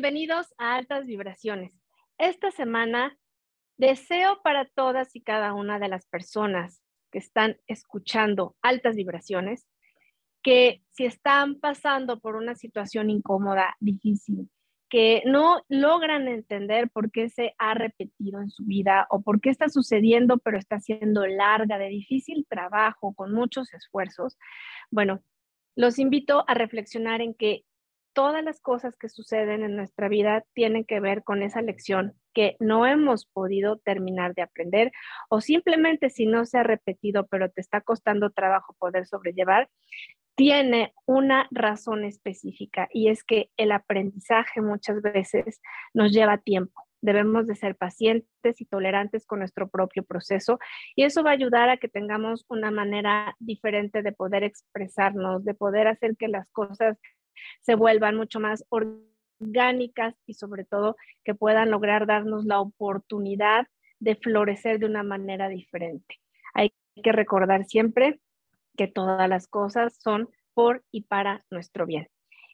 Bienvenidos 0.00 0.54
a 0.58 0.76
Altas 0.76 1.08
Vibraciones. 1.08 1.72
Esta 2.18 2.52
semana 2.52 3.18
deseo 3.78 4.40
para 4.44 4.64
todas 4.64 5.16
y 5.16 5.22
cada 5.22 5.54
una 5.54 5.80
de 5.80 5.88
las 5.88 6.06
personas 6.06 6.84
que 7.10 7.18
están 7.18 7.56
escuchando 7.66 8.54
Altas 8.62 8.94
Vibraciones 8.94 9.66
que 10.40 10.84
si 10.90 11.04
están 11.04 11.58
pasando 11.58 12.20
por 12.20 12.36
una 12.36 12.54
situación 12.54 13.10
incómoda, 13.10 13.74
difícil, 13.80 14.48
que 14.88 15.24
no 15.26 15.64
logran 15.68 16.28
entender 16.28 16.88
por 16.90 17.10
qué 17.10 17.28
se 17.28 17.56
ha 17.58 17.74
repetido 17.74 18.40
en 18.40 18.50
su 18.50 18.64
vida 18.64 19.08
o 19.10 19.22
por 19.22 19.40
qué 19.40 19.50
está 19.50 19.68
sucediendo, 19.68 20.38
pero 20.38 20.58
está 20.58 20.78
siendo 20.78 21.26
larga, 21.26 21.76
de 21.76 21.88
difícil 21.88 22.46
trabajo, 22.48 23.14
con 23.14 23.34
muchos 23.34 23.74
esfuerzos, 23.74 24.38
bueno, 24.92 25.24
los 25.74 25.98
invito 25.98 26.44
a 26.48 26.54
reflexionar 26.54 27.20
en 27.20 27.34
que 27.34 27.64
todas 28.18 28.42
las 28.42 28.58
cosas 28.58 28.96
que 28.96 29.08
suceden 29.08 29.62
en 29.62 29.76
nuestra 29.76 30.08
vida 30.08 30.44
tienen 30.52 30.84
que 30.84 30.98
ver 30.98 31.22
con 31.22 31.44
esa 31.44 31.62
lección 31.62 32.14
que 32.34 32.56
no 32.58 32.84
hemos 32.84 33.26
podido 33.26 33.76
terminar 33.76 34.34
de 34.34 34.42
aprender 34.42 34.90
o 35.28 35.40
simplemente 35.40 36.10
si 36.10 36.26
no 36.26 36.44
se 36.44 36.58
ha 36.58 36.64
repetido 36.64 37.28
pero 37.28 37.48
te 37.48 37.60
está 37.60 37.80
costando 37.80 38.30
trabajo 38.30 38.74
poder 38.76 39.06
sobrellevar, 39.06 39.68
tiene 40.34 40.92
una 41.06 41.46
razón 41.52 42.04
específica 42.04 42.88
y 42.92 43.08
es 43.08 43.22
que 43.22 43.50
el 43.56 43.70
aprendizaje 43.70 44.62
muchas 44.62 45.00
veces 45.00 45.60
nos 45.94 46.10
lleva 46.10 46.38
tiempo. 46.38 46.82
Debemos 47.00 47.46
de 47.46 47.54
ser 47.54 47.76
pacientes 47.76 48.60
y 48.60 48.64
tolerantes 48.64 49.26
con 49.26 49.38
nuestro 49.38 49.68
propio 49.68 50.02
proceso 50.02 50.58
y 50.96 51.04
eso 51.04 51.22
va 51.22 51.30
a 51.30 51.34
ayudar 51.34 51.70
a 51.70 51.76
que 51.76 51.86
tengamos 51.86 52.44
una 52.48 52.72
manera 52.72 53.36
diferente 53.38 54.02
de 54.02 54.10
poder 54.10 54.42
expresarnos, 54.42 55.44
de 55.44 55.54
poder 55.54 55.86
hacer 55.86 56.16
que 56.16 56.26
las 56.26 56.50
cosas 56.50 56.98
se 57.60 57.74
vuelvan 57.74 58.16
mucho 58.16 58.40
más 58.40 58.64
orgánicas 58.68 60.14
y 60.26 60.34
sobre 60.34 60.64
todo 60.64 60.96
que 61.24 61.34
puedan 61.34 61.70
lograr 61.70 62.06
darnos 62.06 62.44
la 62.44 62.60
oportunidad 62.60 63.66
de 64.00 64.16
florecer 64.16 64.78
de 64.78 64.86
una 64.86 65.02
manera 65.02 65.48
diferente. 65.48 66.16
Hay 66.54 66.72
que 67.02 67.12
recordar 67.12 67.64
siempre 67.64 68.20
que 68.76 68.86
todas 68.86 69.28
las 69.28 69.46
cosas 69.46 69.96
son 70.00 70.28
por 70.54 70.84
y 70.90 71.02
para 71.02 71.44
nuestro 71.50 71.86
bien. 71.86 72.08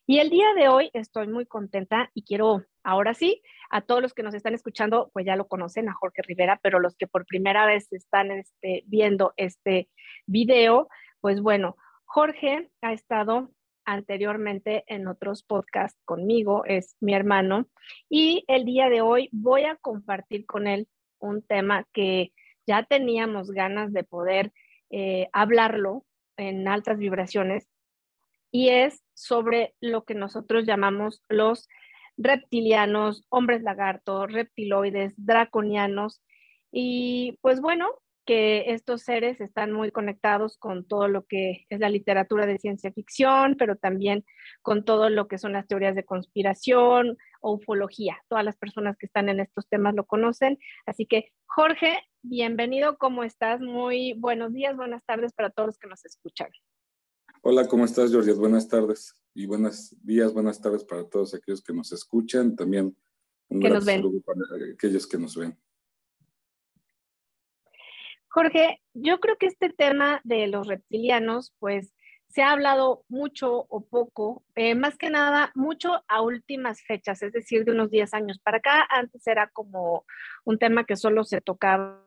Y 0.07 0.19
el 0.19 0.29
día 0.29 0.53
de 0.55 0.69
hoy 0.69 0.91
estoy 0.93 1.29
muy 1.29 1.47
contenta 1.47 2.11
y 2.13 2.25
quiero, 2.25 2.63
ahora 2.83 3.15
sí, 3.15 3.41
a 3.71 3.81
todos 3.81 4.03
los 4.03 4.13
que 4.13 4.23
nos 4.23 4.35
están 4.35 4.53
escuchando, 4.53 5.11
pues 5.15 5.25
ya 5.25 5.35
lo 5.35 5.49
conocen 5.49 5.89
a 5.89 5.95
Jorge 5.95 6.21
Rivera, 6.23 6.61
pero 6.63 6.79
los 6.79 6.95
que 6.97 7.07
por 7.07 7.25
primera 7.25 7.65
vez 7.65 7.91
están 7.91 8.31
este, 8.31 8.83
viendo 8.87 9.33
este 9.39 9.89
video, 10.27 10.89
pues 11.23 11.41
bueno, 11.41 11.77
Jorge 12.05 12.71
ha 12.83 12.93
estado 12.93 13.51
anteriormente 13.85 14.85
en 14.87 15.07
otros 15.09 15.43
podcasts 15.43 16.01
conmigo, 16.05 16.65
es 16.65 16.97
mi 17.01 17.15
hermano, 17.15 17.69
y 18.09 18.45
el 18.49 18.65
día 18.65 18.89
de 18.89 19.01
hoy 19.01 19.29
voy 19.33 19.65
a 19.65 19.77
compartir 19.77 20.47
con 20.47 20.67
él 20.67 20.89
un 21.19 21.43
tema 21.43 21.87
que 21.93 22.33
ya 22.67 22.85
teníamos 22.85 23.51
ganas 23.51 23.93
de 23.93 24.05
poder 24.05 24.53
eh, 24.91 25.29
hablarlo 25.33 26.05
en 26.37 26.67
altas 26.69 26.99
vibraciones, 26.99 27.69
y 28.51 28.69
es 28.69 29.03
sobre 29.15 29.75
lo 29.81 30.05
que 30.05 30.15
nosotros 30.15 30.65
llamamos 30.65 31.23
los 31.29 31.69
reptilianos, 32.17 33.25
hombres 33.29 33.63
lagartos, 33.63 34.33
reptiloides, 34.33 35.15
draconianos, 35.17 36.23
y 36.71 37.39
pues 37.41 37.61
bueno, 37.61 37.89
que 38.25 38.73
estos 38.73 39.03
seres 39.03 39.41
están 39.41 39.73
muy 39.73 39.91
conectados 39.91 40.57
con 40.59 40.87
todo 40.87 41.09
lo 41.09 41.25
que 41.27 41.67
es 41.69 41.81
la 41.81 41.91
literatura 41.91 42.47
de 42.47 42.59
ciencia 42.59 42.93
ficción, 42.93 43.57
pero 43.59 43.77
también 43.77 44.25
con 44.63 44.85
todo 44.85 45.11
lo 45.11 45.29
que 45.29 45.39
son 45.39 45.53
las 45.53 45.67
teorías 45.67 45.95
de 45.95 46.05
conspiración 46.05 47.17
o 47.41 47.55
ufología. 47.55 48.17
Todas 48.29 48.45
las 48.45 48.57
personas 48.57 48.97
que 48.97 49.07
están 49.07 49.29
en 49.29 49.41
estos 49.41 49.69
temas 49.69 49.95
lo 49.95 50.07
conocen. 50.07 50.59
Así 50.87 51.07
que, 51.07 51.33
Jorge, 51.47 51.99
bienvenido, 52.23 52.97
¿cómo 52.99 53.25
estás? 53.25 53.61
Muy 53.61 54.15
buenos 54.15 54.53
días, 54.53 54.77
buenas 54.77 55.05
tardes 55.05 55.33
para 55.33 55.51
todos 55.51 55.69
los 55.69 55.79
que 55.79 55.89
nos 55.89 56.05
escuchan. 56.05 56.49
Hola, 57.43 57.69
¿cómo 57.69 57.85
estás, 57.85 58.11
Georgia? 58.11 58.35
Buenas 58.35 58.69
tardes 58.69 59.15
y 59.35 59.47
buenos 59.47 59.95
días, 60.03 60.33
buenas 60.33 60.61
tardes 60.63 60.85
para 60.85 61.05
todos 61.05 61.35
aquellos 61.35 61.63
que 61.63 61.75
nos 61.75 61.93
escuchan. 61.93 62.57
También 62.57 62.97
un 63.49 63.61
gran 63.61 63.83
saludo 63.83 64.21
para 64.23 64.41
aquellos 64.73 65.07
que 65.07 65.19
nos 65.19 65.37
ven. 65.37 65.59
Jorge, 68.35 68.83
yo 68.95 69.21
creo 69.21 69.37
que 69.37 69.47
este 69.47 69.71
tema 69.71 70.21
de 70.25 70.49
los 70.49 70.67
reptilianos, 70.67 71.55
pues 71.61 71.95
se 72.27 72.43
ha 72.43 72.51
hablado 72.51 73.05
mucho 73.09 73.65
o 73.69 73.87
poco, 73.87 74.43
eh, 74.57 74.75
más 74.75 74.99
que 74.99 75.09
nada 75.09 75.53
mucho 75.55 76.03
a 76.09 76.21
últimas 76.21 76.83
fechas, 76.83 77.23
es 77.23 77.33
decir, 77.33 77.65
de 77.65 77.71
unos 77.71 77.93
10 77.93 78.13
años 78.13 78.41
para 78.41 78.57
acá. 78.57 78.85
Antes 78.91 79.25
era 79.29 79.47
como 79.51 80.05
un 80.45 80.59
tema 80.59 80.83
que 80.83 80.97
solo 80.97 81.23
se 81.23 81.43
tocaba 81.43 82.05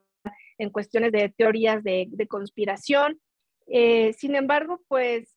en 0.58 0.70
cuestiones 0.70 1.14
de 1.14 1.30
teorías 1.30 1.82
de, 1.82 2.10
conspiración. 2.28 3.22
Eh, 3.68 4.12
sin 4.12 4.36
embargo, 4.36 4.82
pues 4.90 5.34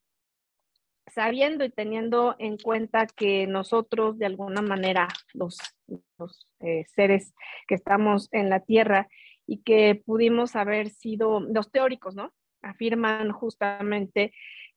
sabiendo 1.07 1.63
y 1.63 1.69
teniendo 1.69 2.35
en 2.37 2.57
cuenta 2.57 3.07
que 3.07 3.47
nosotros 3.47 4.19
de 4.19 4.25
alguna 4.25 4.61
manera, 4.61 5.07
los, 5.33 5.57
eh, 6.59 6.83
seres 6.93 7.33
que 7.65 7.75
estamos 7.75 8.27
en 8.33 8.49
la 8.49 8.59
Tierra, 8.59 9.07
y 9.47 9.63
que 9.63 10.01
pudimos 10.05 10.55
haber 10.55 10.89
sido, 10.89 11.39
los 11.39 11.71
teóricos, 11.71 12.15
¿no? 12.15 12.33
Afirman 12.61 13.31
justamente 13.31 14.33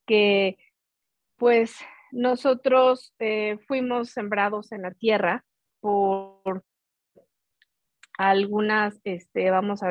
que 0.06 0.56
pues 1.36 1.76
nosotros 2.12 3.14
eh, 3.18 3.58
fuimos 3.66 4.10
sembrados 4.10 4.72
en 4.72 4.82
la 4.82 4.92
tierra 4.92 5.44
por 5.80 6.64
algunas, 8.16 9.00
este, 9.04 9.50
vamos 9.50 9.82
a, 9.82 9.90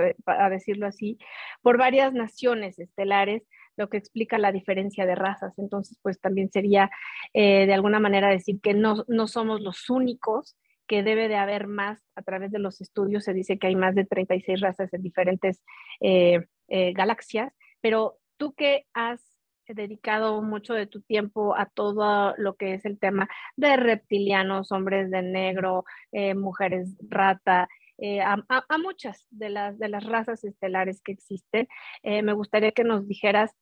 decirlo 0.50 0.88
así, 0.88 1.17
por 1.61 1.78
varias 1.78 2.13
naciones 2.13 2.79
estelares, 2.79 3.44
lo 3.75 3.90
que 3.90 3.97
explica 3.97 4.38
la 4.38 4.51
diferencia 4.51 5.05
de 5.05 5.16
razas. 5.16 5.53
Entonces, 5.57 6.00
pues 6.01 6.19
también 6.19 6.50
sería 6.51 6.90
eh, 7.34 7.66
de 7.66 7.73
alguna 7.73 8.00
manera 8.00 8.29
decir 8.29 8.61
que 8.61 8.73
no, 8.73 9.03
no 9.07 9.28
somos 9.28 9.61
los 9.61 9.90
únicos 9.90 10.55
debe 11.01 11.27
de 11.27 11.35
haber 11.35 11.67
más 11.67 11.99
a 12.15 12.21
través 12.21 12.51
de 12.51 12.59
los 12.59 12.81
estudios. 12.81 13.23
Se 13.23 13.33
dice 13.33 13.57
que 13.57 13.67
hay 13.67 13.75
más 13.75 13.95
de 13.95 14.05
36 14.05 14.61
razas 14.61 14.93
en 14.93 15.01
diferentes 15.01 15.63
eh, 16.01 16.45
eh, 16.67 16.93
galaxias, 16.93 17.53
pero 17.81 18.19
tú 18.37 18.53
que 18.53 18.85
has 18.93 19.21
dedicado 19.67 20.41
mucho 20.41 20.73
de 20.73 20.87
tu 20.87 21.01
tiempo 21.01 21.55
a 21.55 21.65
todo 21.65 22.35
lo 22.37 22.55
que 22.55 22.73
es 22.73 22.85
el 22.85 22.99
tema 22.99 23.29
de 23.55 23.77
reptilianos, 23.77 24.71
hombres 24.71 25.09
de 25.09 25.21
negro, 25.21 25.85
eh, 26.11 26.35
mujeres 26.35 26.95
rata, 27.09 27.67
a, 28.25 28.77
muchas 28.79 29.25
de 29.29 29.49
las, 29.49 29.79
de 29.79 29.87
las 29.87 30.03
razas 30.03 30.43
estelares 30.43 31.01
que 31.01 31.13
existen. 31.13 31.69
me 32.03 32.33
gustaría 32.33 32.73
que 32.73 32.83
nos 32.83 33.07
dijeras 33.07 33.55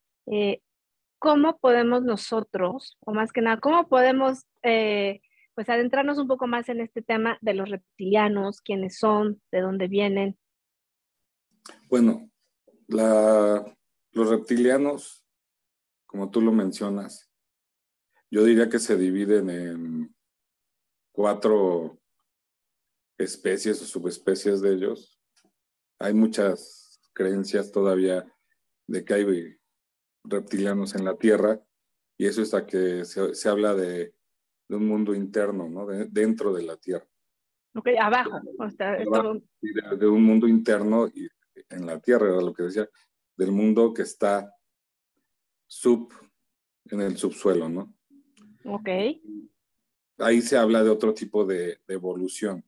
cómo 1.20 1.58
podemos 1.58 2.02
nosotros, 2.02 2.98
o 3.00 3.12
más 3.12 3.32
que 3.32 3.40
nada, 3.40 3.58
cómo 3.58 3.86
podemos 3.86 4.46
pues 5.54 5.68
adentrarnos 5.68 6.18
un 6.18 6.28
poco 6.28 6.46
más 6.46 6.68
en 6.68 6.80
este 6.80 7.02
tema 7.02 7.38
de 7.40 7.54
los 7.54 7.68
reptilianos, 7.68 8.60
quiénes 8.60 8.98
son, 8.98 9.42
de 9.50 9.60
dónde 9.60 9.88
vienen. 9.88 10.38
Bueno, 11.88 12.30
los 12.88 14.28
reptilianos, 14.28 15.24
como 16.06 16.30
tú 16.30 16.40
lo 16.40 16.52
mencionas, 16.52 17.30
yo 18.30 18.44
diría 18.44 18.68
que 18.68 18.78
se 18.78 18.96
dividen 18.96 19.50
en 19.50 20.14
cuatro 21.12 22.00
especies 23.18 23.80
o 23.82 23.84
subespecies 23.84 24.62
de 24.62 24.72
ellos. 24.72 25.20
Hay 25.98 26.14
muchas 26.14 27.00
creencias 27.12 27.70
todavía 27.70 28.26
de 28.86 29.04
que 29.04 29.14
hay 29.14 29.58
reptilianos 30.24 30.94
en 30.94 31.04
la 31.04 31.16
Tierra 31.16 31.62
y 32.16 32.26
eso 32.26 32.40
es 32.40 32.54
a 32.54 32.66
que 32.66 33.04
se 33.04 33.48
habla 33.48 33.74
de 33.74 34.14
de 34.72 34.78
un 34.78 34.88
mundo 34.88 35.14
interno, 35.14 35.68
¿no? 35.68 35.86
dentro 35.86 36.54
de 36.54 36.62
la 36.62 36.78
Tierra. 36.78 37.06
Ok, 37.74 37.88
abajo. 38.00 38.40
de, 39.98 40.08
un 40.08 40.24
mundo 40.24 40.48
interno 40.48 41.08
y 41.08 41.28
en 41.68 41.84
la 41.84 42.00
Tierra, 42.00 42.28
era 42.28 42.40
lo 42.40 42.54
que 42.54 42.62
decía, 42.62 42.88
del 43.36 43.52
mundo 43.52 43.92
que 43.92 44.00
está 44.00 44.50
sub, 45.66 46.10
en 46.86 47.02
el 47.02 47.18
subsuelo, 47.18 47.68
¿no? 47.68 47.94
Ok. 48.64 48.88
Ahí 50.18 50.40
se 50.40 50.56
habla 50.56 50.82
de 50.82 50.88
otro 50.88 51.12
tipo 51.12 51.44
de, 51.44 51.80
de 51.86 51.94
evolución. 51.94 52.64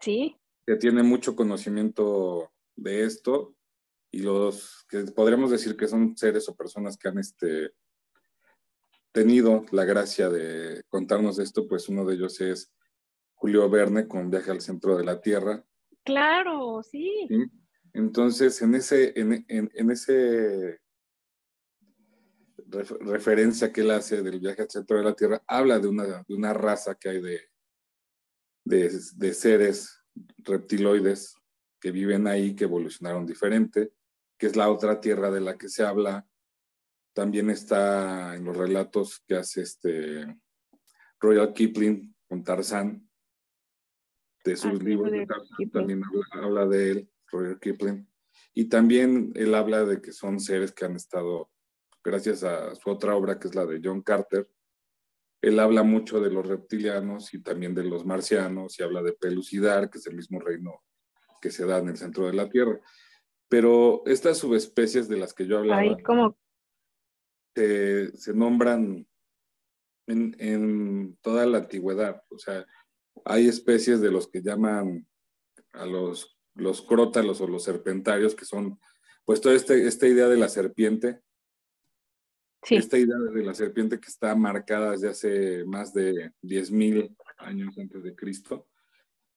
Sí. 0.00 0.36
Que 0.66 0.76
tiene 0.76 1.02
mucho 1.02 1.34
conocimiento 1.34 2.52
de 2.76 3.04
esto 3.04 3.56
y 4.10 4.20
los 4.20 4.84
que 4.86 5.04
podríamos 5.04 5.50
decir 5.50 5.78
que 5.78 5.88
son 5.88 6.14
seres 6.14 6.46
o 6.50 6.54
personas 6.54 6.98
que 6.98 7.08
han 7.08 7.18
este, 7.18 7.72
tenido 9.12 9.64
la 9.72 9.84
gracia 9.84 10.28
de 10.28 10.82
contarnos 10.88 11.38
esto, 11.38 11.66
pues 11.66 11.88
uno 11.88 12.04
de 12.04 12.14
ellos 12.14 12.40
es 12.40 12.72
Julio 13.34 13.68
Verne 13.68 14.06
con 14.06 14.30
Viaje 14.30 14.50
al 14.50 14.60
Centro 14.60 14.96
de 14.96 15.04
la 15.04 15.20
Tierra. 15.20 15.64
Claro, 16.04 16.82
sí. 16.82 17.28
Entonces, 17.92 18.60
en 18.62 18.74
ese, 18.74 19.12
en, 19.18 19.44
en, 19.48 19.90
ese 19.90 20.80
referencia 23.00 23.72
que 23.72 23.80
él 23.80 23.90
hace 23.90 24.22
del 24.22 24.40
viaje 24.40 24.62
al 24.62 24.70
centro 24.70 24.98
de 24.98 25.04
la 25.04 25.14
Tierra, 25.14 25.42
habla 25.46 25.78
de 25.78 25.88
una, 25.88 26.24
de 26.26 26.34
una 26.34 26.52
raza 26.52 26.94
que 26.94 27.08
hay 27.08 27.20
de, 27.20 27.40
de, 28.64 29.00
de 29.16 29.34
seres 29.34 30.00
reptiloides 30.38 31.34
que 31.80 31.90
viven 31.90 32.26
ahí, 32.26 32.54
que 32.54 32.64
evolucionaron 32.64 33.26
diferente, 33.26 33.92
que 34.38 34.46
es 34.46 34.56
la 34.56 34.70
otra 34.70 35.00
tierra 35.00 35.30
de 35.30 35.40
la 35.40 35.56
que 35.56 35.68
se 35.68 35.82
habla. 35.82 36.26
También 37.12 37.50
está 37.50 38.36
en 38.36 38.44
los 38.44 38.56
relatos 38.56 39.22
que 39.26 39.36
hace 39.36 39.62
este 39.62 40.26
Royal 41.18 41.52
Kipling 41.52 42.14
con 42.28 42.44
Tarzán, 42.44 43.08
de 44.44 44.56
sus 44.56 44.80
ah, 44.80 44.84
libros 44.84 45.10
de 45.12 45.26
Tarzán, 45.26 45.70
también 45.70 46.02
habla, 46.32 46.66
de 46.66 46.90
él, 46.90 47.10
Royal 47.30 47.58
Kipling. 47.60 48.08
Y 48.54 48.66
también 48.66 49.32
él 49.34 49.54
habla 49.54 49.84
de 49.84 50.00
que 50.00 50.12
son 50.12 50.40
seres 50.40 50.72
que 50.72 50.84
han 50.84 50.96
estado, 50.96 51.50
gracias 52.02 52.44
a 52.44 52.74
su 52.74 52.90
otra 52.90 53.14
obra, 53.16 53.38
que 53.38 53.48
es 53.48 53.54
la 53.54 53.66
de 53.66 53.80
John 53.82 54.02
Carter, 54.02 54.48
él 55.42 55.58
habla 55.58 55.82
mucho 55.82 56.20
de 56.20 56.30
los 56.30 56.46
reptilianos 56.46 57.32
y 57.32 57.42
también 57.42 57.74
de 57.74 57.84
los 57.84 58.04
marcianos 58.04 58.78
y 58.78 58.82
habla 58.82 59.02
de 59.02 59.14
Pelucidar, 59.14 59.88
que 59.88 59.98
es 59.98 60.06
el 60.06 60.14
mismo 60.14 60.38
reino 60.38 60.82
que 61.40 61.50
se 61.50 61.64
da 61.64 61.78
en 61.78 61.88
el 61.88 61.96
centro 61.96 62.26
de 62.26 62.34
la 62.34 62.48
Tierra. 62.48 62.78
Pero 63.48 64.02
estas 64.04 64.38
subespecies 64.38 65.08
de 65.08 65.16
las 65.16 65.32
que 65.32 65.46
yo 65.46 65.58
hablaba 65.58 65.82
se, 67.54 68.34
nombran 68.34 69.06
en, 70.06 71.16
toda 71.20 71.46
la 71.46 71.58
antigüedad. 71.58 72.22
O 72.30 72.38
sea, 72.38 72.66
hay 73.24 73.48
especies 73.48 74.00
de 74.00 74.10
los 74.10 74.28
que 74.28 74.42
llaman 74.42 75.06
a 75.72 75.86
los, 75.86 76.38
los 76.54 76.82
crótalos 76.82 77.40
o 77.40 77.46
los 77.46 77.64
serpentarios, 77.64 78.34
que 78.34 78.44
son, 78.44 78.78
pues 79.24 79.40
toda 79.40 79.54
este, 79.54 79.86
esta 79.86 80.06
idea 80.06 80.28
de 80.28 80.36
la 80.36 80.48
serpiente, 80.48 81.20
esta 82.68 82.98
idea 82.98 83.16
de 83.16 83.42
la 83.42 83.54
serpiente 83.54 83.98
que 83.98 84.08
está 84.08 84.34
marcada 84.34 84.92
desde 84.92 85.08
hace 85.08 85.64
más 85.64 85.94
de 85.94 86.32
10.000 86.42 87.16
años 87.38 87.78
antes 87.78 88.02
de 88.02 88.14
Cristo, 88.14 88.68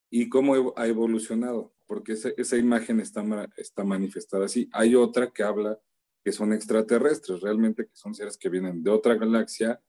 y 0.09 0.29
cómo 0.29 0.73
ha 0.75 0.87
evolucionado, 0.87 1.73
porque 1.87 2.13
esa, 2.13 2.57
imagen 2.57 2.99
está, 2.99 3.23
está 3.57 3.83
manifestada 3.83 4.45
así. 4.45 4.69
Hay 4.71 4.93
otra 4.93 5.31
que 5.31 5.41
habla 5.41 5.79
que 6.23 6.31
son 6.31 6.53
extraterrestres, 6.53 7.41
realmente 7.41 7.85
que 7.85 7.95
son 7.95 8.15
seres 8.15 8.37
que 8.37 8.49
vienen 8.49 8.81
de 8.83 8.91
otra 8.91 9.15
galaxia 9.15 9.81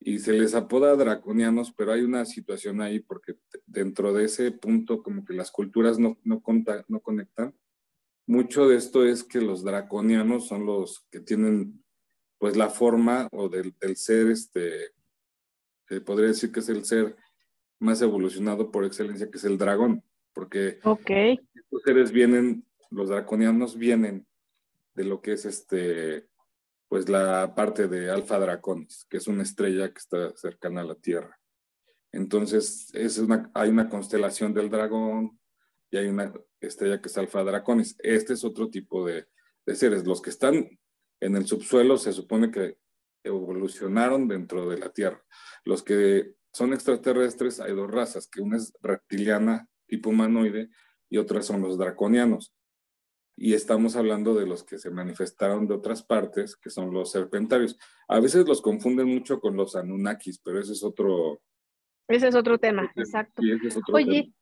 y 0.00 0.18
se 0.18 0.32
les 0.32 0.54
apoda 0.54 0.96
draconianos, 0.96 1.72
pero 1.72 1.92
hay 1.92 2.02
una 2.02 2.24
situación 2.24 2.80
ahí 2.80 3.00
porque 3.00 3.36
dentro 3.66 4.12
de 4.12 4.24
ese 4.24 4.50
punto 4.52 5.02
como 5.02 5.24
que 5.24 5.34
las 5.34 5.50
culturas 5.50 5.98
no, 5.98 6.18
no, 6.24 6.42
no 6.88 7.00
conectan. 7.00 7.54
Mucho 8.26 8.68
de 8.68 8.76
esto 8.76 9.06
es 9.06 9.24
que 9.24 9.40
los 9.40 9.62
draconianos 9.62 10.48
son 10.48 10.66
los 10.66 11.06
que 11.10 11.20
tienen 11.20 11.82
pues 12.38 12.56
la 12.56 12.68
forma 12.68 13.28
o 13.32 13.48
del, 13.48 13.74
del 13.80 13.96
ser, 13.96 14.28
este, 14.28 14.92
se 15.88 16.00
podría 16.00 16.28
decir 16.28 16.52
que 16.52 16.60
es 16.60 16.68
el 16.68 16.84
ser 16.84 17.16
más 17.78 18.02
evolucionado 18.02 18.70
por 18.70 18.84
excelencia, 18.84 19.30
que 19.30 19.38
es 19.38 19.44
el 19.44 19.58
dragón, 19.58 20.02
porque 20.34 20.80
okay. 20.84 21.40
estos 21.54 21.82
seres 21.82 22.12
vienen, 22.12 22.66
los 22.90 23.08
draconianos 23.08 23.76
vienen 23.76 24.26
de 24.96 25.04
lo 25.04 25.20
que 25.20 25.34
es 25.34 25.44
este, 25.44 26.26
pues 26.88 27.08
la 27.08 27.54
parte 27.54 27.86
de 27.86 28.10
Alfa 28.10 28.38
Draconis, 28.38 29.06
que 29.08 29.18
es 29.18 29.26
una 29.28 29.42
estrella 29.42 29.92
que 29.92 29.98
está 29.98 30.34
cercana 30.36 30.80
a 30.80 30.84
la 30.84 30.94
Tierra. 30.94 31.38
Entonces, 32.12 32.88
es 32.94 33.18
una, 33.18 33.50
hay 33.54 33.68
una 33.68 33.90
constelación 33.90 34.54
del 34.54 34.70
dragón 34.70 35.38
y 35.90 35.98
hay 35.98 36.06
una 36.06 36.32
estrella 36.60 37.00
que 37.00 37.08
es 37.08 37.18
Alfa 37.18 37.44
Draconis. 37.44 37.94
Este 37.98 38.32
es 38.32 38.42
otro 38.42 38.70
tipo 38.70 39.06
de, 39.06 39.26
de 39.66 39.74
seres. 39.76 40.06
Los 40.06 40.22
que 40.22 40.30
están 40.30 40.66
en 41.20 41.36
el 41.36 41.46
subsuelo 41.46 41.98
se 41.98 42.14
supone 42.14 42.50
que 42.50 42.78
evolucionaron 43.22 44.26
dentro 44.28 44.68
de 44.70 44.78
la 44.78 44.88
Tierra. 44.88 45.22
Los 45.64 45.82
que 45.82 46.34
son 46.54 46.72
extraterrestres, 46.72 47.60
hay 47.60 47.74
dos 47.74 47.90
razas, 47.90 48.28
que 48.28 48.40
una 48.40 48.56
es 48.56 48.72
reptiliana, 48.80 49.68
tipo 49.86 50.08
humanoide, 50.08 50.70
y 51.10 51.18
otras 51.18 51.44
son 51.44 51.60
los 51.60 51.76
draconianos. 51.76 52.55
Y 53.36 53.52
estamos 53.52 53.96
hablando 53.96 54.34
de 54.34 54.46
los 54.46 54.64
que 54.64 54.78
se 54.78 54.90
manifestaron 54.90 55.68
de 55.68 55.74
otras 55.74 56.02
partes, 56.02 56.56
que 56.56 56.70
son 56.70 56.92
los 56.92 57.12
serpentarios. 57.12 57.78
A 58.08 58.18
veces 58.18 58.46
los 58.46 58.62
confunden 58.62 59.08
mucho 59.08 59.40
con 59.40 59.56
los 59.56 59.76
Anunnakis, 59.76 60.38
pero 60.38 60.58
ese 60.58 60.72
es 60.72 60.82
otro... 60.82 61.42
Ese 62.08 62.28
es 62.28 62.34
otro 62.34 62.58
tema, 62.58 62.90
exacto. 62.96 63.42
Oye, 63.92 64.32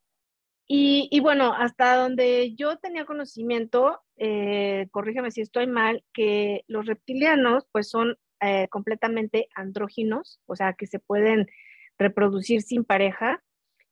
Y, 0.67 1.20
bueno, 1.20 1.52
hasta 1.52 1.96
donde 1.96 2.55
yo 2.55 2.76
tenía 2.76 3.05
conocimiento, 3.05 4.00
eh, 4.17 4.87
corrígeme 4.93 5.31
si 5.31 5.40
estoy 5.40 5.67
mal, 5.67 6.05
que 6.12 6.64
los 6.69 6.87
reptilianos 6.87 7.67
pues 7.73 7.88
son 7.88 8.17
eh, 8.40 8.69
completamente 8.69 9.49
andróginos, 9.56 10.40
o 10.47 10.55
sea, 10.55 10.75
que 10.75 10.87
se 10.87 11.00
pueden 11.00 11.49
reproducir 11.99 12.62
sin 12.62 12.85
pareja 12.85 13.43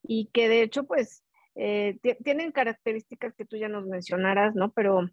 y 0.02 0.26
que 0.32 0.48
de 0.48 0.62
hecho 0.62 0.84
pues 0.84 1.24
eh, 1.54 1.98
tienen 2.24 2.52
características 2.52 3.34
que 3.34 3.44
tú 3.44 3.56
ya 3.56 3.68
nos 3.68 3.86
mencionaras, 3.86 4.54
¿no? 4.54 4.72
Pero 4.72 5.08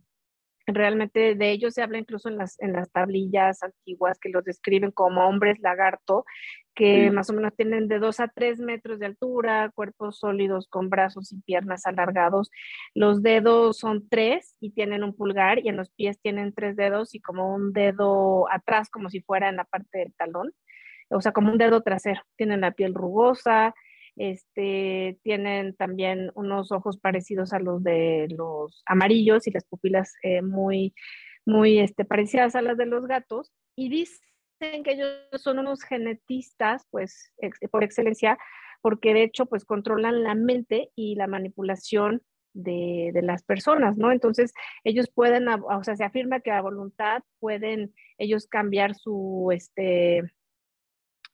realmente 0.65 1.36
de 1.36 1.51
ellos 1.51 1.74
se 1.74 1.81
habla 1.81 1.97
incluso 1.97 2.30
en 2.30 2.38
las, 2.38 2.59
en 2.59 2.74
las 2.74 2.91
tablillas 2.91 3.63
antiguas 3.63 4.19
que 4.19 4.30
los 4.30 4.44
describen 4.44 4.91
como 4.91 5.27
hombres 5.27 5.59
lagarto, 5.59 6.25
que 6.75 7.12
más 7.12 7.30
o 7.30 7.33
menos 7.33 7.56
tienen 7.56 7.88
de 7.88 8.00
2 8.00 8.19
a 8.21 8.27
3 8.30 8.59
metros 8.59 9.00
de 9.00 9.07
altura, 9.07 9.71
cuerpos 9.74 10.19
sólidos 10.19 10.68
con 10.69 10.89
brazos 10.89 11.31
y 11.33 11.41
piernas 11.41 11.86
alargados. 11.86 12.51
Los 12.94 13.21
dedos 13.21 13.80
son 13.80 14.07
tres 14.07 14.56
y 14.62 14.71
tienen 14.71 15.03
un 15.03 15.15
pulgar 15.15 15.59
y 15.59 15.68
en 15.68 15.75
los 15.75 15.89
pies 15.89 16.21
tienen 16.21 16.53
tres 16.53 16.75
dedos 16.75 17.15
y 17.15 17.19
como 17.19 17.53
un 17.53 17.74
dedo 17.74 18.50
atrás, 18.51 18.89
como 18.89 19.09
si 19.09 19.21
fuera 19.21 19.50
en 19.50 19.57
la 19.57 19.65
parte 19.65 19.97
del 19.97 20.13
talón 20.13 20.53
o 21.09 21.21
sea, 21.21 21.31
como 21.31 21.51
un 21.51 21.57
dedo 21.57 21.81
trasero. 21.81 22.21
Tienen 22.35 22.62
la 22.62 22.71
piel 22.71 22.94
rugosa, 22.94 23.74
este, 24.19 25.18
tienen 25.24 25.75
también 25.75 26.30
unos 26.36 26.71
ojos 26.71 26.98
parecidos 26.98 27.54
a 27.54 27.60
los 27.60 27.81
de 27.83 28.27
los 28.30 28.83
amarillos 28.86 29.48
y 29.48 29.51
las 29.51 29.66
pupilas 29.66 30.13
eh, 30.21 30.42
muy, 30.42 30.94
muy 31.45 31.80
este, 31.80 32.06
parecidas 32.06 32.56
a 32.56 32.62
las 32.62 32.77
de 32.77 32.86
los 32.86 33.07
gatos. 33.07 33.51
Y 33.75 33.89
dicen 33.89 34.83
que 34.83 34.92
ellos 34.92 35.10
son 35.42 35.60
unos 35.60 35.83
genetistas, 35.83 36.86
pues, 36.92 37.31
por 37.71 37.83
excelencia, 37.83 38.38
porque 38.81 39.14
de 39.14 39.23
hecho, 39.23 39.45
pues, 39.45 39.66
controlan 39.66 40.21
la 40.21 40.35
mente 40.35 40.92
y 40.95 41.16
la 41.16 41.28
manipulación 41.28 42.21
de, 42.54 43.11
de, 43.14 43.21
las 43.21 43.44
personas, 43.44 43.97
¿no? 43.97 44.11
Entonces, 44.11 44.54
ellos 44.83 45.09
pueden, 45.09 45.47
o 45.47 45.83
sea, 45.83 45.95
se 45.95 46.04
afirma 46.04 46.42
que 46.42 46.52
a 46.52 46.61
voluntad 46.61 47.23
pueden 47.40 47.94
ellos 48.18 48.47
cambiar 48.47 48.95
su, 48.95 49.49
este, 49.54 50.23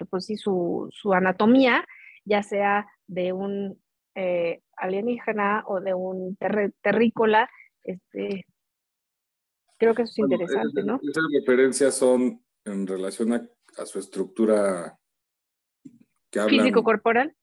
pues 0.10 0.26
sí, 0.26 0.38
su, 0.38 0.92
anatomía, 1.14 1.86
ya 2.26 2.44
sea 2.44 2.88
de 3.08 3.32
un 3.34 3.82
eh, 4.16 4.62
alienígena 4.78 5.64
o 5.68 5.80
de 5.80 5.94
un 5.94 6.38
terrícola, 6.82 7.50
este, 7.84 8.46
creo 9.78 9.94
que 9.94 10.04
eso 10.04 10.12
es 10.12 10.20
interesante, 10.20 10.84
¿no? 10.84 11.00
Esas 11.04 11.26
referencias 11.34 11.96
son 11.96 12.44
en 12.66 12.88
relación 12.88 13.34
a, 13.34 13.48
su 13.86 14.00
estructura 14.00 14.98
que 16.32 16.42
¿Físico-corporal? 16.42 17.36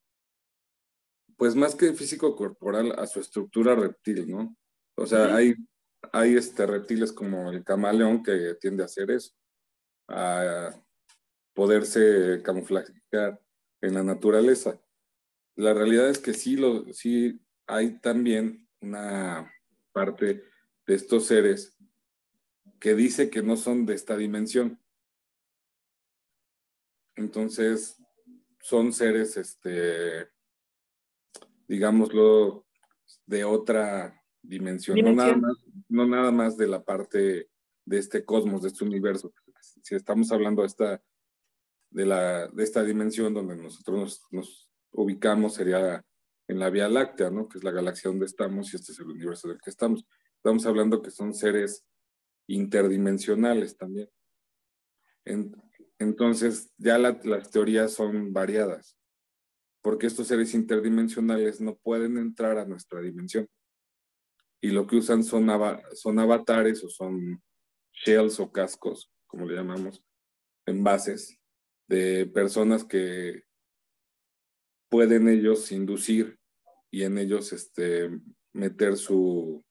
Pues 1.36 1.54
más 1.54 1.74
que 1.74 1.92
físico-corporal, 1.92 2.92
a 2.98 3.06
su 3.06 3.20
estructura 3.20 3.74
reptil, 3.74 4.30
¿no? 4.30 4.56
O 4.96 5.06
sea, 5.06 5.34
hay, 5.36 5.54
hay 6.12 6.36
este, 6.36 6.66
reptiles 6.66 7.12
como 7.12 7.50
el 7.50 7.64
camaleón 7.64 8.22
que 8.22 8.54
tiende 8.60 8.82
a 8.82 8.86
hacer 8.86 9.10
eso, 9.10 9.34
poderse 11.54 12.42
camuflajear 12.42 13.41
en 13.82 13.94
la 13.94 14.02
naturaleza. 14.02 14.80
La 15.56 15.74
realidad 15.74 16.08
es 16.08 16.18
que 16.18 16.32
sí, 16.32 16.56
lo, 16.56 16.90
sí 16.92 17.42
hay 17.66 17.98
también 17.98 18.68
una 18.80 19.52
parte 19.92 20.44
de 20.86 20.94
estos 20.94 21.26
seres 21.26 21.76
que 22.80 22.94
dice 22.94 23.28
que 23.28 23.42
no 23.42 23.56
son 23.56 23.84
de 23.84 23.94
esta 23.94 24.16
dimensión. 24.16 24.80
Entonces, 27.14 27.98
son 28.60 28.92
seres, 28.92 29.36
este, 29.36 30.28
digámoslo, 31.68 32.66
de 33.26 33.44
otra 33.44 34.20
dimensión, 34.40 34.98
No, 34.98 35.12
nada 35.12 35.36
más, 35.36 35.56
no 35.88 36.06
nada 36.06 36.32
más 36.32 36.56
de 36.56 36.66
la 36.66 36.82
parte 36.82 37.50
de 37.84 37.98
este 37.98 38.24
cosmos, 38.24 38.62
de 38.62 38.68
este 38.68 38.84
universo. 38.84 39.32
Si 39.82 39.94
estamos 39.94 40.32
hablando 40.32 40.62
de 40.62 40.68
esta 40.68 41.02
de, 41.92 42.06
la, 42.06 42.48
de 42.48 42.62
esta 42.62 42.82
dimensión 42.82 43.34
donde 43.34 43.56
nosotros 43.56 44.26
nos, 44.30 44.68
ubicamos 44.92 45.54
sería 45.54 46.04
en 46.48 46.58
la 46.58 46.70
Vía 46.70 46.88
Láctea, 46.88 47.30
¿no? 47.30 47.48
Que 47.48 47.58
es 47.58 47.64
la 47.64 47.70
galaxia 47.70 48.10
donde 48.10 48.26
estamos 48.26 48.72
y 48.72 48.76
este 48.76 48.92
es 48.92 48.98
el 48.98 49.06
universo 49.06 49.48
del 49.48 49.60
que 49.60 49.70
estamos. 49.70 50.04
Estamos 50.36 50.66
hablando 50.66 51.02
que 51.02 51.10
son 51.10 51.34
seres 51.34 51.86
interdimensionales 52.48 53.76
también. 53.76 54.10
entonces, 55.98 56.72
ya 56.76 56.98
las 56.98 57.50
teorías 57.50 57.92
son 57.92 58.32
variadas, 58.32 58.98
porque 59.80 60.08
estos 60.08 60.26
seres 60.26 60.52
interdimensionales 60.52 61.60
no 61.60 61.76
pueden 61.76 62.18
entrar 62.18 62.58
a 62.58 62.66
nuestra 62.66 63.00
dimensión. 63.00 63.48
Y 64.60 64.70
lo 64.70 64.86
que 64.86 64.96
usan 64.96 65.22
son, 65.22 65.48
son 65.94 66.18
avatares 66.18 66.84
o 66.84 66.88
son 66.88 67.42
shells 68.04 68.40
o 68.40 68.50
cascos, 68.50 69.12
como 69.26 69.46
le 69.46 69.54
llamamos, 69.54 70.04
envases, 70.66 71.41
de 71.92 72.24
personas 72.24 72.84
que 72.84 73.42
pueden 74.88 75.28
ellos 75.28 75.70
inducir 75.72 76.38
y 76.90 77.02
en 77.02 77.18
ellos 77.18 77.52
este, 77.52 78.10
meter 78.54 78.96
su 78.96 79.62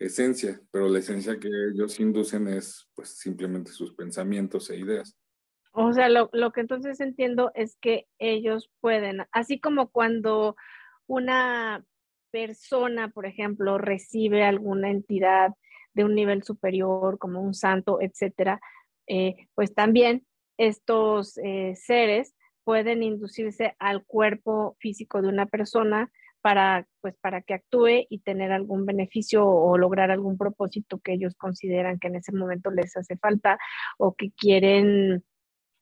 esencia, 0.00 0.60
pero 0.72 0.88
la 0.88 0.98
esencia 0.98 1.38
que 1.38 1.48
ellos 1.72 2.00
inducen 2.00 2.48
es 2.48 2.88
pues 2.96 3.10
simplemente 3.18 3.70
sus 3.70 3.94
pensamientos 3.94 4.68
e 4.70 4.78
ideas. 4.78 5.16
O 5.72 5.92
sea, 5.92 6.08
lo, 6.08 6.28
lo 6.32 6.50
que 6.50 6.62
entonces 6.62 7.00
entiendo 7.00 7.52
es 7.54 7.76
que 7.80 8.08
ellos 8.18 8.68
pueden, 8.80 9.22
así 9.30 9.60
como 9.60 9.90
cuando 9.90 10.56
una 11.06 11.84
persona, 12.32 13.10
por 13.10 13.26
ejemplo, 13.26 13.78
recibe 13.78 14.42
alguna 14.42 14.90
entidad 14.90 15.52
de 15.94 16.04
un 16.04 16.16
nivel 16.16 16.42
superior, 16.42 17.18
como 17.18 17.40
un 17.40 17.54
santo, 17.54 18.00
etcétera, 18.00 18.60
eh, 19.06 19.48
pues 19.54 19.72
también 19.72 20.26
estos 20.60 21.38
eh, 21.38 21.74
seres 21.74 22.34
pueden 22.64 23.02
inducirse 23.02 23.74
al 23.78 24.04
cuerpo 24.04 24.76
físico 24.78 25.22
de 25.22 25.28
una 25.28 25.46
persona 25.46 26.12
para, 26.42 26.86
pues, 27.00 27.16
para 27.20 27.40
que 27.40 27.54
actúe 27.54 28.06
y 28.10 28.20
tener 28.20 28.52
algún 28.52 28.84
beneficio 28.84 29.46
o 29.46 29.78
lograr 29.78 30.10
algún 30.10 30.36
propósito 30.36 31.00
que 31.02 31.14
ellos 31.14 31.34
consideran 31.36 31.98
que 31.98 32.08
en 32.08 32.16
ese 32.16 32.32
momento 32.32 32.70
les 32.70 32.94
hace 32.94 33.16
falta 33.16 33.58
o 33.98 34.14
que 34.14 34.32
quieren, 34.32 35.24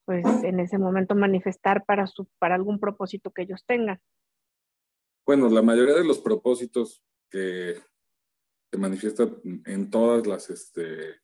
pues, 0.05 0.25
en 0.43 0.61
ese 0.61 0.77
momento 0.77 1.13
manifestar 1.13 1.83
para, 1.85 2.07
su, 2.07 2.29
para 2.39 2.55
algún 2.55 2.79
propósito 2.79 3.31
que 3.31 3.41
ellos 3.41 3.65
tengan. 3.65 3.99
Bueno, 5.25 5.49
la 5.49 5.61
mayoría 5.61 5.95
de 5.95 6.05
los 6.05 6.19
propósitos 6.19 7.03
que 7.29 7.75
se 8.71 8.77
manifiestan 8.77 9.37
en 9.65 9.89
todas 9.89 10.25
las 10.25 10.49
este, 10.49 11.15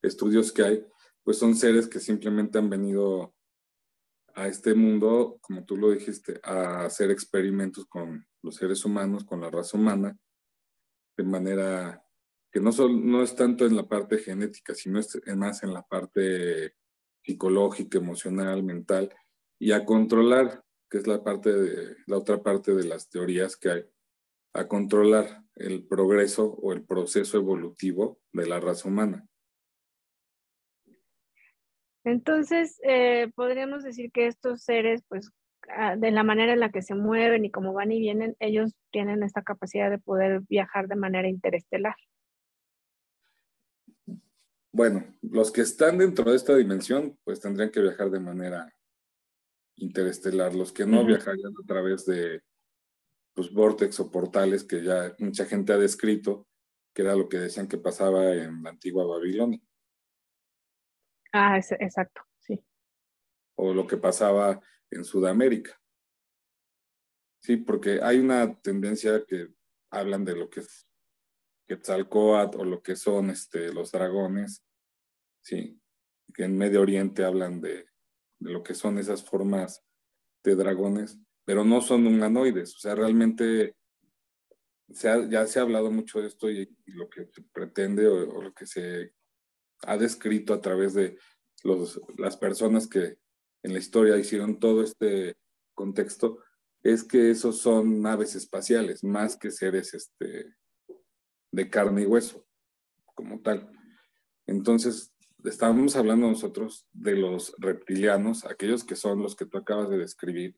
estudios 0.00 0.52
que 0.52 0.62
hay, 0.62 0.86
pues 1.24 1.38
son 1.38 1.54
seres 1.54 1.88
que 1.88 2.00
simplemente 2.00 2.58
han 2.58 2.70
venido 2.70 3.34
a 4.34 4.46
este 4.46 4.74
mundo, 4.74 5.38
como 5.40 5.64
tú 5.64 5.76
lo 5.76 5.90
dijiste, 5.90 6.40
a 6.42 6.84
hacer 6.84 7.10
experimentos 7.10 7.86
con 7.86 8.26
los 8.42 8.56
seres 8.56 8.84
humanos, 8.84 9.24
con 9.24 9.40
la 9.40 9.50
raza 9.50 9.76
humana, 9.76 10.16
de 11.16 11.24
manera 11.24 12.02
que 12.52 12.60
no, 12.60 13.22
es 13.22 13.36
tanto 13.36 13.66
en 13.66 13.76
la 13.76 13.86
parte 13.86 14.18
genética, 14.18 14.74
sino 14.74 15.00
más 15.36 15.62
en 15.62 15.72
la 15.72 15.82
parte 15.82 16.74
psicológica, 17.22 17.98
emocional, 17.98 18.62
mental, 18.62 19.14
y 19.58 19.72
a 19.72 19.84
controlar, 19.84 20.64
que 20.90 20.98
es 20.98 21.06
la, 21.06 21.22
parte 21.22 21.52
de, 21.52 21.96
la 22.06 22.16
otra 22.16 22.42
parte 22.42 22.74
de 22.74 22.84
las 22.84 23.08
teorías 23.08 23.56
que 23.56 23.70
hay, 23.70 23.84
a 24.54 24.66
controlar 24.66 25.44
el 25.54 25.86
progreso 25.86 26.46
o 26.46 26.72
el 26.72 26.84
proceso 26.84 27.36
evolutivo 27.36 28.20
de 28.32 28.46
la 28.46 28.58
raza 28.58 28.88
humana. 28.88 29.28
Entonces, 32.04 32.80
eh, 32.82 33.30
podríamos 33.34 33.82
decir 33.82 34.10
que 34.12 34.26
estos 34.26 34.62
seres, 34.62 35.02
pues, 35.08 35.30
ah, 35.68 35.96
de 35.96 36.10
la 36.10 36.22
manera 36.22 36.52
en 36.52 36.60
la 36.60 36.70
que 36.70 36.82
se 36.82 36.94
mueven 36.94 37.44
y 37.44 37.50
cómo 37.50 37.72
van 37.72 37.92
y 37.92 37.98
vienen, 37.98 38.36
ellos 38.40 38.74
tienen 38.90 39.22
esta 39.22 39.42
capacidad 39.42 39.90
de 39.90 39.98
poder 39.98 40.40
viajar 40.48 40.88
de 40.88 40.96
manera 40.96 41.28
interestelar. 41.28 41.96
Bueno, 44.72 45.04
los 45.20 45.50
que 45.50 45.62
están 45.62 45.98
dentro 45.98 46.30
de 46.30 46.36
esta 46.36 46.54
dimensión, 46.56 47.18
pues 47.24 47.40
tendrían 47.40 47.70
que 47.70 47.80
viajar 47.80 48.10
de 48.10 48.20
manera 48.20 48.72
interestelar. 49.76 50.54
Los 50.54 50.72
que 50.72 50.86
no 50.86 51.04
viajarían 51.04 51.52
a 51.62 51.66
través 51.66 52.06
de 52.06 52.42
los 53.34 53.52
vórtex 53.52 53.98
o 54.00 54.10
portales 54.10 54.64
que 54.64 54.82
ya 54.82 55.14
mucha 55.18 55.44
gente 55.44 55.72
ha 55.72 55.78
descrito, 55.78 56.46
que 56.94 57.02
era 57.02 57.16
lo 57.16 57.28
que 57.28 57.38
decían 57.38 57.68
que 57.68 57.78
pasaba 57.78 58.32
en 58.32 58.62
la 58.62 58.70
antigua 58.70 59.04
Babilonia. 59.04 59.60
Ah, 61.32 61.58
exacto, 61.58 62.22
sí. 62.38 62.62
O 63.56 63.72
lo 63.72 63.86
que 63.86 63.96
pasaba 63.96 64.60
en 64.90 65.04
Sudamérica. 65.04 65.80
Sí, 67.40 67.56
porque 67.56 68.00
hay 68.02 68.18
una 68.18 68.60
tendencia 68.60 69.24
que 69.26 69.48
hablan 69.90 70.24
de 70.24 70.36
lo 70.36 70.50
que 70.50 70.60
es 70.60 70.86
Quetzalcoatl 71.66 72.60
o 72.60 72.64
lo 72.64 72.82
que 72.82 72.96
son 72.96 73.30
este, 73.30 73.72
los 73.72 73.92
dragones, 73.92 74.64
sí, 75.42 75.80
que 76.34 76.44
en 76.44 76.58
Medio 76.58 76.82
Oriente 76.82 77.24
hablan 77.24 77.60
de, 77.60 77.86
de 78.38 78.50
lo 78.50 78.62
que 78.62 78.74
son 78.74 78.98
esas 78.98 79.24
formas 79.24 79.84
de 80.42 80.54
dragones, 80.56 81.18
pero 81.44 81.64
no 81.64 81.80
son 81.80 82.06
humanoides, 82.06 82.74
o 82.76 82.78
sea, 82.78 82.94
realmente 82.94 83.76
ya 84.92 85.46
se 85.46 85.58
ha 85.58 85.62
hablado 85.62 85.90
mucho 85.90 86.20
de 86.20 86.28
esto 86.28 86.50
y, 86.50 86.76
lo 86.86 87.08
que 87.08 87.26
se 87.26 87.42
pretende 87.42 88.06
o, 88.08 88.42
lo 88.42 88.52
que 88.52 88.66
se 88.66 89.14
ha 89.82 89.96
descrito 89.96 90.54
a 90.54 90.60
través 90.60 90.94
de 90.94 91.18
los, 91.62 92.00
las 92.16 92.36
personas 92.36 92.86
que 92.86 93.18
en 93.62 93.72
la 93.72 93.78
historia 93.78 94.16
hicieron 94.16 94.58
todo 94.58 94.82
este 94.82 95.36
contexto, 95.74 96.38
es 96.82 97.04
que 97.04 97.30
esos 97.30 97.58
son 97.58 98.00
naves 98.00 98.34
espaciales, 98.34 99.04
más 99.04 99.36
que 99.36 99.50
seres 99.50 99.92
este, 99.94 100.54
de 101.52 101.70
carne 101.70 102.02
y 102.02 102.06
hueso, 102.06 102.46
como 103.14 103.40
tal. 103.40 103.70
Entonces, 104.46 105.12
estábamos 105.44 105.96
hablando 105.96 106.26
nosotros 106.26 106.86
de 106.92 107.16
los 107.16 107.54
reptilianos, 107.58 108.44
aquellos 108.44 108.84
que 108.84 108.96
son 108.96 109.22
los 109.22 109.36
que 109.36 109.46
tú 109.46 109.58
acabas 109.58 109.90
de 109.90 109.98
describir, 109.98 110.56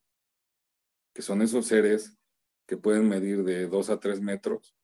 que 1.14 1.22
son 1.22 1.42
esos 1.42 1.66
seres 1.66 2.16
que 2.66 2.76
pueden 2.76 3.08
medir 3.08 3.42
de 3.42 3.66
2 3.66 3.90
a 3.90 4.00
3 4.00 4.20
metros, 4.20 4.74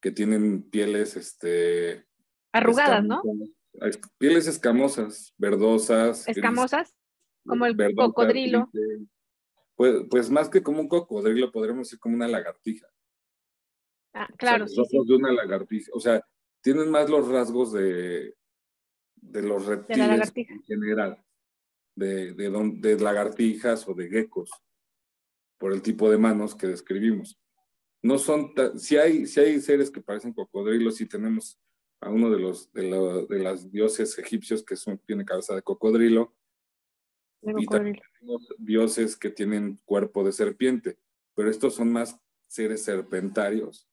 que 0.00 0.10
tienen 0.10 0.62
pieles 0.62 1.16
este, 1.16 2.06
arrugadas, 2.54 3.04
¿no? 3.04 3.22
Pieles 4.18 4.46
escamosas, 4.46 5.34
verdosas. 5.36 6.26
Escamosas, 6.28 6.94
como 7.44 7.66
el 7.66 7.76
cocodrilo. 7.94 8.70
Pues, 9.74 10.04
pues, 10.08 10.30
más 10.30 10.48
que 10.48 10.62
como 10.62 10.80
un 10.80 10.88
cocodrilo, 10.88 11.50
podríamos 11.50 11.88
decir 11.88 11.98
como 11.98 12.14
una 12.14 12.28
lagartija. 12.28 12.86
Ah, 14.12 14.28
claro, 14.38 14.68
sí, 14.68 14.80
de 15.04 15.16
una 15.16 15.32
lagartija. 15.32 15.90
O 15.92 16.00
sea, 16.00 16.24
tienen 16.60 16.88
más 16.90 17.10
los 17.10 17.26
rasgos 17.28 17.72
de, 17.72 18.36
de 19.16 19.42
los 19.42 19.66
reptiles 19.66 20.32
en 20.36 20.62
general, 20.62 21.24
de, 21.96 22.34
de, 22.34 22.50
de 22.76 23.00
lagartijas 23.00 23.88
o 23.88 23.94
de 23.94 24.08
geckos, 24.08 24.50
por 25.58 25.72
el 25.72 25.82
tipo 25.82 26.08
de 26.08 26.18
manos 26.18 26.54
que 26.54 26.68
describimos. 26.68 27.36
No 28.00 28.18
son, 28.18 28.52
si 28.76 28.96
hay, 28.96 29.26
si 29.26 29.40
hay 29.40 29.60
seres 29.60 29.90
que 29.90 30.00
parecen 30.00 30.32
cocodrilos, 30.32 31.00
y 31.00 31.06
tenemos 31.06 31.58
a 32.04 32.10
uno 32.10 32.30
de 32.30 32.38
los 32.38 32.70
de, 32.72 33.26
de 33.28 33.38
las 33.38 33.70
dioses 33.70 34.18
egipcios 34.18 34.62
que 34.62 34.76
son, 34.76 34.98
tiene 34.98 35.24
cabeza 35.24 35.54
de 35.54 35.62
cocodrilo. 35.62 36.34
Y 37.42 37.66
también 37.66 38.00
dioses 38.58 39.16
que 39.16 39.30
tienen 39.30 39.80
cuerpo 39.84 40.24
de 40.24 40.32
serpiente, 40.32 40.98
pero 41.34 41.50
estos 41.50 41.74
son 41.74 41.92
más 41.92 42.18
seres 42.46 42.84
serpentarios 42.84 43.88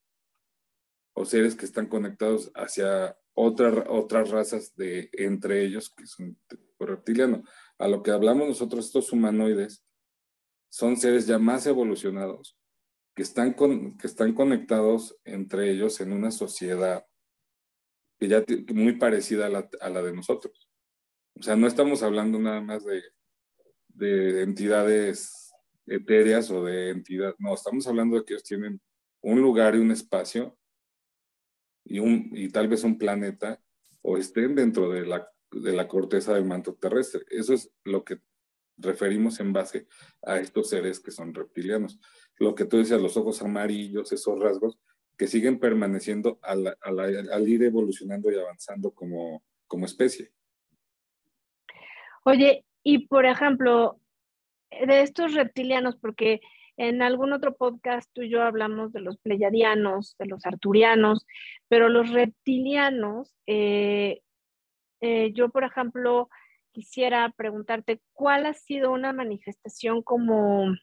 o 1.13 1.25
seres 1.25 1.55
que 1.55 1.65
están 1.65 1.87
conectados 1.87 2.51
hacia 2.55 3.17
otra, 3.33 3.85
otras 3.89 4.29
razas 4.29 4.75
de 4.75 5.09
entre 5.13 5.63
ellos 5.63 5.89
que 5.89 6.05
son 6.05 6.37
reptiliano. 6.79 7.43
A 7.77 7.87
lo 7.87 8.03
que 8.03 8.11
hablamos 8.11 8.47
nosotros, 8.47 8.85
estos 8.85 9.11
humanoides 9.11 9.83
son 10.69 10.95
seres 10.95 11.27
ya 11.27 11.39
más 11.39 11.65
evolucionados, 11.65 12.57
que 13.15 13.23
están, 13.23 13.53
con, 13.53 13.97
que 13.97 14.07
están 14.07 14.33
conectados 14.33 15.17
entre 15.25 15.71
ellos 15.71 15.99
en 15.99 16.13
una 16.13 16.31
sociedad 16.31 17.05
que 18.21 18.27
ya 18.27 18.45
muy 18.71 18.97
parecida 18.97 19.47
a 19.47 19.49
la, 19.49 19.67
a 19.79 19.89
la, 19.89 20.03
de 20.03 20.13
nosotros. 20.13 20.69
O 21.33 21.41
sea, 21.41 21.55
no 21.55 21.65
estamos 21.65 22.03
hablando 22.03 22.37
nada 22.37 22.61
más 22.61 22.85
de, 22.85 23.01
de 23.87 24.43
entidades 24.43 25.51
etéreas 25.87 26.51
o 26.51 26.63
de 26.63 26.91
entidades, 26.91 27.33
no, 27.39 27.55
estamos 27.55 27.87
hablando 27.87 28.17
de 28.17 28.23
que 28.23 28.33
ellos 28.33 28.43
tienen 28.43 28.79
un 29.21 29.41
lugar 29.41 29.73
y 29.73 29.79
un 29.79 29.89
espacio 29.89 30.55
y, 31.83 31.97
un, 31.97 32.29
y 32.33 32.49
tal 32.49 32.67
vez 32.67 32.83
un 32.83 32.99
planeta 32.99 33.59
o 34.03 34.17
estén 34.17 34.53
dentro 34.53 34.91
de 34.91 35.03
la, 35.07 35.27
de 35.51 35.73
la 35.73 35.87
corteza 35.87 36.35
del 36.35 36.45
manto 36.45 36.75
terrestre. 36.75 37.25
Eso 37.27 37.55
es 37.55 37.71
lo 37.83 38.03
que 38.03 38.21
referimos 38.77 39.39
en 39.39 39.51
base 39.51 39.87
a 40.21 40.37
estos 40.37 40.69
seres 40.69 40.99
que 40.99 41.09
son 41.09 41.33
reptilianos. 41.33 41.99
Lo 42.37 42.53
que 42.53 42.65
tú 42.65 42.77
decías, 42.77 43.01
los 43.01 43.17
ojos 43.17 43.41
amarillos, 43.41 44.11
esos 44.11 44.39
rasgos, 44.39 44.77
que 45.17 45.27
siguen 45.27 45.59
permaneciendo 45.59 46.39
al, 46.41 47.47
ir 47.47 47.63
evolucionando 47.63 48.31
y 48.31 48.35
avanzando 48.35 48.91
como, 48.91 49.43
especie. 49.85 50.31
Oye, 52.23 52.65
y 52.83 53.07
por 53.07 53.25
ejemplo, 53.25 53.99
de 54.69 55.01
estos 55.01 55.33
reptilianos, 55.33 55.95
porque 55.95 56.41
en 56.77 57.01
algún 57.01 57.33
otro 57.33 57.55
podcast 57.55 58.09
tú 58.13 58.23
y 58.23 58.29
yo 58.29 58.41
hablamos 58.41 58.91
de 58.93 59.01
los 59.01 59.17
pleyadianos, 59.19 60.15
de 60.17 60.25
los 60.25 60.45
arturianos, 60.45 61.25
pero 61.67 61.89
los 61.89 62.09
reptilianos, 62.11 63.35
eh, 63.45 64.21
eh, 65.01 65.31
yo 65.33 65.49
por 65.49 65.63
ejemplo 65.63 66.29
quisiera 66.71 67.29
preguntarte 67.35 68.01
cuál 68.13 68.45
ha 68.45 68.53
sido 68.53 68.91
una 68.91 69.13
manifestación 69.13 70.01
como 70.01 70.73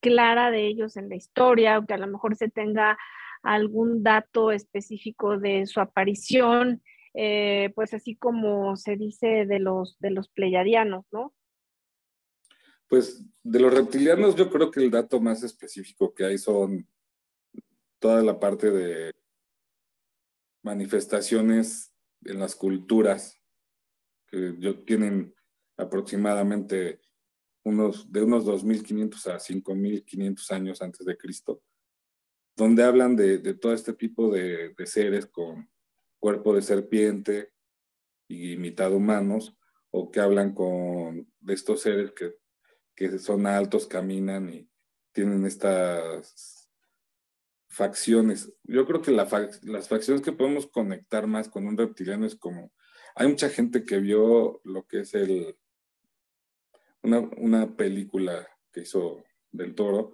clara 0.00 0.50
de 0.50 0.66
ellos 0.66 0.96
en 0.96 1.08
la 1.08 1.16
historia, 1.16 1.76
aunque 1.76 1.94
a 1.94 1.98
lo 1.98 2.06
mejor 2.06 2.36
se 2.36 2.48
tenga 2.48 2.98
algún 3.42 4.02
dato 4.02 4.52
específico 4.52 5.38
de 5.38 5.66
su 5.66 5.80
aparición, 5.80 6.82
eh, 7.14 7.72
pues 7.74 7.94
así 7.94 8.16
como 8.16 8.76
se 8.76 8.96
dice 8.96 9.46
de 9.46 9.58
los, 9.58 9.98
de 9.98 10.10
los 10.10 10.28
pleyadianos, 10.28 11.04
¿no? 11.10 11.34
Pues 12.88 13.24
de 13.42 13.60
los 13.60 13.72
reptilianos 13.72 14.34
yo 14.34 14.50
creo 14.50 14.70
que 14.70 14.80
el 14.80 14.90
dato 14.90 15.20
más 15.20 15.42
específico 15.42 16.14
que 16.14 16.24
hay 16.24 16.38
son 16.38 16.88
toda 17.98 18.22
la 18.22 18.38
parte 18.38 18.70
de 18.70 19.14
manifestaciones 20.62 21.92
en 22.24 22.38
las 22.38 22.54
culturas 22.54 23.38
que 24.26 24.52
tienen 24.86 25.34
aproximadamente 25.76 27.00
unos, 27.64 28.10
de 28.10 28.22
unos 28.22 28.44
2.500 28.44 29.26
a 29.26 29.38
5.500 29.38 30.50
años 30.50 30.82
antes 30.82 31.06
de 31.06 31.16
Cristo, 31.16 31.62
donde 32.58 32.82
hablan 32.82 33.14
de, 33.14 33.38
todo 33.54 33.72
este 33.72 33.92
tipo 33.92 34.30
de, 34.30 34.74
seres 34.84 35.26
con 35.26 35.70
cuerpo 36.18 36.54
de 36.54 36.62
serpiente 36.62 37.52
y 38.26 38.56
mitad 38.56 38.92
humanos, 38.92 39.56
o 39.90 40.10
que 40.10 40.20
hablan 40.20 40.52
con 40.54 41.32
de 41.38 41.54
estos 41.54 41.80
seres 41.80 42.10
que, 42.12 42.34
que 42.94 43.18
son 43.20 43.46
altos, 43.46 43.86
caminan 43.86 44.52
y 44.52 44.68
tienen 45.12 45.46
estas 45.46 46.68
facciones. 47.68 48.52
Yo 48.64 48.86
creo 48.86 49.00
que 49.00 49.12
las 49.12 49.88
facciones 49.88 50.22
que 50.22 50.32
podemos 50.32 50.66
conectar 50.66 51.28
más 51.28 51.48
con 51.48 51.64
un 51.66 51.78
reptiliano 51.78 52.26
es 52.26 52.34
como, 52.34 52.72
hay 53.14 53.28
mucha 53.28 53.48
gente 53.48 53.84
que 53.84 53.98
vio 53.98 54.60
lo 54.64 54.84
que 54.86 55.00
es 55.00 55.14
el, 55.14 55.56
una, 57.02 57.76
película 57.76 58.48
que 58.72 58.80
hizo 58.80 59.22
del 59.52 59.74
toro, 59.76 60.12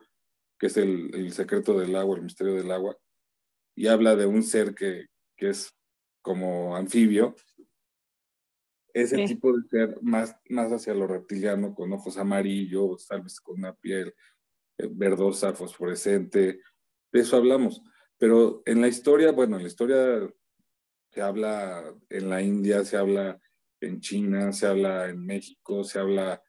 que 0.65 0.69
es 0.69 0.77
el, 0.79 1.31
secreto 1.31 1.79
del 1.79 1.95
agua, 1.95 2.17
el 2.17 2.23
misterio 2.23 2.55
del 2.55 2.71
agua, 2.71 2.97
y 3.77 3.87
habla 3.87 4.17
de 4.17 4.25
un 4.25 4.43
ser 4.43 4.75
que, 4.75 5.09
es 5.37 5.77
como 6.23 6.75
anfibio. 6.75 7.35
Ese 8.95 9.27
tipo 9.27 9.53
de 9.53 9.69
ser 9.69 9.99
más, 10.01 10.35
más 10.49 10.73
hacia 10.73 10.95
lo 10.95 11.07
reptiliano, 11.07 11.75
con 11.75 11.93
ojos 11.93 12.17
amarillos, 12.17 13.07
tal 13.07 13.21
vez 13.21 13.43
con 13.43 13.59
una 13.59 13.75
piel 13.75 14.15
eh, 14.79 14.89
verdosa, 14.91 15.53
fosforescente, 15.53 16.61
de 17.13 17.21
eso 17.21 17.37
hablamos. 17.37 17.83
Pero 18.17 18.63
en 18.65 18.81
la 18.81 18.89
historia, 18.89 19.33
bueno, 19.33 19.57
en 19.57 19.65
la 19.65 19.69
historia 19.69 20.27
se 21.11 21.21
habla 21.21 21.95
en 22.09 22.31
la 22.31 22.41
India, 22.41 22.87
se 22.87 22.97
habla 22.97 23.39
en 23.83 24.01
China, 24.01 24.51
se 24.51 24.67
habla 24.67 25.11
en 25.11 25.27
México, 25.27 25.85
se 25.85 25.99
habla 25.99 26.43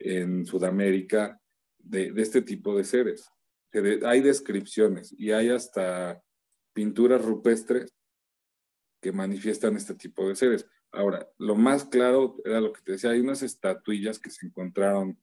en 0.00 0.44
Sudamérica 0.44 1.40
de, 1.78 2.12
este 2.16 2.42
tipo 2.42 2.76
de 2.76 2.82
seres. 2.82 3.30
Hay 4.04 4.20
descripciones 4.20 5.12
y 5.18 5.32
hay 5.32 5.48
hasta 5.50 6.22
pinturas 6.72 7.24
rupestres 7.24 7.92
que 9.00 9.10
manifiestan 9.12 9.76
este 9.76 9.94
tipo 9.94 10.28
de 10.28 10.36
seres. 10.36 10.66
Ahora, 10.90 11.28
lo 11.38 11.54
más 11.56 11.84
claro 11.84 12.36
era 12.44 12.60
lo 12.60 12.72
que 12.72 12.82
te 12.82 12.92
decía, 12.92 13.10
hay 13.10 13.20
unas 13.20 13.42
estatuillas 13.42 14.18
que 14.18 14.30
se 14.30 14.46
encontraron 14.46 15.18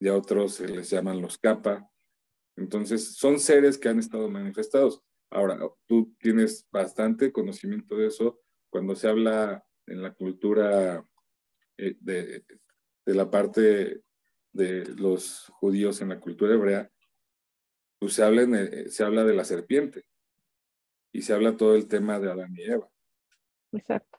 y 0.00 0.08
a 0.08 0.16
otros 0.16 0.54
se 0.54 0.68
les 0.68 0.90
llaman 0.90 1.22
los 1.22 1.38
Kappa. 1.38 1.88
Entonces, 2.56 3.14
son 3.14 3.38
seres 3.38 3.78
que 3.78 3.88
han 3.88 3.98
estado 3.98 4.28
manifestados. 4.28 5.05
Ahora, 5.30 5.58
tú 5.86 6.14
tienes 6.18 6.66
bastante 6.70 7.32
conocimiento 7.32 7.96
de 7.96 8.06
eso. 8.06 8.40
Cuando 8.70 8.94
se 8.94 9.08
habla 9.08 9.64
en 9.86 10.02
la 10.02 10.14
cultura 10.14 11.04
eh, 11.76 11.96
de, 12.00 12.44
la 13.06 13.30
parte 13.30 14.02
de 14.52 14.84
los 14.96 15.46
judíos 15.60 16.00
en 16.00 16.10
la 16.10 16.20
cultura 16.20 16.54
hebrea, 16.54 16.90
pues 17.98 18.14
se 18.14 18.22
habla, 18.22 18.46
se 18.88 19.04
habla 19.04 19.24
de 19.24 19.34
la 19.34 19.44
serpiente 19.44 20.04
y 21.12 21.22
se 21.22 21.32
habla 21.32 21.56
todo 21.56 21.74
el 21.74 21.88
tema 21.88 22.18
de 22.18 22.30
Adán 22.30 22.54
y 22.56 22.62
Eva. 22.62 22.88
Exacto. 23.72 24.18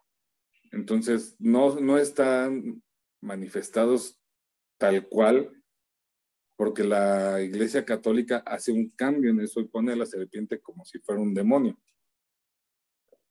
Entonces, 0.72 1.36
no, 1.40 1.80
no 1.80 1.98
están 1.98 2.82
manifestados 3.22 4.20
tal 4.78 5.08
cual, 5.08 5.52
porque 6.58 6.84
la 6.84 7.40
Iglesia 7.40 7.86
Católica 7.86 8.44
hace 8.46 8.72
un 8.72 8.90
cambio 8.90 9.30
en 9.30 9.40
eso 9.40 9.62
y 9.62 9.68
pone 9.68 9.94
a 9.94 9.96
la 9.96 10.08
serpiente 10.08 10.60
como 10.60 10.84
si 10.84 11.00
fuera 11.00 11.22
un 11.22 11.34
demonio, 11.34 11.78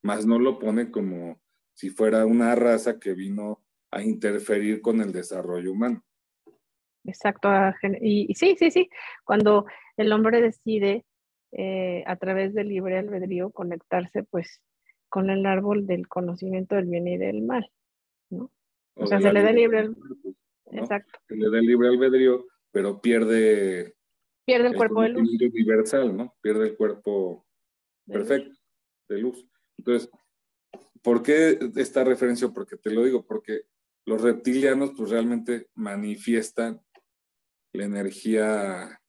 más 0.02 0.24
no 0.24 0.38
lo 0.38 0.58
pone 0.58 0.90
como 0.90 1.42
si 1.74 1.90
fuera 1.90 2.24
una 2.24 2.54
raza 2.54 2.98
que 3.00 3.12
vino 3.12 3.62
a 3.90 4.02
interferir 4.02 4.80
con 4.80 5.00
el 5.00 5.12
desarrollo 5.12 5.72
humano. 5.72 6.02
Exacto, 7.04 7.48
y, 8.00 8.32
sí, 8.34 8.56
sí, 8.58 8.70
sí, 8.70 8.88
cuando 9.24 9.66
el 9.96 10.12
hombre 10.12 10.40
decide 10.40 11.04
eh, 11.52 12.04
a 12.06 12.16
través 12.16 12.54
del 12.54 12.68
libre 12.68 12.98
albedrío 12.98 13.50
conectarse 13.50 14.22
pues 14.24 14.60
con 15.08 15.30
el 15.30 15.46
árbol 15.46 15.86
del 15.86 16.08
conocimiento 16.08 16.74
del 16.76 16.86
bien 16.86 17.06
y 17.08 17.16
del 17.16 17.42
mal, 17.42 17.70
¿no? 18.30 18.50
O, 18.94 19.06
sea, 19.06 19.20
se 19.20 19.32
le 19.32 19.42
da 19.42 19.52
libre, 19.52 19.90
exacto. 20.72 21.18
Se 21.28 21.36
le 21.36 21.50
da 21.50 21.60
libre 21.60 21.88
albedrío 21.88 22.44
pero 22.76 23.00
pierde... 23.00 23.96
Pierde 24.44 24.68
el, 24.68 24.74
cuerpo 24.74 25.00
de 25.00 25.08
luz. 25.08 25.30
Universal, 25.40 26.14
¿no? 26.14 26.36
Pierde 26.42 26.68
el 26.68 26.76
cuerpo 26.76 27.46
perfecto 28.06 28.54
de 29.08 29.18
luz. 29.18 29.48
Entonces, 29.78 30.10
¿por 31.00 31.22
qué 31.22 31.58
esta 31.76 32.04
referencia? 32.04 32.48
Porque 32.50 32.76
te 32.76 32.90
lo 32.90 33.02
digo, 33.02 33.24
porque 33.24 33.62
los 34.04 34.20
reptilianos 34.20 34.92
pues 34.94 35.08
realmente 35.08 35.70
manifiestan 35.74 36.82
la 37.72 37.86
energía 37.86 39.00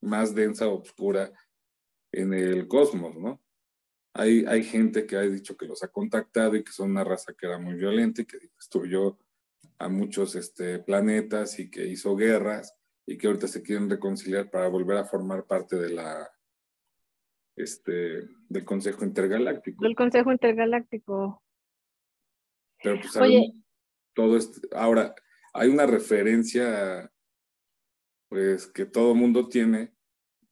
más 0.00 0.32
densa, 0.32 0.68
oscura 0.68 1.32
en 2.12 2.32
el 2.32 2.68
cosmos, 2.68 3.18
¿no? 3.18 3.42
Hay, 4.14 4.44
hay 4.46 4.62
gente 4.62 5.04
que 5.04 5.16
ha 5.16 5.22
dicho 5.22 5.56
que 5.56 5.66
los 5.66 5.82
ha 5.82 5.88
contactado 5.88 6.54
y 6.54 6.62
que 6.62 6.70
son 6.70 6.92
una 6.92 7.02
raza 7.02 7.34
que 7.34 7.46
era 7.46 7.58
muy 7.58 7.74
violenta 7.74 8.22
y 8.22 8.26
que 8.26 8.38
destruyó 8.38 9.18
a 9.80 9.88
muchos 9.88 10.36
este, 10.36 10.78
planetas 10.78 11.58
y 11.58 11.68
que 11.68 11.88
hizo 11.88 12.14
guerras 12.14 12.76
y 13.10 13.18
que 13.18 13.26
ahorita 13.26 13.48
se 13.48 13.60
quieren 13.60 13.90
reconciliar 13.90 14.48
para 14.52 14.68
volver 14.68 14.96
a 14.98 15.04
formar 15.04 15.44
parte 15.44 15.74
de 15.74 15.90
la 15.90 16.30
este 17.56 18.28
del 18.48 18.64
Consejo 18.64 19.04
Intergaláctico. 19.04 19.82
Del 19.82 19.96
Consejo 19.96 20.30
Intergaláctico. 20.30 21.42
Pero 22.80 23.00
pues 23.00 23.16
Oye. 23.16 23.52
todo 24.14 24.36
esto, 24.36 24.60
ahora 24.76 25.12
hay 25.52 25.68
una 25.70 25.86
referencia 25.86 27.12
pues 28.28 28.68
que 28.68 28.86
todo 28.86 29.16
mundo 29.16 29.48
tiene, 29.48 29.92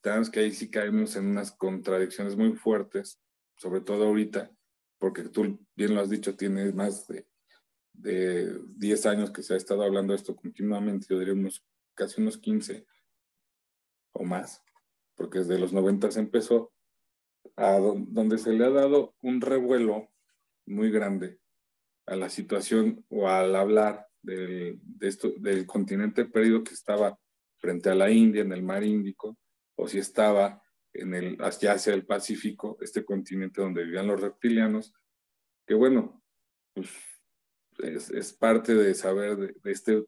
tenemos 0.00 0.28
que 0.28 0.40
ahí 0.40 0.50
sí 0.50 0.68
caemos 0.68 1.14
en 1.14 1.26
unas 1.26 1.52
contradicciones 1.52 2.36
muy 2.36 2.54
fuertes, 2.54 3.20
sobre 3.56 3.82
todo 3.82 4.06
ahorita, 4.06 4.50
porque 4.98 5.22
tú 5.22 5.64
bien 5.76 5.94
lo 5.94 6.00
has 6.00 6.10
dicho, 6.10 6.36
tienes 6.36 6.74
más 6.74 7.06
de, 7.06 7.24
de 7.92 8.60
10 8.78 9.06
años 9.06 9.30
que 9.30 9.44
se 9.44 9.54
ha 9.54 9.56
estado 9.56 9.84
hablando 9.84 10.12
de 10.12 10.16
esto 10.16 10.34
continuamente, 10.34 11.06
yo 11.08 11.20
diría 11.20 11.34
unos 11.34 11.64
casi 11.98 12.20
unos 12.20 12.38
15 12.38 12.86
o 14.12 14.24
más, 14.24 14.62
porque 15.16 15.40
desde 15.40 15.58
los 15.58 15.72
90 15.72 16.08
empezó, 16.16 16.72
a 17.56 17.72
donde 17.72 18.38
se 18.38 18.52
le 18.52 18.64
ha 18.64 18.70
dado 18.70 19.16
un 19.20 19.40
revuelo 19.40 20.08
muy 20.64 20.90
grande 20.90 21.40
a 22.06 22.14
la 22.14 22.28
situación 22.28 23.04
o 23.08 23.28
al 23.28 23.56
hablar 23.56 24.06
del, 24.22 24.80
del 24.80 25.66
continente 25.66 26.24
perdido 26.24 26.62
que 26.62 26.74
estaba 26.74 27.18
frente 27.56 27.90
a 27.90 27.96
la 27.96 28.10
India 28.10 28.42
en 28.42 28.52
el 28.52 28.62
mar 28.62 28.84
Índico, 28.84 29.36
o 29.76 29.88
si 29.88 29.98
estaba 29.98 30.62
en 30.92 31.14
el, 31.14 31.36
hacia, 31.40 31.72
hacia 31.72 31.94
el 31.94 32.06
Pacífico, 32.06 32.78
este 32.80 33.04
continente 33.04 33.60
donde 33.60 33.84
vivían 33.84 34.06
los 34.06 34.20
reptilianos, 34.20 34.94
que 35.66 35.74
bueno, 35.74 36.22
pues 36.74 36.90
es, 37.78 38.32
parte 38.32 38.74
de 38.74 38.94
saber 38.94 39.36
de, 39.36 39.54
este 39.64 40.04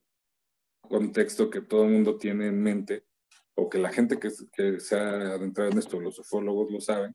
contexto 0.91 1.49
que 1.49 1.63
todo 1.63 1.85
el 1.85 1.93
mundo 1.93 2.19
tiene 2.19 2.49
en 2.49 2.61
mente, 2.61 3.07
o 3.55 3.71
que 3.71 3.79
la 3.79 3.93
gente 3.93 4.19
que, 4.19 4.31
se 4.31 4.97
ha 4.99 5.35
adentrado 5.35 5.71
en 5.71 5.79
esto, 5.79 6.01
los 6.01 6.19
ufólogos 6.19 6.71
lo 6.71 6.81
saben, 6.81 7.15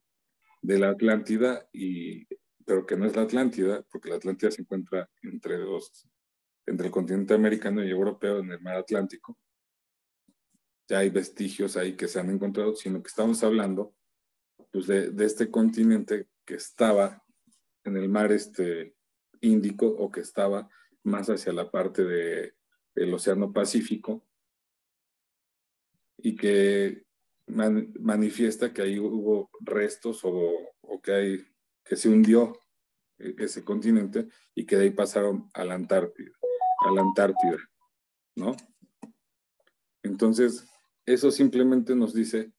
de 0.62 0.78
la 0.78 0.88
Atlántida, 0.88 1.68
y, 1.72 2.26
pero 2.64 2.86
que 2.86 2.96
no 2.96 3.06
es 3.06 3.14
la 3.14 3.22
Atlántida, 3.22 3.84
porque 3.90 4.08
la 4.08 4.16
Atlántida 4.16 4.50
se 4.50 4.62
encuentra 4.62 5.08
entre, 5.22 5.58
los, 5.58 6.08
entre 6.66 6.86
el 6.86 6.92
continente 6.92 7.34
americano 7.34 7.84
y 7.84 7.90
europeo 7.90 8.38
en 8.38 8.50
el 8.50 8.60
mar 8.60 8.76
Atlántico. 8.76 9.38
Ya 10.88 10.98
hay 10.98 11.10
vestigios 11.10 11.76
ahí 11.76 11.96
que 11.96 12.08
se 12.08 12.18
han 12.18 12.30
encontrado, 12.30 12.74
sino 12.74 13.02
que 13.02 13.08
estamos 13.08 13.44
hablando 13.44 13.94
pues, 14.72 14.86
de, 14.86 15.10
de 15.10 15.24
este 15.26 15.50
continente 15.50 16.28
que 16.44 16.54
estaba 16.54 17.22
en 17.84 17.96
el 17.96 18.08
mar 18.08 18.32
este, 18.32 18.96
Índico 19.40 19.86
o 19.86 20.10
que 20.10 20.20
estaba 20.20 20.68
más 21.02 21.28
hacia 21.28 21.52
la 21.52 21.70
parte 21.70 22.04
del 22.04 22.54
el 22.96 23.14
Océano 23.14 23.52
Pacífico 23.52 24.26
y 26.18 26.34
que 26.34 27.04
manifiesta 27.46 28.72
que 28.72 28.82
ahí 28.82 28.98
hubo 28.98 29.50
restos 29.60 30.24
o, 30.24 30.52
o, 30.80 31.00
que, 31.00 31.12
hay, 31.12 31.46
que 31.84 31.94
se 31.94 32.08
hundió 32.08 32.58
e, 33.18 33.34
ese 33.38 33.64
continente 33.64 34.28
y 34.54 34.66
que 34.66 34.76
de 34.76 34.84
ahí 34.84 34.90
pasaron 34.90 35.48
a 35.54 35.64
la 35.64 35.74
Antártida, 35.74 36.32
a 36.86 36.90
la 36.92 37.02
Antártida, 37.02 37.58
¿no? 38.34 38.56
Entonces, 40.02 40.66
eso 41.04 41.30
simplemente 41.30 41.94
nos 41.94 42.14
dice 42.14 42.52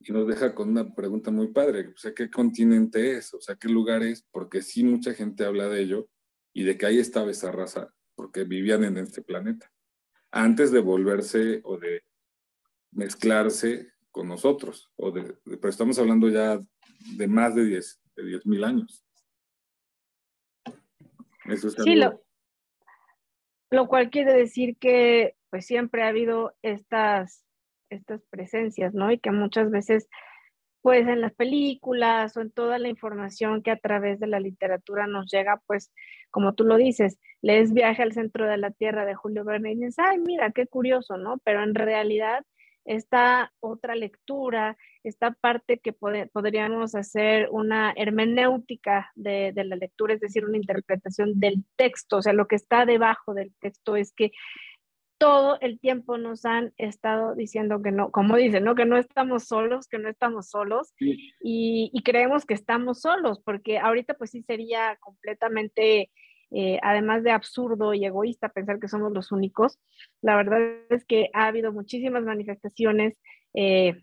y 0.00 0.12
nos 0.12 0.26
deja 0.26 0.54
con 0.54 0.70
una 0.70 0.94
pregunta 0.94 1.30
muy 1.30 1.48
padre, 1.48 1.88
o 1.88 1.96
sea, 1.96 2.14
¿qué 2.14 2.30
continente 2.30 3.16
es? 3.16 3.34
O 3.34 3.40
sea, 3.40 3.54
¿qué 3.56 3.68
lugar 3.68 4.02
es? 4.02 4.26
Porque 4.30 4.62
sí 4.62 4.82
mucha 4.82 5.12
gente 5.12 5.44
habla 5.44 5.68
de 5.68 5.82
ello 5.82 6.08
y 6.54 6.64
de 6.64 6.78
que 6.78 6.86
ahí 6.86 6.98
estaba 6.98 7.30
esa 7.30 7.52
raza, 7.52 7.92
porque 8.20 8.44
vivían 8.44 8.84
en 8.84 8.98
este 8.98 9.22
planeta, 9.22 9.72
antes 10.30 10.70
de 10.70 10.80
volverse 10.80 11.62
o 11.64 11.78
de 11.78 12.04
mezclarse 12.90 13.94
con 14.10 14.28
nosotros, 14.28 14.92
o 14.96 15.10
de, 15.10 15.38
pero 15.46 15.70
estamos 15.70 15.98
hablando 15.98 16.28
ya 16.28 16.60
de 17.16 17.28
más 17.28 17.54
de 17.54 17.64
10 17.64 18.02
de 18.16 18.40
mil 18.44 18.62
años. 18.62 19.06
Eso 21.46 21.70
sí, 21.70 21.94
lo, 21.94 22.22
lo 23.70 23.88
cual 23.88 24.10
quiere 24.10 24.34
decir 24.34 24.76
que 24.76 25.34
pues 25.48 25.64
siempre 25.64 26.02
ha 26.02 26.08
habido 26.08 26.54
estas 26.60 27.46
estas 27.88 28.20
presencias, 28.26 28.92
¿no? 28.92 29.10
Y 29.10 29.18
que 29.18 29.30
muchas 29.30 29.70
veces, 29.70 30.10
pues 30.82 31.06
en 31.06 31.20
las 31.20 31.34
películas 31.34 32.36
o 32.36 32.40
en 32.40 32.50
toda 32.50 32.78
la 32.78 32.88
información 32.88 33.62
que 33.62 33.70
a 33.70 33.76
través 33.76 34.20
de 34.20 34.26
la 34.26 34.40
literatura 34.40 35.06
nos 35.06 35.30
llega, 35.30 35.60
pues 35.66 35.92
como 36.30 36.54
tú 36.54 36.64
lo 36.64 36.76
dices, 36.76 37.18
lees 37.42 37.72
Viaje 37.72 38.02
al 38.02 38.12
Centro 38.12 38.46
de 38.46 38.56
la 38.56 38.70
Tierra 38.70 39.04
de 39.04 39.14
Julio 39.14 39.44
Verne 39.44 39.72
y 39.72 39.76
dices, 39.76 39.98
ay, 39.98 40.18
mira, 40.18 40.52
qué 40.52 40.66
curioso, 40.66 41.16
¿no? 41.16 41.38
Pero 41.44 41.62
en 41.62 41.74
realidad 41.74 42.44
esta 42.84 43.52
otra 43.60 43.94
lectura, 43.94 44.76
esta 45.04 45.32
parte 45.32 45.78
que 45.78 45.92
podríamos 45.92 46.94
hacer 46.94 47.48
una 47.50 47.92
hermenéutica 47.94 49.10
de, 49.14 49.52
de, 49.54 49.64
la 49.64 49.76
lectura, 49.76 50.14
es 50.14 50.20
decir, 50.20 50.44
una 50.44 50.56
interpretación 50.56 51.38
del 51.38 51.64
texto, 51.76 52.18
o 52.18 52.22
sea, 52.22 52.32
lo 52.32 52.48
que 52.48 52.56
está 52.56 52.86
debajo 52.86 53.34
del 53.34 53.52
texto 53.60 53.96
es 53.96 54.12
que 54.12 54.32
todo 55.20 55.58
el 55.60 55.78
tiempo 55.78 56.16
nos 56.16 56.46
han 56.46 56.72
estado 56.78 57.34
diciendo 57.34 57.82
que 57.82 57.92
no, 57.92 58.10
como 58.10 58.36
dicen, 58.36 58.64
¿no? 58.64 58.74
Que 58.74 58.86
no 58.86 58.96
estamos 58.96 59.44
solos, 59.44 59.86
que 59.86 59.98
no 59.98 60.08
estamos 60.08 60.48
solos 60.48 60.94
y, 61.42 61.92
creemos 62.02 62.46
que 62.46 62.54
estamos 62.54 63.02
solos, 63.02 63.38
porque 63.44 63.78
ahorita 63.78 64.14
pues 64.14 64.30
sí 64.30 64.42
sería 64.42 64.96
completamente, 64.96 66.10
eh, 66.50 66.78
además 66.82 67.22
de 67.22 67.32
absurdo 67.32 67.92
y 67.92 68.06
egoísta 68.06 68.48
pensar 68.48 68.80
que 68.80 68.88
somos 68.88 69.12
los 69.12 69.30
únicos. 69.30 69.78
La 70.22 70.36
verdad 70.36 70.58
es 70.88 71.04
que 71.04 71.28
ha 71.34 71.48
habido 71.48 71.70
muchísimas 71.70 72.24
manifestaciones, 72.24 73.18
eh, 73.52 74.02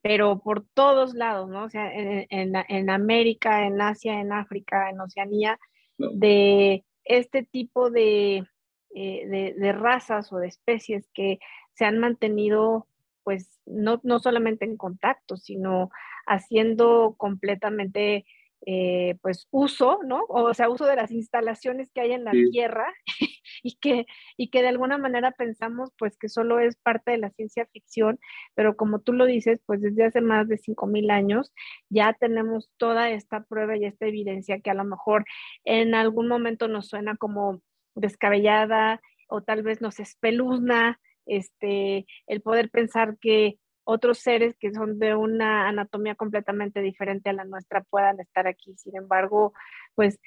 pero 0.00 0.40
por 0.40 0.64
todos 0.72 1.12
lados, 1.12 1.50
¿no? 1.50 1.64
O 1.64 1.68
sea, 1.68 1.92
en, 1.92 2.26
en, 2.30 2.90
América, 2.90 3.66
en 3.66 3.82
Asia, 3.82 4.18
en 4.18 4.32
África, 4.32 4.88
en 4.88 4.98
Oceanía, 4.98 5.58
de 5.98 6.86
este 7.04 7.42
tipo 7.44 7.90
de 7.90 8.46
eh, 8.94 9.54
de, 9.56 9.72
razas 9.72 10.32
o 10.32 10.38
de 10.38 10.48
especies 10.48 11.08
que 11.14 11.38
se 11.74 11.84
han 11.84 11.98
mantenido 11.98 12.86
pues 13.22 13.60
no, 13.66 14.00
no 14.02 14.18
solamente 14.18 14.64
en 14.64 14.76
contacto, 14.76 15.36
sino 15.36 15.90
haciendo 16.26 17.14
completamente 17.16 18.26
eh, 18.64 19.16
pues 19.22 19.48
uso, 19.50 20.00
¿no? 20.04 20.22
O 20.28 20.54
sea, 20.54 20.68
uso 20.68 20.84
de 20.86 20.94
las 20.94 21.10
instalaciones 21.10 21.90
que 21.92 22.00
hay 22.00 22.12
en 22.12 22.24
la 22.24 22.30
Tierra 22.30 22.86
y, 23.62 23.76
que, 23.76 24.06
y 24.36 24.50
que 24.50 24.62
de 24.62 24.68
alguna 24.68 24.98
manera 24.98 25.32
pensamos 25.32 25.90
pues 25.98 26.16
que 26.16 26.28
solo 26.28 26.60
es 26.60 26.76
parte 26.76 27.10
de 27.10 27.18
la 27.18 27.30
ciencia 27.30 27.66
ficción, 27.66 28.20
pero 28.54 28.76
como 28.76 29.00
tú 29.00 29.14
lo 29.14 29.26
dices, 29.26 29.60
pues 29.66 29.80
desde 29.80 30.04
hace 30.04 30.20
más 30.20 30.48
de 30.48 30.58
5.000 30.58 31.10
años 31.10 31.52
ya 31.88 32.12
tenemos 32.12 32.70
toda 32.76 33.10
esta 33.10 33.42
prueba 33.44 33.76
y 33.76 33.84
esta 33.84 34.06
evidencia 34.06 34.60
que 34.60 34.70
a 34.70 34.74
lo 34.74 34.84
mejor 34.84 35.24
en 35.64 35.94
algún 35.94 36.28
momento 36.28 36.68
nos 36.68 36.88
suena 36.88 37.16
como 37.16 37.62
descabellada 37.94 39.00
o 39.28 39.42
tal 39.42 39.62
vez 39.62 39.80
nos 39.80 40.00
espeluzna 40.00 41.00
este, 41.26 42.06
el 42.26 42.40
poder 42.42 42.70
pensar 42.70 43.16
que 43.18 43.58
otros 43.84 44.18
seres 44.18 44.56
que 44.58 44.72
son 44.72 44.98
de 44.98 45.14
una 45.14 45.68
anatomía 45.68 46.14
completamente 46.14 46.80
diferente 46.80 47.30
a 47.30 47.32
la 47.32 47.44
nuestra 47.44 47.82
puedan 47.82 48.20
estar 48.20 48.46
aquí. 48.46 48.74
Sin 48.76 48.96
embargo, 48.96 49.52
pues 49.94 50.20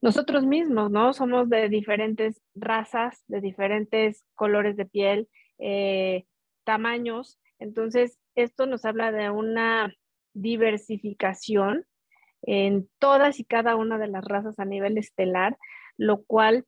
nosotros 0.00 0.44
mismos, 0.46 0.90
¿no? 0.90 1.12
Somos 1.12 1.48
de 1.48 1.68
diferentes 1.68 2.40
razas, 2.54 3.22
de 3.26 3.40
diferentes 3.40 4.24
colores 4.34 4.76
de 4.76 4.86
piel, 4.86 5.28
eh, 5.58 6.24
tamaños. 6.64 7.40
Entonces, 7.58 8.18
esto 8.34 8.66
nos 8.66 8.84
habla 8.84 9.10
de 9.10 9.30
una 9.30 9.92
diversificación 10.34 11.84
en 12.42 12.88
todas 12.98 13.40
y 13.40 13.44
cada 13.44 13.74
una 13.74 13.98
de 13.98 14.08
las 14.08 14.24
razas 14.24 14.58
a 14.58 14.64
nivel 14.64 14.98
estelar, 14.98 15.58
lo 15.96 16.22
cual 16.22 16.64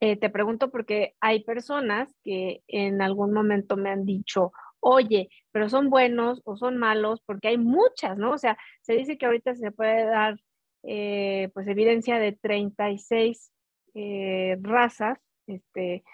eh, 0.00 0.16
te 0.16 0.30
pregunto 0.30 0.70
porque 0.70 1.14
hay 1.20 1.44
personas 1.44 2.14
que 2.22 2.62
en 2.68 3.00
algún 3.02 3.32
momento 3.32 3.76
me 3.76 3.90
han 3.90 4.04
dicho, 4.04 4.52
oye, 4.80 5.30
pero 5.50 5.68
son 5.68 5.88
buenos 5.88 6.42
o 6.44 6.56
son 6.56 6.76
malos, 6.76 7.22
porque 7.24 7.48
hay 7.48 7.58
muchas, 7.58 8.18
¿no? 8.18 8.32
O 8.32 8.38
sea, 8.38 8.58
se 8.82 8.94
dice 8.94 9.16
que 9.16 9.26
ahorita 9.26 9.54
se 9.54 9.72
puede 9.72 10.04
dar 10.04 10.38
eh, 10.82 11.50
pues 11.54 11.66
evidencia 11.68 12.18
de 12.18 12.32
36 12.32 13.50
eh, 13.94 14.58
razas 14.60 15.18
este, 15.46 16.04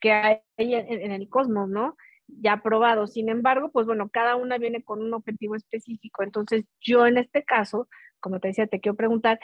que 0.00 0.12
hay 0.12 0.40
en, 0.58 1.02
en, 1.02 1.12
el 1.12 1.28
cosmos, 1.30 1.70
¿no? 1.70 1.96
Ya 2.26 2.58
probado. 2.62 3.06
Sin 3.06 3.30
embargo, 3.30 3.70
pues 3.72 3.86
bueno, 3.86 4.10
cada 4.10 4.36
una 4.36 4.58
viene 4.58 4.82
con 4.82 5.00
un 5.02 5.14
objetivo 5.14 5.56
específico. 5.56 6.22
Entonces, 6.22 6.64
yo 6.80 7.06
en 7.06 7.16
este 7.16 7.44
caso, 7.44 7.88
como 8.20 8.40
te 8.40 8.48
decía, 8.48 8.66
te 8.66 8.80
quiero 8.80 8.96
preguntar, 8.96 9.40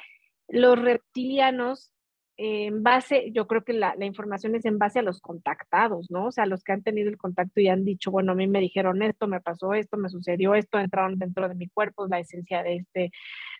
los 0.48 0.78
reptilianos 0.78 1.92
en 2.38 2.82
base, 2.82 3.30
yo 3.32 3.46
creo 3.46 3.64
que 3.64 3.72
la, 3.72 3.94
información 4.04 4.54
es 4.54 4.64
en 4.66 4.78
base 4.78 4.98
a 4.98 5.02
los 5.02 5.20
contactados, 5.20 6.10
¿no? 6.10 6.26
O 6.26 6.32
sea, 6.32 6.44
los 6.44 6.62
que 6.62 6.72
han 6.72 6.82
tenido 6.82 7.08
el 7.08 7.16
contacto 7.16 7.60
y 7.60 7.68
han 7.68 7.84
dicho, 7.84 8.10
bueno, 8.10 8.32
a 8.32 8.34
mí 8.34 8.46
me 8.46 8.60
dijeron 8.60 9.02
esto, 9.02 9.26
me 9.26 9.40
pasó 9.40 9.72
esto, 9.72 9.96
me 9.96 10.10
sucedió 10.10 10.54
esto, 10.54 10.78
entraron 10.78 11.18
dentro 11.18 11.48
de 11.48 11.54
mi 11.54 11.68
cuerpo, 11.68 12.06
la 12.08 12.20
esencia 12.20 12.62
de 12.62 12.76
este, 12.76 13.10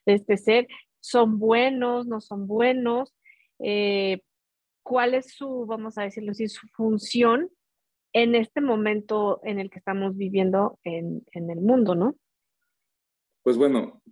de 0.04 0.14
este 0.14 0.36
ser, 0.36 0.66
son 1.00 1.38
buenos, 1.38 2.06
no 2.06 2.20
son 2.20 2.46
buenos, 2.46 3.14
eh, 3.60 4.20
cuál 4.82 5.14
es 5.14 5.32
su, 5.32 5.64
vamos 5.66 5.96
a 5.96 6.02
decirlo 6.02 6.32
así, 6.32 6.48
su 6.48 6.66
función 6.68 7.48
en 8.12 8.34
este 8.34 8.60
momento 8.60 9.40
en 9.42 9.58
el 9.58 9.70
que 9.70 9.78
estamos 9.78 10.16
viviendo 10.16 10.78
en, 10.84 11.24
en 11.32 11.50
el 11.50 11.60
mundo, 11.60 11.94
¿no? 11.94 12.16
Pues 13.42 13.56
bueno, 13.56 14.02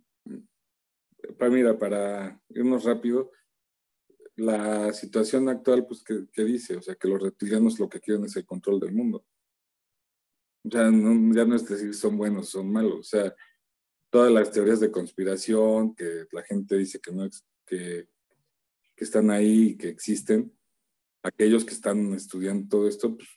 para, 1.38 1.50
mira, 1.50 1.78
para 1.78 2.40
irnos 2.50 2.84
rápido, 2.84 3.30
la 4.36 4.92
situación 4.92 5.48
actual, 5.48 5.86
pues, 5.86 6.02
¿qué, 6.02 6.44
dice? 6.44 6.76
O 6.76 6.82
sea, 6.82 6.94
que 6.94 7.08
los 7.08 7.22
reptilianos 7.22 7.78
lo 7.78 7.88
que 7.88 8.00
quieren 8.00 8.24
es 8.24 8.36
el 8.36 8.44
control 8.44 8.80
del 8.80 8.92
mundo. 8.92 9.24
Ya 10.64 10.90
no, 10.90 11.34
ya 11.34 11.44
no 11.44 11.54
es 11.54 11.68
decir 11.68 11.94
son 11.94 12.16
buenos, 12.16 12.48
son 12.48 12.72
malos. 12.72 12.98
O 12.98 13.02
sea, 13.02 13.34
todas 14.10 14.32
las 14.32 14.50
teorías 14.50 14.80
de 14.80 14.90
conspiración, 14.90 15.94
que 15.94 16.26
la 16.32 16.42
gente 16.42 16.76
dice 16.76 17.00
que 17.00 17.12
no 17.12 17.28
que, 17.66 18.08
que 18.96 19.04
están 19.04 19.30
ahí, 19.30 19.76
que 19.76 19.88
existen, 19.88 20.52
aquellos 21.22 21.64
que 21.64 21.74
están 21.74 22.12
estudiando 22.14 22.68
todo 22.68 22.88
esto, 22.88 23.16
pues, 23.16 23.28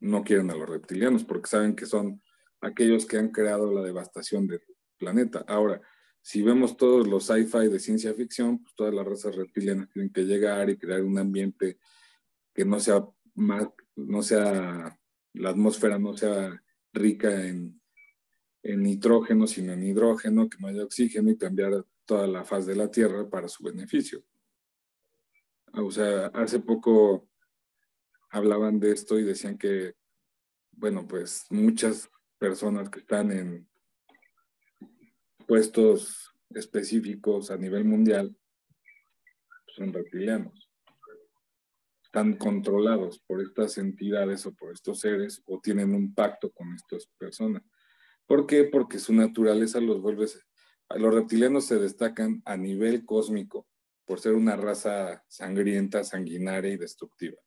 no 0.00 0.24
quieren 0.24 0.50
a 0.50 0.54
los 0.54 0.68
reptilianos 0.68 1.24
porque 1.24 1.48
saben 1.48 1.76
que 1.76 1.86
son 1.86 2.22
aquellos 2.60 3.06
que 3.06 3.18
han 3.18 3.28
creado 3.28 3.70
la 3.70 3.82
devastación 3.82 4.46
del 4.46 4.62
planeta. 4.98 5.44
Ahora, 5.46 5.80
si 6.22 6.42
vemos 6.42 6.76
todos 6.76 7.06
los 7.06 7.24
sci-fi 7.26 7.68
de 7.68 7.78
ciencia 7.78 8.14
ficción, 8.14 8.62
pues 8.62 8.74
todas 8.74 8.94
las 8.94 9.06
razas 9.06 9.34
reptilianas 9.34 9.88
tienen 9.90 10.12
que 10.12 10.24
llegar 10.24 10.68
y 10.70 10.76
crear 10.76 11.02
un 11.02 11.18
ambiente 11.18 11.78
que 12.52 12.64
no 12.64 12.78
sea 12.78 13.04
más, 13.34 13.68
no 13.96 14.22
sea, 14.22 14.98
la 15.34 15.50
atmósfera 15.50 15.98
no 15.98 16.16
sea 16.16 16.62
rica 16.92 17.46
en, 17.46 17.80
en 18.62 18.82
nitrógeno, 18.82 19.46
sino 19.46 19.72
en 19.72 19.84
hidrógeno, 19.84 20.48
que 20.48 20.58
no 20.60 20.68
haya 20.68 20.84
oxígeno 20.84 21.30
y 21.30 21.38
cambiar 21.38 21.86
toda 22.04 22.26
la 22.26 22.44
faz 22.44 22.66
de 22.66 22.76
la 22.76 22.90
Tierra 22.90 23.28
para 23.28 23.48
su 23.48 23.64
beneficio. 23.64 24.24
O 25.72 25.90
sea, 25.90 26.26
hace 26.26 26.60
poco 26.60 27.28
hablaban 28.30 28.80
de 28.80 28.92
esto 28.92 29.18
y 29.18 29.24
decían 29.24 29.56
que, 29.56 29.94
bueno, 30.72 31.06
pues 31.06 31.46
muchas 31.50 32.10
personas 32.38 32.90
que 32.90 33.00
están 33.00 33.30
en 33.30 33.69
puestos 35.50 36.32
específicos 36.50 37.50
a 37.50 37.56
nivel 37.56 37.84
mundial 37.84 38.36
son 39.66 39.92
reptilianos. 39.92 40.70
Están 42.04 42.36
controlados 42.36 43.18
por 43.26 43.42
estas 43.42 43.76
entidades 43.76 44.46
o 44.46 44.54
por 44.54 44.72
estos 44.72 45.00
seres 45.00 45.42
o 45.46 45.58
tienen 45.60 45.92
un 45.92 46.14
pacto 46.14 46.52
con 46.52 46.72
estas 46.72 47.08
personas. 47.18 47.64
¿Por 48.28 48.46
qué? 48.46 48.62
Porque 48.62 49.00
su 49.00 49.12
naturaleza 49.12 49.80
los 49.80 50.00
vuelve... 50.00 50.26
Los 50.90 51.12
reptilianos 51.12 51.66
se 51.66 51.80
destacan 51.80 52.42
a 52.44 52.56
nivel 52.56 53.04
cósmico 53.04 53.66
por 54.04 54.20
ser 54.20 54.34
una 54.34 54.54
raza 54.54 55.24
sangrienta, 55.26 56.04
sanguinaria 56.04 56.70
y 56.70 56.76
destructiva. 56.76 57.38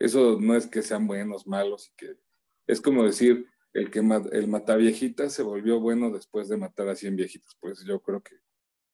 Eso 0.00 0.40
no 0.40 0.56
es 0.56 0.66
que 0.66 0.82
sean 0.82 1.06
buenos, 1.06 1.46
malos, 1.46 1.92
que 1.96 2.16
es 2.66 2.80
como 2.80 3.04
decir, 3.04 3.46
el 3.78 3.90
que 3.90 4.00
el 4.32 4.48
mataviejita 4.48 5.28
se 5.30 5.42
volvió 5.42 5.80
bueno 5.80 6.10
después 6.10 6.48
de 6.48 6.56
matar 6.56 6.88
a 6.88 6.96
100 6.96 7.16
viejitos. 7.16 7.56
Pues 7.60 7.84
yo 7.84 8.00
creo 8.00 8.22
que 8.22 8.36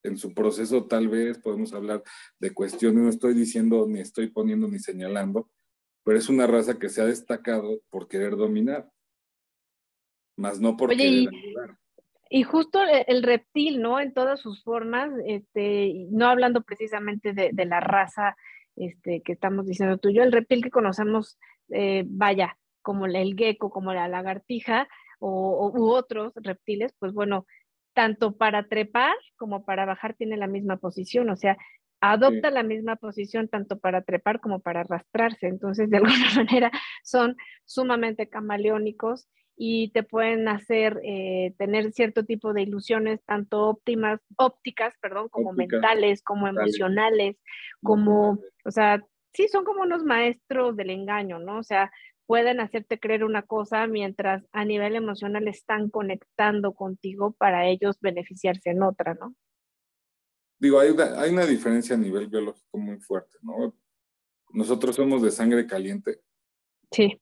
en 0.02 0.18
su 0.18 0.34
proceso 0.34 0.84
tal 0.86 1.08
vez 1.08 1.38
podemos 1.38 1.72
hablar 1.72 2.02
de 2.38 2.52
cuestiones, 2.52 3.02
no 3.02 3.08
estoy 3.08 3.34
diciendo 3.34 3.86
ni 3.88 4.00
estoy 4.00 4.28
poniendo 4.28 4.68
ni 4.68 4.78
señalando, 4.78 5.50
pero 6.04 6.18
es 6.18 6.28
una 6.28 6.46
raza 6.46 6.78
que 6.78 6.90
se 6.90 7.00
ha 7.00 7.06
destacado 7.06 7.80
por 7.90 8.06
querer 8.06 8.36
dominar, 8.36 8.90
más 10.36 10.60
no 10.60 10.76
por 10.76 10.90
querer 10.90 11.28
ayudar. 11.28 11.78
Y 12.28 12.42
justo 12.42 12.80
el 13.06 13.22
reptil, 13.22 13.80
¿no? 13.80 14.00
En 14.00 14.12
todas 14.12 14.40
sus 14.40 14.62
formas, 14.64 15.10
este, 15.26 16.06
no 16.10 16.26
hablando 16.26 16.62
precisamente 16.62 17.32
de, 17.32 17.64
la 17.64 17.80
raza 17.80 18.36
este, 18.76 19.22
que 19.22 19.32
estamos 19.32 19.66
diciendo 19.66 19.98
tú, 19.98 20.10
yo, 20.10 20.22
el 20.22 20.32
reptil 20.32 20.62
que 20.62 20.70
conocemos, 20.70 21.38
eh, 21.68 22.02
vaya, 22.06 22.58
como 22.84 23.06
el 23.06 23.34
gecko, 23.34 23.70
como 23.70 23.92
la 23.92 24.06
lagartija 24.06 24.86
o, 25.18 25.72
u 25.74 25.88
otros 25.88 26.32
reptiles, 26.36 26.94
pues 27.00 27.12
bueno, 27.12 27.46
tanto 27.94 28.36
para 28.36 28.68
trepar 28.68 29.14
como 29.36 29.64
para 29.64 29.86
bajar 29.86 30.14
tiene 30.14 30.36
la 30.36 30.46
misma 30.46 30.76
posición, 30.76 31.30
o 31.30 31.36
sea, 31.36 31.56
adopta 32.00 32.50
la 32.50 32.62
misma 32.62 32.96
posición 32.96 33.48
tanto 33.48 33.78
para 33.78 34.02
trepar 34.02 34.40
como 34.40 34.60
para 34.60 34.80
arrastrarse. 34.80 35.46
Entonces, 35.46 35.88
de 35.88 35.96
alguna 36.28 36.34
manera, 36.36 36.70
son 37.02 37.36
sumamente 37.64 38.28
camaleónicos 38.28 39.26
y 39.56 39.90
te 39.92 40.02
pueden 40.02 40.48
hacer 40.48 41.00
eh, 41.04 41.54
tener 41.56 41.92
cierto 41.92 42.24
tipo 42.24 42.52
de 42.52 42.62
ilusiones, 42.62 43.24
tanto 43.24 43.68
óptimas, 43.68 44.20
ópticas, 44.36 44.94
perdón, 45.00 45.28
como 45.30 45.52
mentales, 45.52 46.22
como 46.22 46.48
emocionales, 46.48 47.36
como, 47.82 48.40
o 48.64 48.70
sea, 48.70 49.00
sí, 49.32 49.48
son 49.48 49.64
como 49.64 49.82
unos 49.82 50.02
maestros 50.02 50.76
del 50.76 50.90
engaño, 50.90 51.38
¿no? 51.38 51.58
O 51.58 51.62
sea, 51.62 51.90
pueden 52.26 52.60
hacerte 52.60 52.98
creer 52.98 53.24
una 53.24 53.42
cosa 53.42 53.86
mientras 53.86 54.44
a 54.52 54.64
nivel 54.64 54.96
emocional 54.96 55.46
están 55.48 55.90
conectando 55.90 56.74
contigo 56.74 57.32
para 57.32 57.66
ellos 57.66 58.00
beneficiarse 58.00 58.70
en 58.70 58.82
otra, 58.82 59.14
¿no? 59.14 59.34
Digo, 60.58 60.78
hay 60.78 60.90
una, 60.90 61.20
hay 61.20 61.30
una 61.30 61.46
diferencia 61.46 61.94
a 61.94 61.98
nivel 61.98 62.28
biológico 62.28 62.78
muy 62.78 62.98
fuerte, 62.98 63.38
¿no? 63.42 63.76
Nosotros 64.50 64.96
somos 64.96 65.22
de 65.22 65.30
sangre 65.30 65.66
caliente. 65.66 66.20
Sí. 66.90 67.20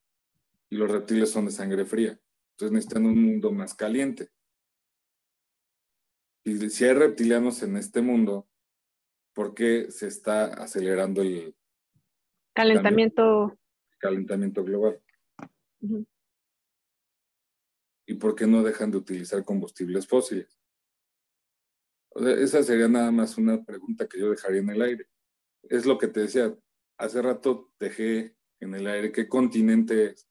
Y 0.71 0.77
los 0.77 0.91
reptiles 0.91 1.31
son 1.31 1.47
de 1.47 1.51
sangre 1.51 1.85
fría. 1.85 2.19
Entonces 2.53 2.73
necesitan 2.73 3.07
un 3.07 3.21
mundo 3.21 3.51
más 3.51 3.75
caliente. 3.75 4.29
Y 6.45 6.69
si 6.71 6.85
hay 6.85 6.93
reptilianos 6.93 7.63
en 7.63 7.77
este 7.77 8.03
mundo, 8.03 8.49
¿por 9.33 9.55
qué 9.55 9.91
se 9.91 10.09
está 10.09 10.45
acelerando 10.45 11.23
el 11.23 11.57
calentamiento? 12.55 13.57
Calentamiento 14.03 14.65
global. 14.65 15.01
¿Y 18.07 18.15
por 18.15 18.35
qué 18.35 18.47
no 18.47 18.63
dejan 18.63 18.91
de 18.91 18.99
utilizar 18.99 19.45
combustibles 19.45 20.07
fósiles? 20.07 20.59
esa 22.15 22.63
sería 22.63 22.89
nada 22.89 23.11
más 23.11 23.39
una 23.39 23.65
pregunta 23.65 24.07
que 24.07 24.21
yo 24.21 24.29
dejaría 24.29 24.61
en 24.61 24.69
el 24.69 24.83
aire. 24.83 25.07
Es 25.63 25.87
lo 25.87 25.97
que 25.97 26.09
te 26.09 26.21
decía, 26.21 26.55
hace 26.99 27.23
rato 27.23 27.73
dejé 27.79 28.37
en 28.61 28.75
el 28.75 28.87
aire 28.87 29.13
qué 29.13 29.29
continente 29.29 30.07
es. 30.07 30.29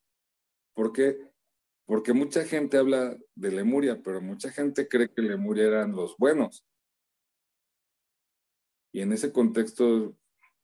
¿Por 0.75 0.93
qué? 0.93 1.17
Porque 1.86 2.13
mucha 2.13 2.43
gente 2.43 2.77
habla 2.77 3.17
de 3.34 3.51
Lemuria, 3.51 3.99
pero 4.03 4.21
mucha 4.21 4.51
gente 4.51 4.88
cree 4.88 5.10
que 5.10 5.23
Lemuria 5.23 5.65
eran 5.65 5.93
los 5.93 6.15
buenos. 6.17 6.63
Y 8.93 9.01
en 9.01 9.12
ese 9.13 9.31
contexto 9.31 10.15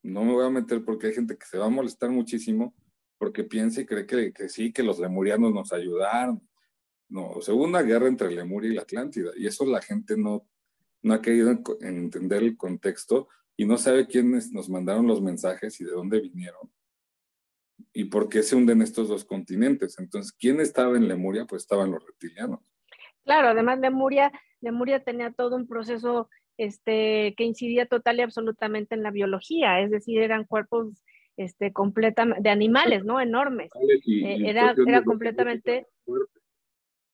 no 0.04 0.24
me 0.24 0.34
voy 0.34 0.46
a 0.46 0.52
meter 0.52 0.86
porque 0.86 1.08
hay 1.08 1.14
gente 1.14 1.36
que 1.36 1.48
se 1.48 1.58
va 1.58 1.66
a 1.66 1.70
molestar 1.70 2.12
muchísimo 2.12 2.76
porque 3.18 3.44
piensa 3.44 3.82
y 3.82 3.86
cree 3.86 4.06
que, 4.06 4.50
sí, 4.50 4.72
que 4.72 4.84
los 4.84 5.00
lemurianos 5.00 5.54
nos 5.54 5.74
ayudaron. 5.74 6.42
No, 7.10 7.42
segunda 7.42 7.82
guerra 7.82 8.08
entre 8.08 8.32
Lemuria 8.32 8.72
y 8.72 8.76
la 8.76 8.82
Atlántida, 8.82 9.32
y 9.36 9.48
eso 9.48 9.66
la 9.66 9.82
gente 9.82 10.18
no, 10.18 10.48
no 11.02 11.14
ha 11.14 11.22
querido 11.22 11.58
entender 11.82 12.44
el 12.44 12.58
contexto 12.58 13.30
y 13.56 13.66
no 13.66 13.78
sabe 13.78 14.08
quiénes 14.08 14.52
nos 14.52 14.70
mandaron 14.70 15.08
los 15.08 15.22
mensajes 15.22 15.80
y 15.80 15.86
de 15.86 15.92
dónde 15.92 16.20
vinieron 16.20 16.70
y 17.94 18.06
por 18.06 18.30
qué 18.30 18.44
se 18.44 18.56
hunden 18.56 18.82
estos 18.82 19.08
dos 19.08 19.26
continentes. 19.26 19.98
Entonces, 20.00 20.32
¿quién 20.32 20.60
estaba 20.60 20.98
en 20.98 21.08
Lemuria? 21.08 21.46
Pues 21.46 21.64
estaban 21.64 21.92
los 21.92 22.06
reptilianos. 22.06 22.60
Claro, 23.24 23.50
además 23.50 23.80
Lemuria, 23.80 24.32
Lemuria 24.62 25.04
tenía 25.04 25.32
todo 25.32 25.56
un 25.56 25.68
proceso 25.68 26.30
este, 26.58 27.34
que 27.36 27.44
incidía 27.44 27.88
total 27.88 28.20
y 28.20 28.22
absolutamente 28.22 28.96
en 28.96 29.04
la 29.04 29.12
biología, 29.12 29.82
es 29.82 29.92
decir, 29.92 30.22
eran 30.22 30.46
cuerpos 30.46 31.04
este, 31.38 31.72
completamente, 31.72 32.42
de 32.42 32.50
animales, 32.50 33.06
¿no? 33.06 33.22
Enormes. 33.22 33.72
Eh, 33.76 34.40
era, 34.46 34.76
era 34.86 35.04
completamente, 35.04 35.86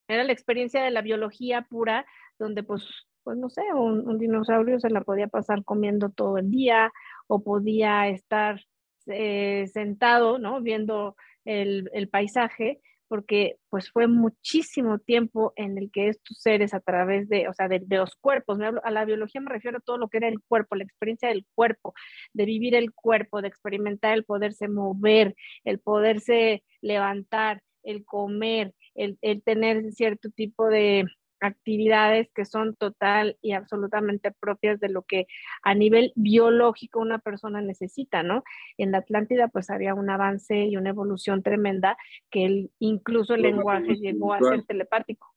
era 0.07 0.23
la 0.23 0.33
experiencia 0.33 0.81
de 0.81 0.91
la 0.91 1.01
biología 1.01 1.63
pura, 1.69 2.05
donde 2.39 2.63
pues, 2.63 2.87
pues 3.23 3.37
no 3.37 3.49
sé, 3.49 3.61
un, 3.73 4.17
dinosaurio 4.17 4.79
se 4.79 4.89
la 4.89 5.01
podía 5.01 5.27
pasar 5.27 5.63
comiendo 5.63 6.09
todo 6.09 6.37
el 6.37 6.49
día 6.49 6.91
o 7.27 7.43
podía 7.43 8.07
estar 8.07 8.61
eh, 9.07 9.65
sentado, 9.71 10.39
¿no? 10.39 10.61
Viendo 10.61 11.15
el, 11.45 11.89
el 11.93 12.07
paisaje 12.07 12.81
porque 13.07 13.57
pues 13.69 13.89
fue 13.91 14.07
muchísimo 14.07 14.99
tiempo 14.99 15.53
en 15.55 15.77
el 15.77 15.91
que 15.91 16.09
estos 16.09 16.37
seres 16.39 16.73
a 16.73 16.79
través 16.79 17.29
de, 17.29 17.47
o 17.47 17.53
sea, 17.53 17.67
de, 17.67 17.83
los 17.89 18.15
cuerpos, 18.15 18.59
a 18.61 18.91
la 18.91 19.05
biología 19.05 19.41
me 19.41 19.51
refiero 19.51 19.77
a 19.77 19.81
todo 19.81 19.97
lo 19.97 20.09
que 20.09 20.17
era 20.17 20.27
el 20.27 20.41
cuerpo, 20.41 20.75
la 20.75 20.83
experiencia 20.83 21.29
del 21.29 21.45
cuerpo, 21.55 21.93
de 22.33 22.45
vivir 22.45 22.75
el 22.75 22.93
cuerpo, 22.93 23.41
de 23.41 23.47
experimentar 23.49 24.13
el 24.13 24.25
poderse 24.25 24.67
mover, 24.67 25.35
el 25.63 25.79
poderse 25.79 26.63
levantar, 26.81 27.61
el 27.83 28.05
comer, 28.05 28.73
el, 28.95 29.17
el 29.21 29.43
tener 29.43 29.91
cierto 29.91 30.29
tipo 30.29 30.67
de, 30.67 31.05
actividades 31.43 32.29
que 32.33 32.45
son 32.45 32.75
total 32.75 33.37
y 33.41 33.51
absolutamente 33.51 34.31
propias 34.31 34.79
de 34.79 34.87
lo 34.87 35.03
que 35.03 35.27
a 35.61 35.75
nivel 35.75 36.13
biológico 36.15 37.01
una 37.01 37.19
persona 37.19 37.61
necesita, 37.61 38.23
¿no? 38.23 38.43
En 38.77 38.91
la 38.91 38.99
Atlántida 38.99 39.49
pues 39.49 39.69
había 39.69 39.93
un 39.93 40.09
avance 40.09 40.65
y 40.65 40.77
una 40.77 40.89
evolución 40.89 41.43
tremenda 41.43 41.97
que 42.31 42.69
incluso 42.79 43.35
el 43.35 43.41
lenguaje 43.41 43.95
llegó 43.95 44.33
a 44.33 44.39
ser 44.39 44.63
telepático. 44.63 45.35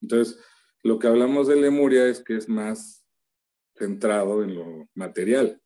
Entonces, 0.00 0.42
lo 0.82 0.98
que 0.98 1.08
hablamos 1.08 1.48
de 1.48 1.56
Lemuria 1.56 2.06
es 2.06 2.24
que 2.24 2.36
es 2.36 2.48
más 2.48 3.04
centrado 3.76 4.42
en 4.42 4.54
lo 4.54 4.88
material 4.94 5.60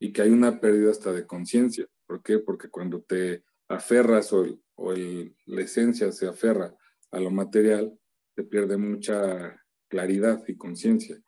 y 0.00 0.12
que 0.12 0.22
hay 0.22 0.30
una 0.30 0.60
pérdida 0.60 0.90
hasta 0.90 1.12
de 1.12 1.24
conciencia. 1.24 1.86
¿Por 2.06 2.20
qué? 2.22 2.40
Porque 2.40 2.68
cuando 2.68 3.00
te 3.02 3.44
aferras 3.68 4.32
o, 4.32 4.44
o 4.74 4.92
la 4.92 5.60
esencia 5.60 6.10
se 6.10 6.26
aferra 6.26 6.74
a 7.12 7.20
lo 7.20 7.30
material, 7.30 7.96
te 8.34 8.44
pierde 8.44 8.76
mucha 8.76 9.60
claridad 9.88 10.42
y 10.46 10.56
conciencia. 10.56 11.20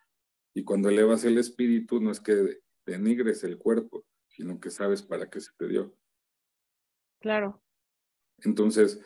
Y 0.54 0.64
cuando 0.64 0.88
elevas 0.88 1.24
el 1.24 1.38
espíritu, 1.38 2.00
no 2.00 2.10
es 2.10 2.20
que 2.20 2.60
denigres 2.84 3.44
el 3.44 3.58
cuerpo, 3.58 4.06
sino 4.28 4.58
que 4.60 4.70
sabes 4.70 5.02
para 5.02 5.28
qué 5.28 5.40
se 5.40 5.50
te 5.56 5.68
dio. 5.68 5.96
Claro. 7.20 7.62
Entonces, 8.38 9.00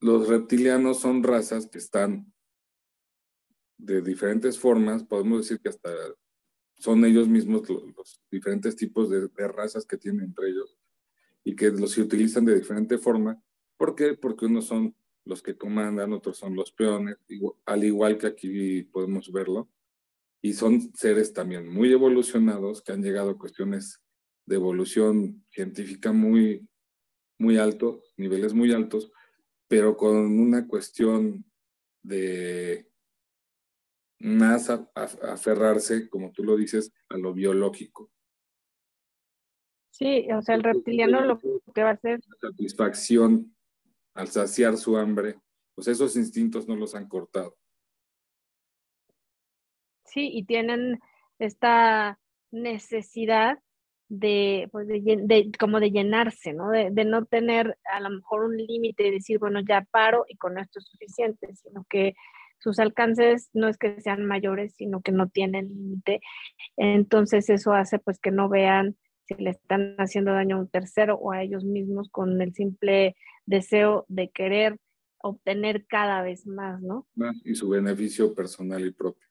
los 0.00 0.28
reptilianos 0.28 1.00
son 1.00 1.22
razas 1.22 1.66
que 1.66 1.78
están 1.78 2.32
de 3.78 4.00
diferentes 4.00 4.58
formas, 4.58 5.04
podemos 5.04 5.42
decir 5.42 5.60
que 5.60 5.68
hasta 5.68 5.90
son 6.78 7.04
ellos 7.04 7.28
mismos 7.28 7.68
los, 7.68 8.22
diferentes 8.30 8.76
tipos 8.76 9.08
de, 9.10 9.28
de, 9.28 9.48
razas 9.48 9.86
que 9.86 9.96
tienen 9.96 10.26
entre 10.26 10.48
ellos 10.48 10.78
y 11.44 11.54
que 11.56 11.70
los 11.70 11.92
se 11.92 12.02
utilizan 12.02 12.44
de 12.44 12.54
diferente 12.54 12.98
forma. 12.98 13.42
¿Por 13.76 13.94
qué? 13.94 14.14
Porque 14.14 14.46
unos 14.46 14.66
son 14.66 14.94
los 15.26 15.42
que 15.42 15.56
comandan, 15.56 16.12
otros 16.12 16.38
son 16.38 16.54
los 16.54 16.72
peones, 16.72 17.16
al 17.66 17.84
igual 17.84 18.16
que 18.16 18.28
aquí 18.28 18.84
podemos 18.84 19.30
verlo. 19.32 19.68
Y 20.40 20.52
son 20.52 20.94
seres 20.94 21.32
también 21.32 21.68
muy 21.68 21.92
evolucionados 21.92 22.80
que 22.80 22.92
han 22.92 23.02
llegado 23.02 23.30
a 23.30 23.38
cuestiones 23.38 24.00
de 24.46 24.54
evolución 24.54 25.44
científica 25.50 26.12
muy, 26.12 26.66
muy 27.38 27.58
altos, 27.58 28.14
niveles 28.16 28.54
muy 28.54 28.72
altos, 28.72 29.10
pero 29.68 29.96
con 29.96 30.16
una 30.38 30.68
cuestión 30.68 31.44
de 32.04 32.88
más 34.20 34.70
aferrarse, 34.70 36.08
como 36.08 36.30
tú 36.30 36.44
lo 36.44 36.56
dices, 36.56 36.92
a 37.08 37.18
lo 37.18 37.34
biológico. 37.34 38.12
Sí, 39.90 40.28
o 40.30 40.40
sea, 40.40 40.54
el 40.54 40.62
reptiliano 40.62 41.20
lo 41.22 41.40
que 41.40 41.82
va 41.82 41.90
a 41.90 41.94
hacer... 41.94 42.20
satisfacción 42.40 43.55
al 44.16 44.28
saciar 44.28 44.76
su 44.76 44.96
hambre, 44.96 45.38
pues 45.74 45.88
esos 45.88 46.16
instintos 46.16 46.66
no 46.66 46.74
los 46.74 46.94
han 46.94 47.08
cortado. 47.08 47.56
Sí, 50.04 50.30
y 50.32 50.44
tienen 50.44 51.00
esta 51.38 52.18
necesidad 52.50 53.58
de, 54.08 54.68
pues 54.72 54.86
de, 54.88 55.50
como 55.58 55.80
de 55.80 55.90
llenarse, 55.90 56.52
¿no? 56.52 56.70
De, 56.70 56.90
de, 56.90 57.04
no 57.04 57.24
tener 57.26 57.76
a 57.92 58.00
lo 58.00 58.10
mejor 58.10 58.44
un 58.44 58.56
límite 58.56 59.08
y 59.08 59.10
decir, 59.10 59.38
bueno, 59.38 59.60
ya 59.60 59.86
paro 59.90 60.24
y 60.28 60.36
con 60.36 60.58
esto 60.58 60.78
es 60.78 60.86
suficiente, 60.86 61.54
sino 61.56 61.84
que 61.90 62.14
sus 62.58 62.78
alcances 62.78 63.50
no 63.52 63.68
es 63.68 63.76
que 63.76 64.00
sean 64.00 64.24
mayores, 64.24 64.74
sino 64.76 65.02
que 65.02 65.12
no 65.12 65.28
tienen 65.28 65.68
límite. 65.68 66.20
Entonces 66.76 67.50
eso 67.50 67.72
hace 67.72 67.98
pues 67.98 68.18
que 68.18 68.30
no 68.30 68.48
vean 68.48 68.96
si 69.26 69.34
le 69.34 69.50
están 69.50 69.96
haciendo 69.98 70.32
daño 70.32 70.56
a 70.56 70.60
un 70.60 70.68
tercero 70.68 71.16
o 71.16 71.32
a 71.32 71.42
ellos 71.42 71.64
mismos 71.64 72.08
con 72.10 72.40
el 72.40 72.54
simple 72.54 73.16
deseo 73.44 74.04
de 74.08 74.30
querer 74.30 74.78
obtener 75.18 75.86
cada 75.86 76.22
vez 76.22 76.46
más, 76.46 76.80
¿no? 76.82 77.06
Y 77.44 77.54
su 77.54 77.68
beneficio 77.68 78.34
personal 78.34 78.84
y 78.86 78.92
propio. 78.92 79.28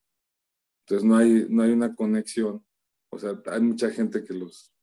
Entonces 0.81 1.07
no 1.07 1.17
hay, 1.17 1.47
no 1.49 1.63
hay 1.63 1.71
una 1.71 1.95
conexión 1.95 2.63
o 3.15 3.17
sea, 3.17 3.41
hay 3.45 3.61
mucha 3.61 3.89
gente 3.91 4.25
que 4.25 4.33
los, 4.33 4.73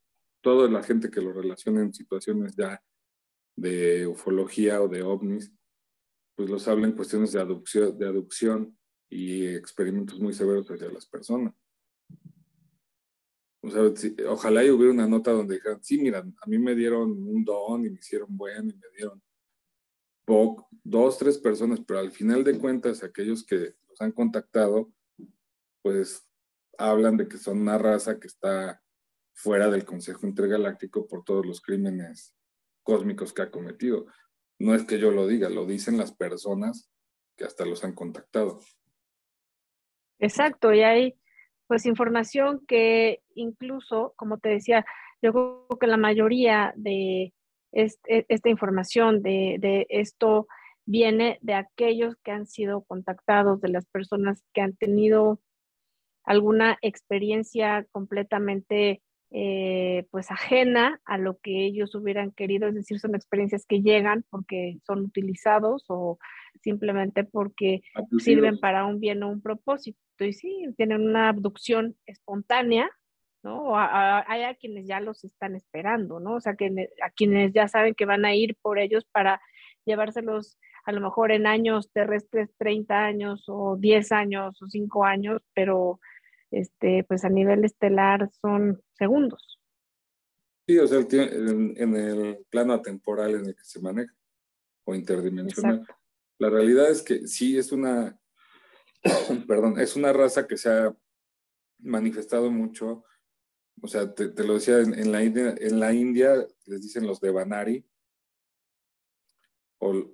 toda 0.41 0.67
la 0.67 0.81
gente 0.81 1.11
que 1.11 1.21
lo 1.21 1.33
relaciona 1.33 1.81
en 1.81 1.93
situaciones 1.93 2.55
ya 2.55 2.83
de 3.55 4.07
ufología 4.07 4.81
o 4.81 4.87
de 4.87 5.03
ovnis, 5.03 5.53
pues 6.35 6.49
los 6.49 6.67
habla 6.67 6.87
en 6.87 6.93
cuestiones 6.95 7.31
de 7.31 7.39
adopción, 7.39 7.95
de 7.95 8.07
adopción 8.07 8.77
y 9.07 9.45
experimentos 9.45 10.19
muy 10.19 10.33
severos 10.33 10.67
hacia 10.67 10.89
las 10.89 11.05
personas. 11.05 11.53
O 13.63 13.71
sea, 13.71 13.81
ojalá 14.27 14.63
y 14.63 14.69
hubiera 14.69 14.91
una 14.91 15.07
nota 15.07 15.31
donde 15.31 15.55
dijeran, 15.55 15.81
sí, 15.81 15.97
mira, 15.97 16.19
a 16.19 16.45
mí 16.47 16.59
me 16.59 16.75
dieron 16.75 17.11
un 17.11 17.45
don 17.45 17.85
y 17.85 17.89
me 17.89 17.99
hicieron 17.99 18.27
bueno 18.35 18.69
y 18.69 18.75
me 18.75 18.89
dieron 18.95 19.23
dos, 20.83 21.17
tres 21.17 21.37
personas, 21.37 21.79
pero 21.85 21.99
al 21.99 22.11
final 22.11 22.43
de 22.43 22.59
cuentas, 22.59 23.03
aquellos 23.03 23.45
que 23.45 23.75
los 23.87 24.01
han 24.01 24.11
contactado, 24.11 24.91
pues 25.81 26.27
hablan 26.77 27.15
de 27.15 27.29
que 27.29 27.37
son 27.37 27.61
una 27.61 27.77
raza 27.77 28.19
que 28.19 28.27
está 28.27 28.81
fuera 29.33 29.69
del 29.69 29.85
Consejo 29.85 30.27
Intergaláctico 30.27 31.07
por 31.07 31.23
todos 31.23 31.45
los 31.45 31.61
crímenes 31.61 32.35
cósmicos 32.83 33.31
que 33.31 33.43
ha 33.43 33.51
cometido. 33.51 34.07
No 34.59 34.75
es 34.75 34.83
que 34.83 34.99
yo 34.99 35.11
lo 35.11 35.25
diga, 35.25 35.49
lo 35.49 35.65
dicen 35.65 35.97
las 35.97 36.13
personas 36.13 36.89
que 37.37 37.45
hasta 37.45 37.65
los 37.65 37.85
han 37.85 37.93
contactado. 37.93 38.59
Exacto, 40.19 40.73
y 40.73 40.81
hay 40.81 41.17
pues 41.67 41.85
información 41.85 42.65
que 42.67 43.22
incluso, 43.35 44.13
como 44.15 44.37
te 44.37 44.49
decía, 44.49 44.85
yo 45.21 45.31
creo 45.31 45.79
que 45.79 45.87
la 45.87 45.97
mayoría 45.97 46.73
de 46.75 47.33
este, 47.71 48.25
esta 48.29 48.49
información, 48.49 49.21
de, 49.21 49.57
de 49.59 49.85
esto, 49.89 50.47
viene 50.85 51.39
de 51.41 51.53
aquellos 51.53 52.15
que 52.23 52.31
han 52.31 52.45
sido 52.45 52.83
contactados, 52.83 53.61
de 53.61 53.69
las 53.69 53.85
personas 53.85 54.43
que 54.53 54.61
han 54.61 54.75
tenido 54.75 55.39
alguna 56.23 56.77
experiencia 56.81 57.85
completamente 57.91 59.01
eh, 59.35 60.05
pues 60.11 60.29
ajena 60.29 61.01
a 61.05 61.17
lo 61.17 61.39
que 61.39 61.65
ellos 61.65 61.95
hubieran 61.95 62.31
querido, 62.31 62.67
es 62.67 62.75
decir, 62.75 62.99
son 62.99 63.15
experiencias 63.15 63.65
que 63.65 63.81
llegan 63.81 64.23
porque 64.29 64.77
son 64.85 64.99
utilizados 64.99 65.85
o 65.87 66.19
simplemente 66.61 67.23
porque 67.23 67.81
sirven 68.19 68.59
para 68.59 68.85
un 68.85 68.99
bien 68.99 69.23
o 69.23 69.29
un 69.29 69.41
propósito. 69.41 69.97
Y 70.19 70.33
sí, 70.33 70.67
tienen 70.77 71.01
una 71.01 71.29
abducción 71.29 71.95
espontánea, 72.05 72.91
¿no? 73.43 73.77
hay 73.77 74.43
a 74.43 74.55
quienes 74.55 74.87
ya 74.87 74.99
los 74.99 75.23
están 75.23 75.55
esperando, 75.55 76.19
¿no? 76.19 76.35
O 76.35 76.41
sea, 76.41 76.55
que 76.55 76.89
a 77.03 77.09
quienes 77.09 77.53
ya 77.53 77.67
saben 77.67 77.93
que 77.93 78.05
van 78.05 78.25
a 78.25 78.33
ir 78.33 78.55
por 78.61 78.79
ellos 78.79 79.05
para 79.11 79.41
llevárselos 79.85 80.57
a 80.85 80.91
lo 80.91 81.01
mejor 81.01 81.31
en 81.31 81.47
años 81.47 81.91
terrestres, 81.91 82.49
30 82.57 83.05
años 83.05 83.45
o 83.47 83.77
10 83.77 84.11
años 84.11 84.61
o 84.61 84.67
5 84.67 85.05
años, 85.05 85.41
pero 85.53 85.99
este, 86.51 87.03
pues 87.07 87.25
a 87.25 87.29
nivel 87.29 87.63
estelar 87.63 88.29
son 88.41 88.81
segundos. 88.97 89.59
Sí, 90.67 90.77
o 90.77 90.87
sea, 90.87 90.99
en, 90.99 91.95
el 91.95 92.45
plano 92.49 92.73
atemporal 92.73 93.35
en 93.35 93.45
el 93.47 93.55
que 93.55 93.63
se 93.63 93.81
maneja 93.81 94.13
o 94.85 94.95
interdimensional. 94.95 95.85
La 96.39 96.49
realidad 96.49 96.89
es 96.89 97.01
que 97.01 97.27
sí 97.27 97.57
es 97.57 97.71
una, 97.71 98.17
perdón, 99.47 99.79
es 99.79 99.95
una 99.95 100.13
raza 100.13 100.47
que 100.47 100.57
se 100.57 100.69
ha 100.69 100.95
manifestado 101.79 102.49
mucho. 102.49 103.03
O 103.83 103.87
sea, 103.89 104.15
te, 104.15 104.31
lo 104.45 104.53
decía, 104.53 104.79
en, 104.79 105.11
la 105.11 105.21
India, 105.21 105.53
en 105.59 105.77
la 105.77 105.93
India 105.93 106.47
les 106.67 106.81
dicen 106.81 107.05
los 107.05 107.19
Devanari, 107.19 107.85
o 109.79 110.09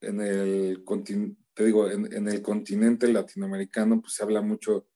en 0.00 0.20
el, 0.22 0.82
continente 0.82 3.12
latinoamericano, 3.12 4.00
pues 4.00 4.14
se 4.14 4.22
habla 4.22 4.40
mucho 4.40 4.88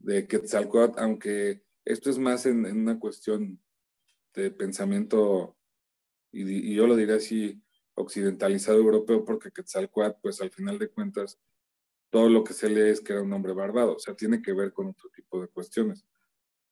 de 0.00 0.26
Quetzalcoatl, 0.26 0.98
aunque 0.98 1.62
esto 1.84 2.10
es 2.10 2.18
más 2.18 2.44
en, 2.46 2.66
una 2.66 2.98
cuestión 2.98 3.62
de 4.34 4.50
pensamiento, 4.50 5.56
y, 6.32 6.74
yo 6.74 6.88
lo 6.88 6.96
diría 6.96 7.16
así, 7.16 7.62
occidentalizado 7.94 8.78
europeo, 8.78 9.24
porque 9.24 9.52
Quetzalcoatl, 9.52 10.18
pues 10.20 10.40
al 10.40 10.50
final 10.50 10.76
de 10.76 10.88
cuentas, 10.88 11.38
todo 12.10 12.28
lo 12.28 12.42
que 12.42 12.52
se 12.52 12.68
lee 12.68 12.90
es 12.90 13.00
que 13.00 13.12
era 13.12 13.22
un 13.22 13.32
hombre 13.32 13.52
barbado, 13.52 13.94
o 13.94 14.00
sea, 14.00 14.16
tiene 14.16 14.42
que 14.42 14.52
ver 14.52 14.72
con 14.72 14.88
otro 14.88 15.08
tipo 15.14 15.40
de 15.40 15.46
cuestiones. 15.46 16.04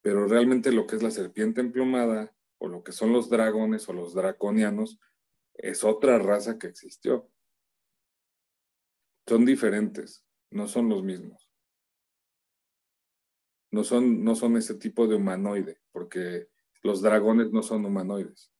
Pero 0.02 0.26
realmente 0.26 0.72
lo 0.72 0.86
que 0.86 0.96
es 0.96 1.02
la 1.02 1.10
serpiente 1.10 1.60
emplumada, 1.60 2.34
o 2.58 2.68
lo 2.68 2.82
que 2.82 2.92
son 2.92 3.12
los 3.12 3.30
dragones 3.30 3.88
o 3.88 3.92
los 3.92 4.14
draconianos, 4.14 4.98
es 5.54 5.84
otra 5.84 6.18
raza 6.18 6.58
que 6.58 6.66
existió. 6.66 7.30
Son 9.26 9.44
diferentes, 9.44 10.24
no 10.50 10.66
son 10.66 10.88
los 10.88 11.02
mismos 11.02 11.50
no 13.70 13.84
son, 13.84 14.24
no 14.24 14.34
son 14.34 14.56
ese 14.56 14.74
tipo 14.74 15.06
de 15.06 15.16
humanoide, 15.16 15.78
porque 15.92 16.48
los 16.82 17.02
dragones 17.02 17.52
no 17.52 17.62
son 17.62 17.84
humanoides. 17.84 18.52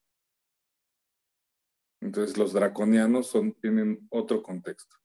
Entonces 2.01 2.39
los 2.39 2.53
draconianos 2.53 3.27
son, 3.27 3.53
tienen 3.55 4.07
otro 4.11 4.43
contexto. 4.43 4.97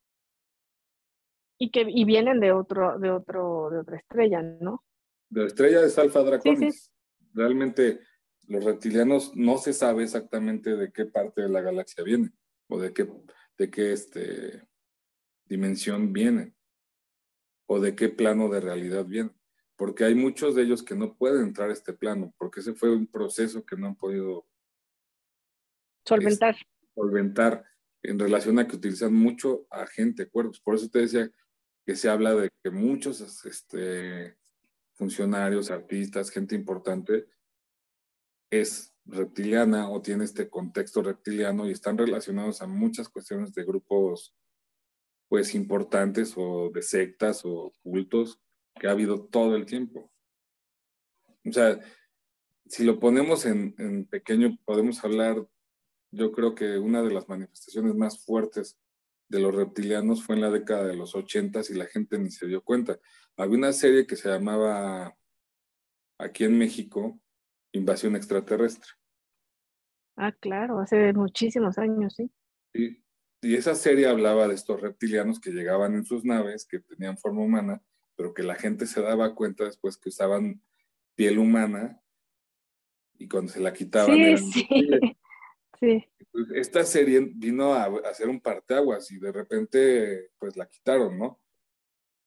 Y 1.57 1.71
que 1.71 1.85
y 1.87 2.05
vienen 2.05 2.39
de 2.39 2.51
otro, 2.51 2.99
de 2.99 3.11
otro, 3.11 3.69
de 3.69 3.79
otra 3.79 3.97
estrella, 3.97 4.41
¿no? 4.41 4.83
De 5.29 5.41
la 5.41 5.47
estrella 5.47 5.81
de 5.81 6.01
Alfa 6.01 6.23
Draconis. 6.23 6.91
Realmente 7.33 7.99
los 8.47 8.63
reptilianos 8.63 9.35
no 9.35 9.57
se 9.57 9.73
sabe 9.73 10.03
exactamente 10.03 10.75
de 10.75 10.91
qué 10.91 11.05
parte 11.05 11.41
de 11.41 11.49
la 11.49 11.61
galaxia 11.61 12.03
vienen 12.03 12.33
o 12.67 12.79
de 12.79 12.93
qué, 12.93 13.09
de 13.57 13.69
qué 13.69 13.91
este, 13.91 14.67
dimensión 15.45 16.13
vienen 16.13 16.55
o 17.67 17.79
de 17.79 17.95
qué 17.95 18.09
plano 18.09 18.49
de 18.49 18.61
realidad 18.61 19.05
vienen 19.05 19.35
porque 19.75 20.05
hay 20.05 20.15
muchos 20.15 20.55
de 20.55 20.63
ellos 20.63 20.83
que 20.83 20.95
no 20.95 21.15
pueden 21.15 21.43
entrar 21.43 21.69
a 21.69 21.73
este 21.73 21.93
plano, 21.93 22.33
porque 22.37 22.61
ese 22.61 22.73
fue 22.73 22.95
un 22.95 23.07
proceso 23.07 23.65
que 23.65 23.75
no 23.75 23.87
han 23.87 23.95
podido 23.95 24.47
solventar. 26.05 26.55
solventar 26.93 27.65
en 28.03 28.19
relación 28.19 28.59
a 28.59 28.67
que 28.67 28.75
utilizan 28.75 29.13
mucho 29.13 29.67
a 29.69 29.85
gente 29.87 30.29
cuervos. 30.29 30.61
Por 30.61 30.75
eso 30.75 30.89
te 30.89 30.99
decía 30.99 31.29
que 31.85 31.95
se 31.95 32.09
habla 32.09 32.33
de 32.35 32.49
que 32.63 32.71
muchos 32.71 33.45
este, 33.45 34.37
funcionarios, 34.95 35.71
artistas, 35.71 36.31
gente 36.31 36.55
importante 36.55 37.27
es 38.49 38.93
reptiliana 39.05 39.89
o 39.89 40.01
tiene 40.01 40.23
este 40.23 40.49
contexto 40.49 41.01
reptiliano 41.01 41.67
y 41.67 41.71
están 41.71 41.97
relacionados 41.97 42.61
a 42.61 42.67
muchas 42.67 43.09
cuestiones 43.09 43.53
de 43.53 43.63
grupos 43.63 44.35
pues 45.27 45.55
importantes 45.55 46.33
o 46.37 46.69
de 46.73 46.81
sectas 46.81 47.41
o 47.45 47.73
cultos 47.83 48.39
que 48.79 48.87
ha 48.87 48.91
habido 48.91 49.25
todo 49.25 49.55
el 49.55 49.65
tiempo. 49.65 50.11
O 51.45 51.51
sea, 51.51 51.79
si 52.65 52.83
lo 52.83 52.99
ponemos 52.99 53.45
en, 53.45 54.05
pequeño, 54.05 54.57
podemos 54.65 55.03
hablar, 55.03 55.47
yo 56.11 56.31
creo 56.31 56.55
que 56.55 56.77
una 56.77 57.03
de 57.03 57.13
las 57.13 57.27
manifestaciones 57.29 57.95
más 57.95 58.23
fuertes 58.25 58.77
de 59.27 59.39
los 59.39 59.55
reptilianos 59.55 60.23
fue 60.23 60.35
en 60.35 60.41
la 60.41 60.51
década 60.51 60.85
de 60.85 60.95
los 60.95 61.15
ochentas 61.15 61.69
y 61.69 61.73
la 61.73 61.85
gente 61.85 62.17
ni 62.17 62.29
se 62.31 62.47
dio 62.47 62.63
cuenta. 62.63 62.99
Había 63.37 63.57
una 63.57 63.73
serie 63.73 64.05
que 64.05 64.15
se 64.15 64.29
llamaba 64.29 65.17
aquí 66.17 66.43
en 66.43 66.57
México 66.57 67.19
Invasión 67.71 68.15
Extraterrestre. 68.15 68.91
Ah, 70.15 70.31
claro, 70.31 70.79
hace 70.79 71.11
muchísimos 71.11 71.77
años, 71.77 72.13
sí. 72.15 72.31
Sí, 72.73 73.03
y 73.41 73.55
esa 73.55 73.75
serie 73.75 74.07
hablaba 74.07 74.47
de 74.47 74.55
estos 74.55 74.79
reptilianos 74.79 75.39
que 75.39 75.51
llegaban 75.51 75.93
en 75.93 76.05
sus 76.05 76.23
naves, 76.23 76.65
que 76.65 76.79
tenían 76.79 77.17
forma 77.17 77.41
humana, 77.41 77.81
pero 78.15 78.33
que 78.33 78.43
la 78.43 78.55
gente 78.55 78.85
se 78.85 79.01
daba 79.01 79.35
cuenta 79.35 79.65
después 79.65 79.97
que 79.97 80.09
usaban 80.09 80.61
piel 81.15 81.37
humana 81.37 82.01
y 83.17 83.27
cuando 83.27 83.51
se 83.51 83.59
la 83.59 83.73
quitaban 83.73 84.37
sí, 84.37 84.37
sí. 84.37 84.67
sí. 85.79 86.05
Esta 86.53 86.83
serie 86.83 87.31
vino 87.35 87.73
a, 87.73 87.85
hacer 88.09 88.27
un 88.27 88.41
parteaguas 88.41 89.11
y 89.11 89.19
de 89.19 89.31
repente 89.31 90.31
pues 90.37 90.57
la 90.57 90.67
quitaron, 90.67 91.17
¿no? 91.17 91.41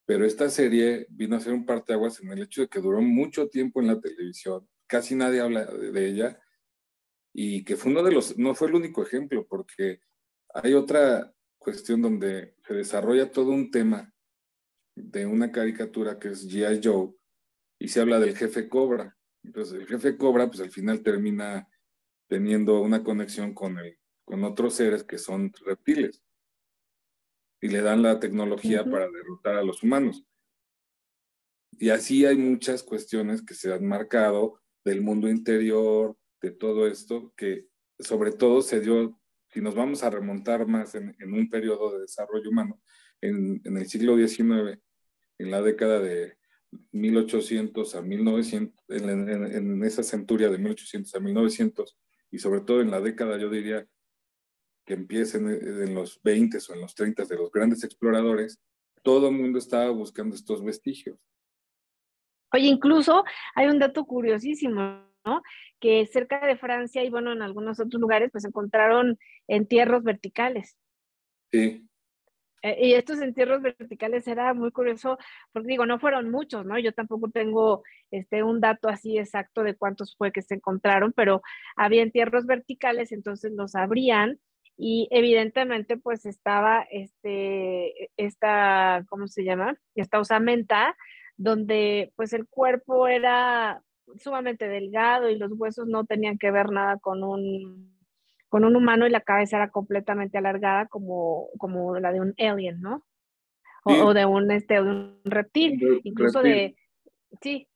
Pero 0.06 0.24
esta 0.24 0.48
serie 0.48 1.06
vino 1.10 1.34
a 1.34 1.38
hacer 1.38 1.52
un 1.52 1.66
parteaguas 1.66 2.20
en 2.20 2.32
el 2.32 2.42
hecho 2.42 2.62
de 2.62 2.68
que 2.68 2.80
duró 2.80 3.02
mucho 3.02 3.48
tiempo 3.48 3.80
en 3.80 3.88
la 3.88 4.00
televisión, 4.00 4.66
casi 4.86 5.14
nadie 5.14 5.40
habla 5.40 5.66
de, 5.66 6.06
ella 6.06 6.40
y 7.34 7.62
que 7.64 7.76
fue 7.76 7.92
uno 7.92 8.02
de 8.02 8.12
los, 8.12 8.38
no 8.38 8.54
fue 8.54 8.68
el 8.68 8.74
único 8.74 9.02
ejemplo, 9.02 9.46
porque 9.46 10.00
hay 10.54 10.72
otra 10.72 11.34
cuestión 11.58 12.00
donde 12.00 12.54
se 12.66 12.74
desarrolla 12.74 13.30
todo 13.30 13.50
un 13.50 13.70
tema 13.70 14.14
de 14.96 15.26
una 15.26 15.52
caricatura 15.52 16.18
que 16.18 16.28
es 16.28 16.48
G.I. 16.48 16.80
Joe 16.82 17.14
y 17.78 17.88
se 17.88 18.00
habla 18.00 18.18
del 18.18 18.36
jefe 18.36 18.68
Cobra. 18.68 19.16
Entonces 19.44 19.80
el 19.80 19.86
jefe 19.86 20.16
Cobra 20.16 20.46
pues 20.46 20.60
al 20.60 20.70
final 20.70 21.02
termina 21.02 21.68
teniendo 22.28 22.80
una 22.80 23.02
conexión 23.02 23.54
con, 23.54 23.78
el, 23.78 23.98
con 24.24 24.44
otros 24.44 24.74
seres 24.74 25.02
que 25.02 25.18
son 25.18 25.52
reptiles 25.64 26.22
y 27.60 27.68
le 27.68 27.80
dan 27.80 28.02
la 28.02 28.20
tecnología 28.20 28.84
para 28.84 29.08
derrotar 29.10 29.56
a 29.56 29.62
los 29.62 29.82
humanos. 29.82 30.24
Y 31.72 31.90
así 31.90 32.24
hay 32.24 32.36
muchas 32.36 32.82
cuestiones 32.82 33.42
que 33.42 33.54
se 33.54 33.72
han 33.72 33.84
marcado 33.86 34.60
del 34.84 35.00
mundo 35.00 35.28
interior, 35.28 36.16
de 36.40 36.50
todo 36.52 36.86
esto, 36.86 37.32
que 37.36 37.66
sobre 37.98 38.32
todo 38.32 38.62
se 38.62 38.80
dio, 38.80 39.18
si 39.48 39.60
nos 39.60 39.74
vamos 39.74 40.02
a 40.02 40.10
remontar 40.10 40.66
más 40.66 40.94
en, 40.94 41.16
un 41.32 41.48
periodo 41.50 41.92
de 41.92 42.02
desarrollo 42.02 42.50
humano, 42.50 42.80
en, 43.20 43.60
en, 43.64 43.76
el 43.76 43.88
siglo 43.88 44.16
XIX, 44.16 44.78
en 45.38 45.50
la 45.50 45.62
década 45.62 45.98
de 46.00 46.36
1800 46.92 47.94
a 47.94 48.02
1900, 48.02 48.84
en, 48.88 49.28
en 49.28 49.84
esa 49.84 50.02
centuria 50.02 50.48
de 50.48 50.58
1800 50.58 51.14
a 51.14 51.20
1900, 51.20 51.98
y 52.30 52.38
sobre 52.38 52.60
todo 52.60 52.80
en 52.80 52.90
la 52.90 53.00
década, 53.00 53.38
yo 53.38 53.50
diría, 53.50 53.86
que 54.84 54.94
empiecen 54.94 55.48
en 55.48 55.94
los 55.94 56.20
20 56.22 56.58
o 56.68 56.74
en 56.74 56.80
los 56.80 56.94
30 56.94 57.24
de 57.24 57.36
los 57.36 57.50
grandes 57.50 57.84
exploradores, 57.84 58.60
todo 59.02 59.28
el 59.28 59.36
mundo 59.36 59.58
estaba 59.58 59.90
buscando 59.90 60.34
estos 60.34 60.64
vestigios. 60.64 61.18
Oye, 62.52 62.66
incluso 62.66 63.24
hay 63.54 63.66
un 63.66 63.78
dato 63.78 64.04
curiosísimo, 64.04 65.04
¿no? 65.24 65.42
Que 65.80 66.06
cerca 66.06 66.46
de 66.46 66.56
Francia 66.56 67.04
y 67.04 67.10
bueno, 67.10 67.32
en 67.32 67.42
algunos 67.42 67.78
otros 67.80 68.00
lugares, 68.00 68.30
pues 68.32 68.44
encontraron 68.44 69.18
entierros 69.46 70.02
verticales. 70.02 70.76
Sí. 71.52 71.87
Eh, 72.62 72.88
y 72.88 72.94
estos 72.94 73.20
entierros 73.20 73.62
verticales 73.62 74.26
era 74.26 74.52
muy 74.54 74.72
curioso, 74.72 75.18
porque 75.52 75.68
digo, 75.68 75.86
no 75.86 75.98
fueron 75.98 76.30
muchos, 76.30 76.66
¿no? 76.66 76.78
Yo 76.78 76.92
tampoco 76.92 77.30
tengo 77.30 77.82
este, 78.10 78.42
un 78.42 78.60
dato 78.60 78.88
así 78.88 79.18
exacto 79.18 79.62
de 79.62 79.76
cuántos 79.76 80.16
fue 80.16 80.32
que 80.32 80.42
se 80.42 80.54
encontraron, 80.54 81.12
pero 81.12 81.42
había 81.76 82.02
entierros 82.02 82.46
verticales, 82.46 83.12
entonces 83.12 83.52
los 83.52 83.74
abrían 83.74 84.38
y 84.76 85.08
evidentemente 85.10 85.96
pues 85.96 86.24
estaba 86.24 86.86
este, 86.90 88.10
esta, 88.16 89.04
¿cómo 89.08 89.26
se 89.28 89.44
llama? 89.44 89.76
Esta 89.96 90.20
osamenta, 90.20 90.96
donde 91.36 92.12
pues 92.16 92.32
el 92.32 92.46
cuerpo 92.48 93.08
era 93.08 93.82
sumamente 94.16 94.68
delgado 94.68 95.28
y 95.28 95.36
los 95.36 95.52
huesos 95.52 95.86
no 95.86 96.04
tenían 96.06 96.38
que 96.38 96.50
ver 96.50 96.70
nada 96.70 96.98
con 96.98 97.22
un 97.22 97.97
con 98.48 98.64
un 98.64 98.76
humano 98.76 99.06
y 99.06 99.10
la 99.10 99.20
cabeza 99.20 99.56
era 99.56 99.70
completamente 99.70 100.38
alargada 100.38 100.86
como, 100.86 101.48
como 101.58 101.98
la 101.98 102.12
de 102.12 102.20
un 102.20 102.34
alien, 102.38 102.80
¿no? 102.80 103.04
O, 103.84 104.12
de 104.12 104.26
un, 104.26 104.50
este, 104.50 104.80
un 104.80 105.18
reptil, 105.24 106.00
incluso 106.04 106.42
de, 106.42 106.76
sí, 107.40 107.68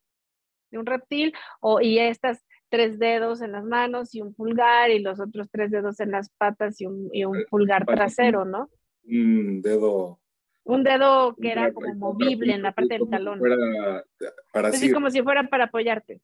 de 0.71 0.79
un 0.79 0.85
reptil, 0.85 1.33
o, 1.61 1.81
y 1.81 1.99
estas 1.99 2.45
tres 2.69 2.99
dedos 2.99 3.41
en 3.41 3.53
las 3.53 3.65
manos 3.65 4.15
y 4.15 4.21
un 4.21 4.35
pulgar 4.35 4.91
y 4.91 4.99
los 4.99 5.21
otros 5.21 5.49
tres 5.51 5.71
dedos 5.71 6.01
en 6.01 6.11
las 6.11 6.31
patas 6.31 6.81
y 6.81 6.87
un, 6.87 7.09
y 7.13 7.25
un 7.25 7.45
pulgar 7.49 7.87
trasero, 7.87 8.45
¿no? 8.45 8.69
Un 9.05 9.63
dedo. 9.63 10.21
Un 10.65 10.85
dedo 10.85 11.35
que 11.37 11.51
era 11.51 11.73
como 11.73 11.95
movible 11.95 12.55
en 12.55 12.63
la 12.63 12.73
parte 12.73 12.95
del 12.95 13.09
talón. 13.11 13.41
para 14.53 14.69
así 14.69 14.93
como 14.93 15.11
si 15.11 15.23
fuera 15.23 15.49
para 15.49 15.65
apoyarte. 15.65 16.21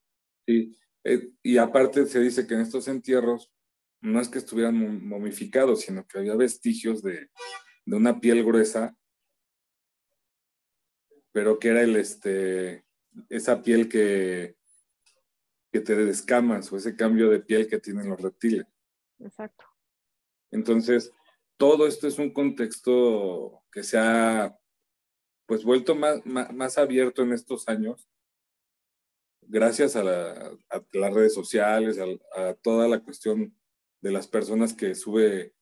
Sí, 0.47 0.77
eh, 1.05 1.31
y 1.43 1.59
aparte 1.59 2.07
se 2.07 2.21
dice 2.21 2.47
que 2.47 2.55
en 2.55 2.61
estos 2.61 2.89
entierros 2.89 3.51
no 4.01 4.21
es 4.21 4.29
que 4.29 4.39
estuvieran 4.39 5.07
momificados, 5.07 5.83
sino 5.83 6.07
que 6.07 6.19
había 6.19 6.37
vestigios 6.37 7.03
de, 7.03 7.31
una 7.87 8.21
piel 8.21 8.45
gruesa, 8.45 8.95
pero 11.33 11.59
que 11.59 11.69
era 11.69 11.83
el, 11.83 11.97
este, 11.97 12.85
esa 13.29 13.63
piel 13.63 13.89
que, 13.89 14.57
que 15.73 15.81
te 15.81 15.97
descamas 15.97 16.71
o 16.71 16.77
ese 16.77 16.97
cambio 16.97 17.31
de 17.31 17.41
piel 17.41 17.67
que 17.67 17.79
tienen 17.79 18.09
los 18.09 18.21
reptiles. 18.21 18.67
Exacto. 19.19 19.65
Entonces, 20.51 21.13
todo 21.57 21.87
esto 21.87 22.07
es 22.07 22.19
un 22.19 22.33
contexto 22.33 23.65
que 23.73 23.83
se 23.83 23.99
ha 23.99 24.57
pues 25.47 25.65
vuelto 25.65 25.95
más, 25.95 26.25
más, 26.27 26.77
abierto 26.77 27.23
en 27.23 27.33
estos 27.33 27.69
años, 27.69 28.07
gracias 29.41 29.97
a, 29.97 30.05
las 30.05 31.15
redes 31.15 31.33
sociales, 31.33 31.99
a, 32.37 32.53
toda 32.55 32.87
la 32.87 33.01
cuestión 33.01 33.58
de 34.01 34.13
las 34.13 34.29
personas 34.29 34.75
que 34.75 34.95
sube 34.95 35.55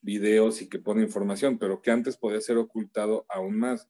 videos 0.00 0.62
y 0.62 0.68
que 0.68 0.78
pone 0.78 1.02
información, 1.02 1.58
pero 1.58 1.82
que 1.82 1.90
antes 1.90 2.16
podía 2.16 2.40
ser 2.40 2.58
ocultado 2.58 3.26
aún 3.28 3.58
más. 3.58 3.88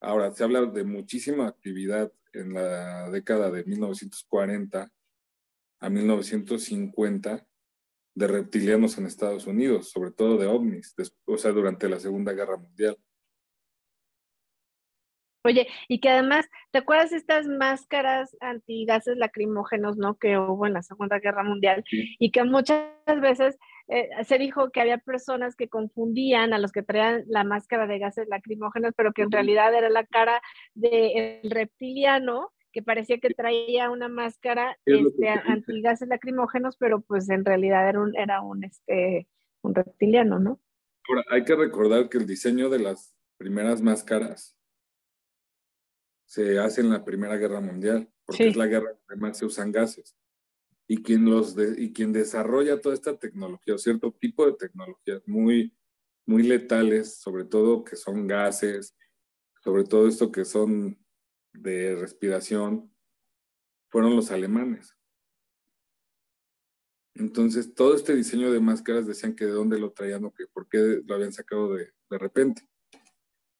Ahora, 0.00 0.32
se 0.32 0.44
habla 0.44 0.62
de 0.66 0.84
muchísima 0.84 1.46
actividad 1.46 2.12
en 2.32 2.54
la 2.54 3.10
década 3.10 3.50
de 3.50 3.64
1940 3.64 4.90
a 5.80 5.90
1950 5.90 7.46
de 8.14 8.26
reptilianos 8.26 8.98
en 8.98 9.06
Estados 9.06 9.46
Unidos, 9.46 9.90
sobre 9.90 10.10
todo 10.10 10.36
de 10.36 10.46
ovnis, 10.46 10.94
o 11.24 11.38
sea, 11.38 11.52
durante 11.52 11.88
la 11.88 11.98
Segunda 11.98 12.32
Guerra 12.32 12.56
Mundial. 12.56 12.96
Oye, 15.44 15.66
y 15.88 15.98
que 16.00 16.08
además, 16.08 16.48
¿te 16.70 16.78
acuerdas 16.78 17.10
de 17.10 17.16
estas 17.16 17.46
máscaras 17.46 18.36
antigases 18.40 19.16
lacrimógenos, 19.16 19.96
no? 19.96 20.16
Que 20.16 20.38
hubo 20.38 20.66
en 20.66 20.74
la 20.74 20.82
Segunda 20.82 21.18
Guerra 21.18 21.42
Mundial 21.42 21.84
y 21.90 22.30
que 22.30 22.44
muchas 22.44 22.86
veces 23.20 23.58
eh, 23.88 24.08
se 24.24 24.38
dijo 24.38 24.70
que 24.70 24.80
había 24.80 24.98
personas 24.98 25.56
que 25.56 25.68
confundían 25.68 26.52
a 26.52 26.58
los 26.58 26.70
que 26.70 26.84
traían 26.84 27.24
la 27.26 27.42
máscara 27.42 27.86
de 27.88 27.98
gases 27.98 28.28
lacrimógenos, 28.28 28.94
pero 28.96 29.12
que 29.12 29.22
en 29.22 29.32
realidad 29.32 29.74
era 29.74 29.90
la 29.90 30.06
cara 30.06 30.40
del 30.74 31.50
reptiliano 31.50 32.52
que 32.72 32.82
parecía 32.82 33.18
que 33.18 33.34
traía 33.34 33.90
una 33.90 34.08
máscara 34.08 34.78
este, 34.86 35.28
antigases 35.28 36.08
lacrimógenos, 36.08 36.76
pero 36.78 37.02
pues 37.02 37.28
en 37.28 37.44
realidad 37.44 37.86
era 37.88 38.00
un, 38.00 38.16
era 38.16 38.40
un, 38.40 38.64
este, 38.64 39.28
un 39.60 39.74
reptiliano, 39.74 40.38
¿no? 40.38 40.58
Ahora, 41.08 41.24
hay 41.30 41.44
que 41.44 41.54
recordar 41.54 42.08
que 42.08 42.16
el 42.16 42.26
diseño 42.26 42.70
de 42.70 42.78
las 42.78 43.14
primeras 43.36 43.82
máscaras 43.82 44.56
se 46.32 46.58
hace 46.58 46.80
en 46.80 46.88
la 46.88 47.04
Primera 47.04 47.36
Guerra 47.36 47.60
Mundial, 47.60 48.10
porque 48.24 48.48
es 48.48 48.56
la 48.56 48.66
guerra 48.66 48.98
donde 49.06 49.20
más 49.20 49.36
se 49.36 49.44
usan 49.44 49.70
gases. 49.70 50.16
Y 50.88 51.02
quien, 51.02 51.26
los 51.26 51.54
y 51.76 51.92
quien 51.92 52.10
desarrolla 52.10 52.80
toda 52.80 52.94
esta 52.94 53.18
tecnología, 53.18 53.74
o 53.74 53.78
cierto 53.78 54.12
tipo 54.12 54.46
de 54.46 54.54
tecnologías 54.54 55.20
muy, 55.26 55.76
muy 56.24 56.42
letales, 56.44 57.16
sobre 57.16 57.44
todo 57.44 57.84
que 57.84 57.96
son 57.96 58.26
gases, 58.26 58.96
sobre 59.62 59.84
todo 59.84 60.08
esto 60.08 60.32
que 60.32 60.46
son 60.46 60.98
de 61.52 61.96
respiración, 61.96 62.90
fueron 63.90 64.16
los 64.16 64.30
alemanes. 64.30 64.96
Entonces, 67.14 67.74
todo 67.74 67.94
este 67.94 68.16
diseño 68.16 68.50
de 68.50 68.60
máscaras 68.60 69.06
decían 69.06 69.36
que 69.36 69.44
de 69.44 69.52
dónde 69.52 69.78
lo 69.78 69.92
traían 69.92 70.24
o 70.24 70.32
que 70.32 70.46
por 70.46 70.66
qué 70.66 71.02
lo 71.04 71.14
habían 71.14 71.34
sacado 71.34 71.74
de, 71.74 71.92
de 72.08 72.18
repente. 72.18 72.66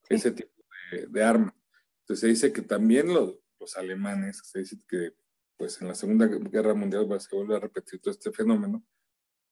Ese 0.08 0.30
tipo 0.30 0.64
de, 0.90 1.06
de 1.06 1.22
arma. 1.22 1.54
Entonces 2.02 2.20
se 2.20 2.26
dice 2.28 2.52
que 2.52 2.62
también 2.62 3.12
los, 3.12 3.38
alemanes, 3.76 4.40
se 4.44 4.60
dice 4.60 4.76
que 4.88 5.12
pues 5.56 5.80
en 5.80 5.88
la 5.88 5.94
Segunda 5.94 6.26
Guerra 6.26 6.74
Mundial 6.74 7.06
se 7.20 7.36
vuelve 7.36 7.54
a 7.54 7.60
repetir 7.60 8.00
todo 8.00 8.12
este 8.12 8.32
fenómeno 8.32 8.84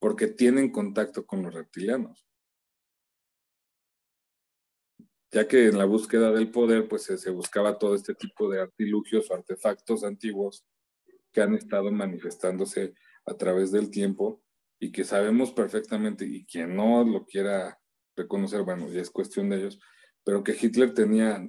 porque 0.01 0.26
tienen 0.26 0.72
contacto 0.72 1.24
con 1.24 1.42
los 1.42 1.55
reptilianos. 1.55 2.26
Ya 5.30 5.46
que 5.46 5.68
en 5.68 5.78
la 5.78 5.84
búsqueda 5.84 6.32
del 6.32 6.51
poder 6.51 6.88
pues 6.88 7.05
se, 7.05 7.18
se 7.18 7.30
buscaba 7.30 7.78
todo 7.78 7.94
este 7.94 8.14
tipo 8.14 8.51
de 8.51 8.61
artilugios 8.61 9.30
o 9.30 9.34
artefactos 9.34 10.03
antiguos 10.03 10.66
que 11.32 11.42
han 11.42 11.55
estado 11.55 11.92
manifestándose 11.92 12.94
a 13.26 13.34
través 13.34 13.70
del 13.70 13.90
tiempo 13.90 14.42
y 14.80 14.90
que 14.90 15.05
sabemos 15.05 15.53
perfectamente, 15.53 16.24
y 16.24 16.46
quien 16.46 16.74
no 16.74 17.05
lo 17.05 17.26
quiera 17.26 17.78
reconocer, 18.16 18.62
bueno, 18.62 18.88
ya 18.88 19.03
es 19.03 19.11
cuestión 19.11 19.51
de 19.51 19.59
ellos, 19.59 19.78
pero 20.24 20.42
que 20.42 20.57
Hitler 20.59 20.94
tenía 20.94 21.46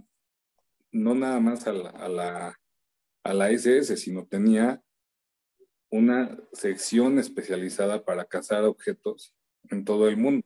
no 0.91 1.15
nada 1.15 1.39
más 1.39 1.67
a 1.67 1.73
la, 1.73 2.57
a 3.23 3.33
la, 3.33 3.49
SS, 3.51 3.97
sino 3.97 4.25
tenía 4.25 4.81
una 5.89 6.37
sección 6.53 7.19
especializada 7.19 8.03
para 8.03 8.25
cazar 8.25 8.63
objetos 8.63 9.35
en 9.69 9.85
todo 9.85 10.07
el 10.07 10.17
mundo, 10.17 10.45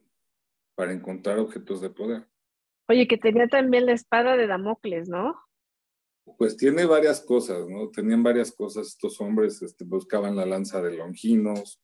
para 0.75 0.93
encontrar 0.93 1.39
objetos 1.39 1.81
de 1.81 1.89
poder. 1.89 2.27
Oye, 2.87 3.07
que 3.07 3.17
tenía 3.17 3.47
también 3.47 3.85
la 3.85 3.93
espada 3.93 4.37
de 4.37 4.47
Damocles, 4.47 5.09
¿no? 5.09 5.39
Pues 6.37 6.57
tiene 6.57 6.85
varias 6.85 7.21
cosas, 7.21 7.67
¿no? 7.67 7.89
Tenían 7.89 8.23
varias 8.23 8.51
cosas 8.51 8.87
estos 8.87 9.21
hombres, 9.21 9.61
este, 9.61 9.85
buscaban 9.85 10.35
la 10.35 10.45
lanza 10.45 10.81
de 10.81 10.97
Longinos, 10.97 11.79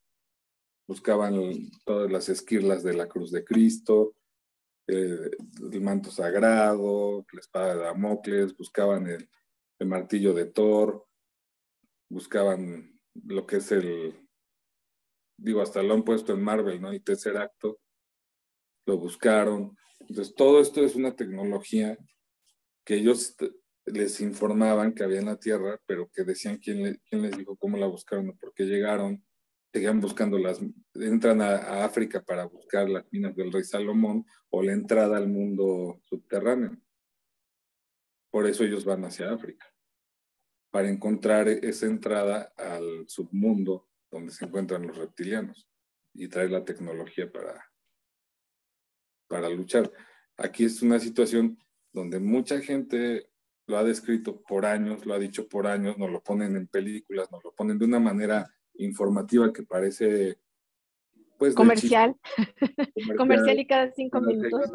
buscaban 0.87 1.35
todas 1.85 2.11
las 2.11 2.29
esquirlas 2.29 2.83
de 2.83 2.93
la 2.93 3.07
cruz 3.07 3.31
de 3.31 3.43
Cristo, 3.43 4.15
eh, 4.87 5.31
el 5.71 5.81
manto 5.81 6.11
sagrado, 6.11 7.25
la 7.31 7.39
espada 7.39 7.75
de 7.75 7.83
Damocles, 7.83 8.55
buscaban 8.55 9.07
el, 9.07 9.29
el 9.79 9.87
martillo 9.87 10.33
de 10.33 10.45
Thor, 10.45 11.05
buscaban 12.09 12.99
lo 13.13 13.45
que 13.45 13.57
es 13.57 13.71
el, 13.71 14.27
digo, 15.37 15.61
hasta 15.61 15.81
lo 15.83 15.93
han 15.93 16.03
puesto 16.03 16.33
en 16.33 16.43
Marvel, 16.43 16.81
¿no? 16.81 16.91
El 16.91 17.03
tercer 17.03 17.37
acto, 17.37 17.79
lo 18.85 18.97
buscaron. 18.97 19.75
Entonces, 19.99 20.35
todo 20.35 20.61
esto 20.61 20.83
es 20.83 20.95
una 20.95 21.15
tecnología 21.15 21.97
que 22.85 22.95
ellos 22.95 23.35
les 23.85 24.21
informaban 24.21 24.93
que 24.93 25.03
había 25.03 25.19
en 25.19 25.25
la 25.25 25.39
Tierra, 25.39 25.79
pero 25.85 26.09
que 26.13 26.23
decían 26.23 26.57
quién, 26.57 27.01
quién 27.09 27.21
les 27.21 27.37
dijo 27.37 27.55
cómo 27.57 27.77
la 27.77 27.87
buscaron 27.87 28.29
o 28.29 28.37
por 28.37 28.53
qué 28.53 28.65
llegaron. 28.65 29.23
Seguían 29.73 30.01
buscando 30.01 30.37
entran 30.95 31.41
a, 31.41 31.85
África 31.85 32.21
para 32.21 32.45
buscar 32.45 32.89
las 32.89 33.05
minas 33.11 33.35
del 33.35 33.51
rey 33.51 33.63
Salomón 33.63 34.25
o 34.49 34.61
la 34.61 34.73
entrada 34.73 35.15
al 35.15 35.29
mundo 35.29 36.01
subterráneo. 36.03 36.77
Por 38.29 38.47
eso 38.47 38.63
ellos 38.65 38.83
van 38.83 39.05
hacia 39.05 39.31
África, 39.31 39.65
para 40.71 40.89
encontrar 40.89 41.47
esa 41.47 41.85
entrada 41.85 42.53
al 42.57 43.07
submundo 43.07 43.89
donde 44.09 44.33
se 44.33 44.45
encuentran 44.45 44.87
los 44.87 44.97
reptilianos 44.97 45.69
y 46.13 46.27
traer 46.27 46.51
la 46.51 46.65
tecnología 46.65 47.31
para, 47.31 47.71
para 49.27 49.49
luchar. 49.49 49.89
Aquí 50.35 50.65
es 50.65 50.81
una 50.81 50.99
situación 50.99 51.57
donde 51.93 52.19
mucha 52.19 52.59
gente 52.59 53.29
lo 53.67 53.77
ha 53.77 53.83
descrito 53.85 54.41
por 54.41 54.65
años, 54.65 55.05
lo 55.05 55.13
ha 55.13 55.19
dicho 55.19 55.47
por 55.47 55.67
años, 55.67 55.97
nos 55.97 56.11
lo 56.11 56.21
ponen 56.21 56.57
en 56.57 56.67
películas, 56.67 57.31
nos 57.31 57.43
lo 57.43 57.53
ponen 57.53 57.77
de 57.77 57.85
una 57.85 57.99
manera 57.99 58.53
informativa 58.83 59.51
que 59.51 59.63
parece 59.63 60.39
pues 61.37 61.55
comercial, 61.55 62.15
comercial, 63.17 63.59
y 63.59 63.67
cada 63.67 63.91
cinco 63.91 64.21
minutos. 64.21 64.71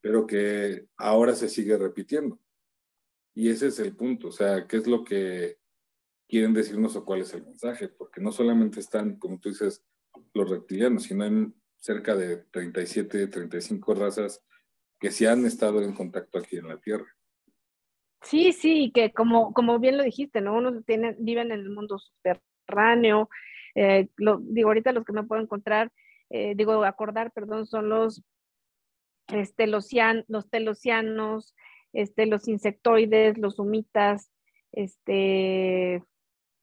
Pero 0.00 0.26
que 0.26 0.86
ahora 0.96 1.34
se 1.34 1.48
sigue 1.48 1.76
repitiendo. 1.76 2.38
Y 3.34 3.48
ese 3.48 3.66
es 3.68 3.80
el 3.80 3.96
punto, 3.96 4.28
o 4.28 4.32
sea, 4.32 4.66
¿qué 4.68 4.76
es 4.76 4.86
lo 4.86 5.02
que 5.02 5.58
quieren 6.28 6.54
decirnos 6.54 6.94
o 6.94 7.04
cuál 7.04 7.22
es 7.22 7.34
el 7.34 7.42
mensaje? 7.42 7.88
Porque 7.88 8.20
no 8.20 8.30
solamente 8.30 8.78
están, 8.78 9.16
como 9.16 9.40
tú 9.40 9.48
dices, 9.48 9.84
los 10.32 10.48
reptilianos, 10.48 11.04
sino 11.04 11.24
hay 11.24 11.52
cerca 11.76 12.14
de 12.14 12.36
37, 12.36 13.26
35 13.26 13.94
razas 13.94 14.42
que 15.00 15.10
sí 15.10 15.26
han 15.26 15.44
estado 15.44 15.82
en 15.82 15.92
contacto 15.92 16.38
aquí 16.38 16.56
en 16.56 16.68
la 16.68 16.78
Tierra. 16.78 17.06
Sí, 18.22 18.52
sí, 18.52 18.90
que 18.94 19.12
como, 19.12 19.52
como 19.52 19.78
bien 19.78 19.98
lo 19.98 20.04
dijiste, 20.04 20.40
¿no? 20.40 20.56
Unos 20.56 20.84
tienen, 20.86 21.16
viven 21.18 21.52
en 21.52 21.60
el 21.60 21.70
mundo 21.70 21.98
subterráneo. 21.98 22.53
Eh, 23.74 24.08
lo, 24.16 24.38
digo, 24.40 24.68
ahorita 24.68 24.92
los 24.92 25.04
que 25.04 25.12
me 25.12 25.24
puedo 25.24 25.42
encontrar, 25.42 25.90
eh, 26.30 26.54
digo, 26.56 26.84
acordar, 26.84 27.32
perdón, 27.32 27.66
son 27.66 27.88
los, 27.88 28.22
este, 29.28 29.66
los, 29.66 29.90
los 30.28 30.50
telocianos, 30.50 31.54
este, 31.92 32.26
los 32.26 32.48
insectoides, 32.48 33.38
los 33.38 33.58
humitas, 33.58 34.30
este, 34.72 36.02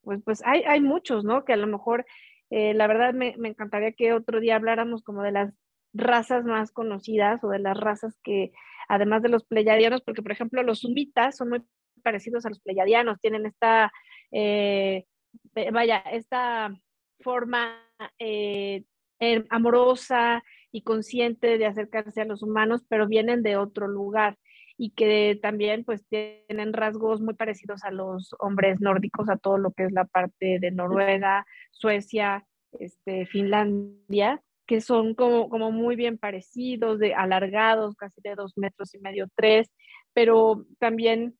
pues, 0.04 0.22
pues 0.24 0.42
hay, 0.46 0.64
hay 0.64 0.82
muchos, 0.82 1.24
¿no? 1.24 1.46
Que 1.46 1.54
a 1.54 1.58
lo 1.58 1.68
mejor, 1.68 2.06
eh, 2.50 2.74
la 2.74 2.88
verdad 2.88 3.14
me, 3.14 3.36
me 3.38 3.50
encantaría 3.50 3.94
que 3.94 4.14
otro 4.14 4.40
día 4.40 4.56
habláramos 4.56 5.04
como 5.04 5.24
de 5.24 5.32
las 5.32 5.54
razas 5.94 6.46
más 6.46 6.72
conocidas 6.72 7.44
o 7.44 7.50
de 7.50 7.60
las 7.60 7.78
razas 7.78 8.18
que, 8.24 8.52
además 8.88 9.22
de 9.22 9.30
los 9.30 9.46
pleyadianos, 9.46 10.02
porque 10.02 10.22
por 10.22 10.32
ejemplo 10.32 10.64
los 10.64 10.82
zumbitas 10.82 11.38
son 11.38 11.50
muy 11.50 11.64
parecidos 12.04 12.46
a 12.46 12.50
los 12.50 12.60
pleyadianos, 12.60 13.20
tienen 13.20 13.46
esta, 13.46 13.92
eh, 14.32 15.06
vaya, 15.72 15.98
esta 16.12 16.74
forma 17.20 17.78
eh, 18.20 18.84
em, 19.20 19.46
amorosa 19.50 20.44
y 20.72 20.84
consciente 20.84 21.58
de 21.58 21.66
acercarse 21.66 22.22
a 22.22 22.26
los 22.26 22.44
humanos, 22.44 22.84
pero 22.88 23.08
vienen 23.08 23.44
de 23.44 23.58
otro 23.58 23.88
lugar 23.88 24.38
y 24.78 24.92
que 24.92 25.38
también 25.42 25.84
pues 25.84 26.08
tienen 26.08 26.74
rasgos 26.74 27.22
muy 27.22 27.36
parecidos 27.36 27.84
a 27.84 27.92
los 27.92 28.34
hombres 28.40 28.82
nórdicos, 28.82 29.30
a 29.30 29.38
todo 29.38 29.58
lo 29.58 29.72
que 29.74 29.84
es 29.84 29.92
la 29.92 30.06
parte 30.06 30.58
de 30.60 30.72
Noruega, 30.72 31.46
Suecia, 31.72 32.48
este, 32.80 33.26
Finlandia, 33.28 34.42
que 34.66 34.82
son 34.82 35.14
como, 35.14 35.50
como 35.50 35.72
muy 35.72 35.96
bien 35.96 36.18
parecidos, 36.18 36.98
de 36.98 37.14
alargados, 37.14 37.96
casi 37.96 38.22
de 38.22 38.36
dos 38.36 38.54
metros 38.58 38.96
y 38.96 39.00
medio, 39.00 39.28
tres, 39.36 39.70
pero 40.14 40.66
también 40.80 41.38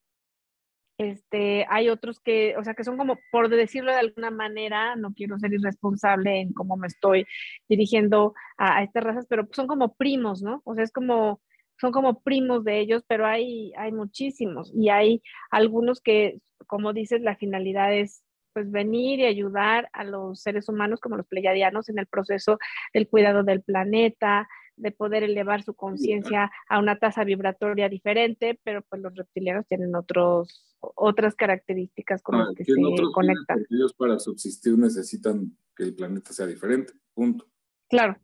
este, 1.02 1.66
hay 1.68 1.88
otros 1.88 2.20
que, 2.20 2.56
o 2.56 2.64
sea, 2.64 2.74
que 2.74 2.84
son 2.84 2.96
como, 2.96 3.18
por 3.30 3.48
decirlo 3.48 3.92
de 3.92 3.98
alguna 3.98 4.30
manera, 4.30 4.96
no 4.96 5.12
quiero 5.12 5.38
ser 5.38 5.52
irresponsable 5.52 6.40
en 6.40 6.52
cómo 6.52 6.76
me 6.76 6.86
estoy 6.86 7.26
dirigiendo 7.68 8.34
a, 8.56 8.82
estas 8.82 9.04
razas, 9.04 9.26
pero 9.28 9.48
son 9.52 9.66
como 9.66 9.94
primos, 9.94 10.42
¿no? 10.42 10.62
O 10.64 10.74
sea, 10.74 10.84
es 10.84 10.92
como, 10.92 11.40
son 11.80 11.92
como 11.92 12.22
primos 12.22 12.64
de 12.64 12.80
ellos, 12.80 13.04
pero 13.06 13.26
hay, 13.26 13.72
hay 13.76 13.92
muchísimos 13.92 14.72
y 14.74 14.88
hay 14.88 15.22
algunos 15.50 16.00
que, 16.00 16.38
como 16.66 16.92
dices, 16.92 17.20
la 17.20 17.36
finalidad 17.36 17.94
es 17.94 18.24
pues 18.52 18.70
venir 18.70 19.20
y 19.20 19.24
ayudar 19.24 19.88
a 19.92 20.04
los 20.04 20.42
seres 20.42 20.68
humanos 20.68 21.00
como 21.00 21.16
los 21.16 21.26
pleyadianos 21.26 21.88
en 21.88 21.98
el 21.98 22.06
proceso 22.06 22.58
del 22.92 23.08
cuidado 23.08 23.42
del 23.44 23.62
planeta, 23.62 24.48
de 24.76 24.90
poder 24.90 25.22
elevar 25.22 25.62
su 25.62 25.74
conciencia 25.74 26.50
a 26.68 26.78
una 26.78 26.98
tasa 26.98 27.24
vibratoria 27.24 27.88
diferente, 27.88 28.58
pero 28.64 28.82
pues 28.82 29.02
los 29.02 29.14
reptilianos 29.14 29.66
tienen 29.66 29.94
otros, 29.94 30.76
otras 30.80 31.34
características 31.34 32.22
con 32.22 32.38
las 32.38 32.54
que 32.54 32.64
se 32.64 32.74
conectan. 33.14 33.64
Ellos 33.70 33.92
para 33.94 34.18
subsistir 34.18 34.78
necesitan 34.78 35.56
que 35.76 35.84
el 35.84 35.94
planeta 35.94 36.32
sea 36.32 36.46
diferente, 36.46 36.92
punto. 37.14 37.46
Claro. 37.88 38.16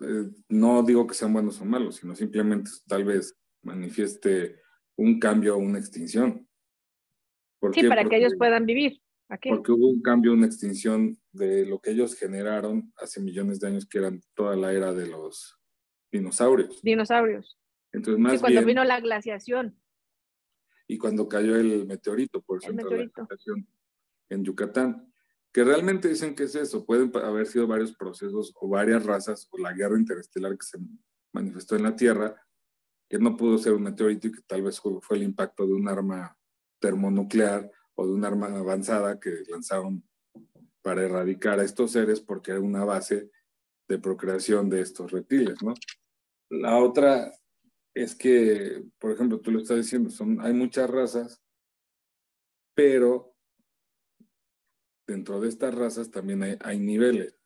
Eh, 0.00 0.30
no 0.48 0.82
digo 0.82 1.06
que 1.06 1.14
sean 1.14 1.32
buenos 1.32 1.60
o 1.60 1.64
malos, 1.64 1.96
sino 1.96 2.14
simplemente 2.14 2.70
tal 2.86 3.04
vez 3.04 3.36
manifieste 3.62 4.60
un 4.96 5.18
cambio 5.18 5.56
o 5.56 5.58
una 5.58 5.78
extinción 5.78 6.48
sí, 7.72 7.88
para 7.88 8.04
que 8.04 8.16
ellos 8.16 8.34
puedan 8.38 8.66
vivir. 8.66 9.00
Aquí. 9.28 9.50
Porque 9.50 9.72
hubo 9.72 9.88
un 9.88 10.00
cambio, 10.00 10.32
una 10.32 10.46
extinción 10.46 11.18
de 11.32 11.66
lo 11.66 11.80
que 11.80 11.90
ellos 11.90 12.14
generaron 12.14 12.92
hace 12.96 13.20
millones 13.20 13.60
de 13.60 13.68
años, 13.68 13.86
que 13.86 13.98
eran 13.98 14.22
toda 14.34 14.56
la 14.56 14.72
era 14.72 14.92
de 14.92 15.06
los 15.06 15.58
dinosaurios. 16.10 16.80
Dinosaurios. 16.82 17.58
Entonces, 17.92 18.18
más 18.18 18.32
sí, 18.32 18.38
cuando 18.38 18.64
vino 18.64 18.84
la 18.84 19.00
glaciación. 19.00 19.78
Y 20.86 20.96
cuando 20.96 21.28
cayó 21.28 21.56
el 21.56 21.86
meteorito, 21.86 22.40
por 22.42 22.62
ejemplo, 22.62 22.90
la 22.90 23.04
glaciación 23.04 23.68
en 24.30 24.44
Yucatán. 24.44 25.12
Que 25.52 25.64
realmente 25.64 26.08
dicen 26.08 26.34
que 26.34 26.44
es 26.44 26.54
eso. 26.54 26.86
Pueden 26.86 27.10
haber 27.16 27.46
sido 27.46 27.66
varios 27.66 27.94
procesos 27.94 28.52
o 28.56 28.68
varias 28.68 29.04
razas 29.04 29.48
o 29.50 29.58
la 29.58 29.72
guerra 29.72 29.98
interestelar 29.98 30.52
que 30.52 30.66
se 30.66 30.78
manifestó 31.32 31.76
en 31.76 31.82
la 31.82 31.96
Tierra, 31.96 32.36
que 33.08 33.18
no 33.18 33.36
pudo 33.36 33.58
ser 33.58 33.72
un 33.72 33.82
meteorito 33.82 34.28
y 34.28 34.32
que 34.32 34.42
tal 34.46 34.62
vez 34.62 34.80
fue 34.80 35.16
el 35.16 35.22
impacto 35.22 35.66
de 35.66 35.72
un 35.72 35.88
arma 35.88 36.36
termonuclear 36.78 37.70
o 38.00 38.06
de 38.06 38.12
un 38.12 38.24
arma 38.24 38.46
avanzada 38.46 39.18
que 39.18 39.42
lanzaron 39.48 40.04
para 40.82 41.02
erradicar 41.02 41.58
a 41.58 41.64
estos 41.64 41.90
seres 41.90 42.20
porque 42.20 42.52
era 42.52 42.60
una 42.60 42.84
base 42.84 43.28
de 43.88 43.98
procreación 43.98 44.70
de 44.70 44.82
estos 44.82 45.10
reptiles, 45.10 45.60
¿no? 45.64 45.74
La 46.48 46.78
otra 46.78 47.32
es 47.94 48.14
que, 48.14 48.84
por 49.00 49.10
ejemplo, 49.10 49.40
tú 49.40 49.50
lo 49.50 49.58
estás 49.58 49.78
diciendo, 49.78 50.10
son, 50.10 50.40
hay 50.40 50.52
muchas 50.52 50.88
razas, 50.88 51.42
pero 52.72 53.34
dentro 55.04 55.40
de 55.40 55.48
estas 55.48 55.74
razas 55.74 56.08
también 56.08 56.44
hay, 56.44 56.56
hay 56.60 56.78
niveles. 56.78 57.36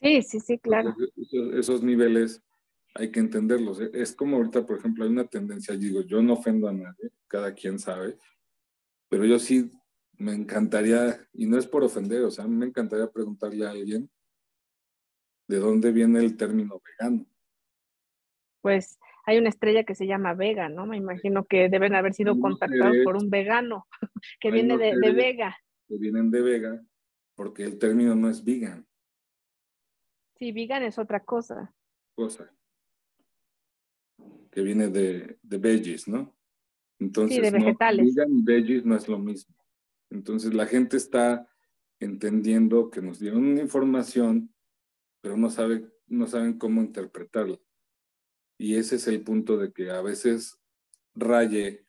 Sí, 0.00 0.22
sí, 0.22 0.40
sí, 0.40 0.58
claro. 0.58 0.96
esos, 1.16 1.54
esos, 1.54 1.82
niveles 1.82 2.42
hay 2.94 3.10
que 3.10 3.20
entenderlos. 3.20 3.80
Es 3.80 4.16
como 4.16 4.38
ahorita, 4.38 4.64
por 4.64 4.78
ejemplo, 4.78 5.04
hay 5.04 5.10
una 5.10 5.26
tendencia, 5.26 5.76
digo, 5.76 6.00
yo 6.00 6.22
no 6.22 6.32
ofendo 6.32 6.66
a 6.66 6.72
nadie, 6.72 7.10
cada 7.28 7.52
quien 7.52 7.78
sabe, 7.78 8.16
pero 9.08 9.24
yo 9.24 9.38
sí 9.38 9.70
me 10.18 10.32
encantaría, 10.32 11.18
y 11.32 11.46
no 11.46 11.58
es 11.58 11.66
por 11.66 11.84
ofender, 11.84 12.22
o 12.22 12.30
sea, 12.30 12.46
me 12.46 12.66
encantaría 12.66 13.10
preguntarle 13.10 13.66
a 13.66 13.70
alguien 13.70 14.10
de 15.48 15.58
dónde 15.58 15.92
viene 15.92 16.20
el 16.20 16.36
término 16.36 16.80
vegano. 16.84 17.26
Pues 18.62 18.98
hay 19.24 19.38
una 19.38 19.48
estrella 19.48 19.84
que 19.84 19.94
se 19.94 20.06
llama 20.06 20.34
Vega, 20.34 20.68
¿no? 20.68 20.86
Me 20.86 20.96
imagino 20.96 21.44
que 21.44 21.68
deben 21.68 21.94
haber 21.94 22.14
sido 22.14 22.38
contactados 22.40 22.96
por 23.04 23.16
un 23.16 23.30
vegano 23.30 23.86
que 24.40 24.50
viene 24.50 24.76
de, 24.78 24.96
de, 24.96 25.12
Vega. 25.12 25.56
Que 25.88 25.98
vienen 25.98 26.30
de 26.30 26.42
Vega, 26.42 26.82
porque 27.34 27.64
el 27.64 27.78
término 27.78 28.14
no 28.14 28.28
es 28.28 28.44
vegan. 28.44 28.86
Sí, 30.36 30.52
vegan 30.52 30.82
es 30.82 30.98
otra 30.98 31.24
cosa. 31.24 31.74
Cosa. 32.14 32.52
Que 34.50 34.62
viene 34.62 34.88
de, 34.88 35.38
de 35.42 35.58
veggies, 35.58 36.08
¿no? 36.08 36.35
Entonces, 36.98 37.42
de 37.42 37.50
vegetales. 37.50 38.14
No, 38.16 38.24
veggies 38.44 38.84
no 38.84 38.96
es 38.96 39.08
lo 39.08 39.18
mismo. 39.18 39.54
Entonces, 40.10 40.54
la 40.54 40.66
gente 40.66 40.96
está 40.96 41.48
entendiendo 42.00 42.90
que 42.90 43.02
nos 43.02 43.18
dieron 43.18 43.44
una 43.44 43.62
información, 43.62 44.54
pero 45.20 45.36
no, 45.36 45.50
sabe, 45.50 45.90
no 46.06 46.26
saben 46.26 46.58
cómo 46.58 46.80
interpretarla. 46.80 47.58
Y 48.58 48.76
ese 48.76 48.96
es 48.96 49.06
el 49.08 49.22
punto 49.22 49.58
de 49.58 49.72
que 49.72 49.90
a 49.90 50.00
veces 50.00 50.58
raye 51.14 51.86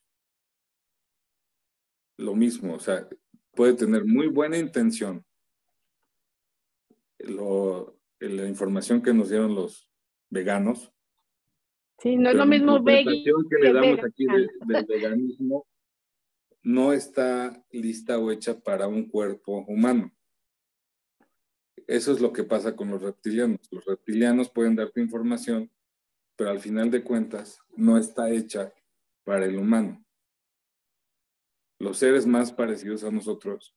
lo 2.18 2.36
mismo, 2.36 2.74
o 2.74 2.80
sea, 2.80 3.08
puede 3.51 3.74
tener 3.74 4.05
muy 4.05 4.28
buena 4.28 4.58
intención 4.58 5.24
la 8.20 8.47
información 8.47 9.01
que 9.01 9.14
nos 9.14 9.30
dieron 9.30 9.55
los 9.55 9.89
veganos. 10.30 10.93
Sí, 12.00 12.16
no 12.16 12.30
es 12.30 12.36
lo 12.36 12.45
mismo 12.45 12.80
La 12.80 13.00
interpretación 13.02 13.50
que 13.50 13.58
le 13.58 13.74
damos 13.74 14.00
aquí 14.04 14.26
del 14.26 14.86
veganismo 14.86 15.66
no 16.68 16.91
está 16.91 17.64
lista 17.72 18.20
o 18.20 18.30
hecha 18.30 18.60
para 18.60 18.88
un 18.88 19.08
cuerpo 19.08 19.64
humano. 19.70 20.12
Eso 21.88 22.12
es 22.12 22.20
lo 22.20 22.34
que 22.34 22.43
pasa 22.43 22.76
con 22.76 22.89
los 22.89 23.02
reptilianos. 23.02 23.62
Los 23.72 23.86
reptilianos 23.86 24.50
pueden 24.50 24.76
darte 24.76 25.00
información, 25.00 25.72
pero 26.36 26.50
al 26.50 26.60
final 26.60 26.91
de 26.91 27.04
cuentas 27.04 27.58
no 27.78 27.98
está 27.98 28.30
hecha 28.30 28.74
para 29.24 29.45
el 29.45 29.58
humano. 29.58 30.04
Los 31.80 32.00
seres 32.00 32.26
más 32.26 32.52
parecidos 32.52 33.06
a 33.06 33.12
nosotros, 33.12 33.74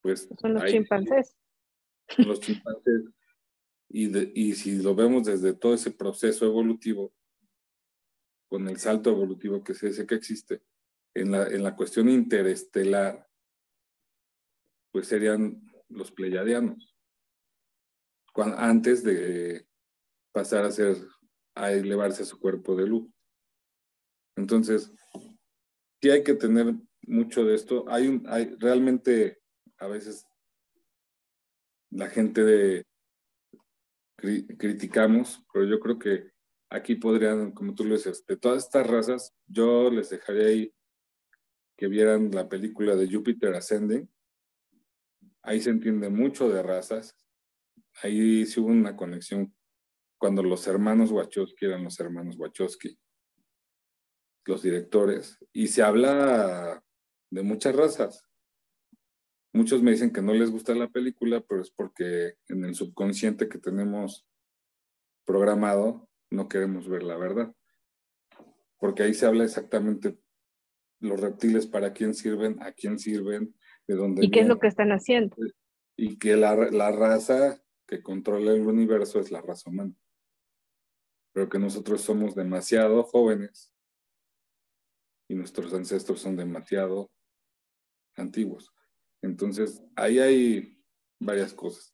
pues... 0.00 0.26
Son 0.40 0.54
los 0.54 0.64
chimpancés. 0.64 1.36
los 2.16 2.40
chimpancés. 2.40 3.02
Y, 3.88 4.40
y 4.40 4.54
si 4.54 4.76
lo 4.82 4.94
vemos 4.94 5.24
desde 5.26 5.54
todo 5.54 5.74
ese 5.74 5.90
proceso 5.90 6.44
evolutivo, 6.44 7.14
con 8.48 8.68
el 8.68 8.78
salto 8.78 9.10
evolutivo 9.10 9.62
que 9.62 9.72
es 9.72 9.82
ese 9.82 10.06
que 10.06 10.14
existe, 10.14 10.62
en 11.14 11.30
la, 11.30 11.46
en 11.46 11.62
la 11.62 11.74
cuestión 11.74 12.08
interestelar, 12.08 13.26
pues 14.92 15.08
serían 15.08 15.62
los 15.88 16.10
pleyadianos, 16.12 16.96
antes 18.34 19.02
de 19.02 19.66
pasar 20.32 20.64
a 20.64 20.70
ser, 20.70 20.96
a 21.54 21.72
elevarse 21.72 22.22
a 22.22 22.26
su 22.26 22.38
cuerpo 22.38 22.76
de 22.76 22.86
luz. 22.86 23.08
Entonces, 24.36 24.92
sí 26.02 26.10
hay 26.10 26.22
que 26.22 26.34
tener 26.34 26.74
mucho 27.06 27.44
de 27.44 27.54
esto. 27.54 27.86
Hay 27.88 28.08
un, 28.08 28.26
hay 28.28 28.54
realmente 28.58 29.40
a 29.78 29.86
veces 29.86 30.26
la 31.90 32.08
gente 32.08 32.44
de 32.44 32.85
criticamos, 34.16 35.44
pero 35.52 35.66
yo 35.66 35.78
creo 35.80 35.98
que 35.98 36.30
aquí 36.70 36.96
podrían, 36.96 37.52
como 37.52 37.74
tú 37.74 37.84
lo 37.84 37.94
dices, 37.94 38.24
de 38.26 38.36
todas 38.36 38.64
estas 38.64 38.86
razas, 38.86 39.34
yo 39.46 39.90
les 39.90 40.10
dejaría 40.10 40.46
ahí 40.46 40.74
que 41.76 41.88
vieran 41.88 42.30
la 42.32 42.48
película 42.48 42.96
de 42.96 43.10
Jupiter 43.10 43.54
Ascending. 43.54 44.08
Ahí 45.42 45.60
se 45.60 45.70
entiende 45.70 46.08
mucho 46.08 46.48
de 46.48 46.62
razas. 46.62 47.14
Ahí 48.02 48.46
sí 48.46 48.60
hubo 48.60 48.68
una 48.68 48.96
conexión 48.96 49.54
cuando 50.18 50.42
los 50.42 50.66
hermanos 50.66 51.12
Wachowski 51.12 51.66
eran 51.66 51.84
los 51.84 52.00
hermanos 52.00 52.36
Wachowski, 52.38 52.98
los 54.46 54.62
directores, 54.62 55.38
y 55.52 55.68
se 55.68 55.82
habla 55.82 56.82
de 57.30 57.42
muchas 57.42 57.76
razas. 57.76 58.26
Muchos 59.56 59.82
me 59.82 59.90
dicen 59.90 60.12
que 60.12 60.20
no 60.20 60.34
les 60.34 60.50
gusta 60.50 60.74
la 60.74 60.90
película, 60.90 61.40
pero 61.40 61.62
es 61.62 61.70
porque 61.70 62.34
en 62.48 62.62
el 62.66 62.74
subconsciente 62.74 63.48
que 63.48 63.56
tenemos 63.56 64.28
programado 65.24 66.10
no 66.28 66.46
queremos 66.46 66.90
ver 66.90 67.02
la 67.02 67.16
verdad. 67.16 67.56
Porque 68.76 69.04
ahí 69.04 69.14
se 69.14 69.24
habla 69.24 69.44
exactamente 69.44 70.18
los 71.00 71.18
reptiles 71.18 71.66
para 71.66 71.94
quién 71.94 72.12
sirven, 72.12 72.62
a 72.62 72.72
quién 72.72 72.98
sirven, 72.98 73.54
de 73.86 73.94
dónde. 73.94 74.26
¿Y 74.26 74.30
qué 74.30 74.40
es 74.40 74.46
lo 74.46 74.58
que 74.58 74.66
están 74.66 74.90
haciendo? 74.90 75.34
Y 75.96 76.18
que 76.18 76.36
la, 76.36 76.54
la 76.54 76.92
raza 76.92 77.58
que 77.86 78.02
controla 78.02 78.52
el 78.52 78.66
universo 78.66 79.20
es 79.20 79.30
la 79.30 79.40
raza 79.40 79.70
humana. 79.70 79.94
Pero 81.32 81.48
que 81.48 81.58
nosotros 81.58 82.02
somos 82.02 82.34
demasiado 82.34 83.04
jóvenes 83.04 83.72
y 85.28 85.34
nuestros 85.34 85.72
ancestros 85.72 86.20
son 86.20 86.36
demasiado 86.36 87.10
antiguos. 88.16 88.75
Entonces, 89.22 89.82
ahí 89.94 90.18
hay 90.18 90.78
varias 91.18 91.52
cosas. 91.54 91.92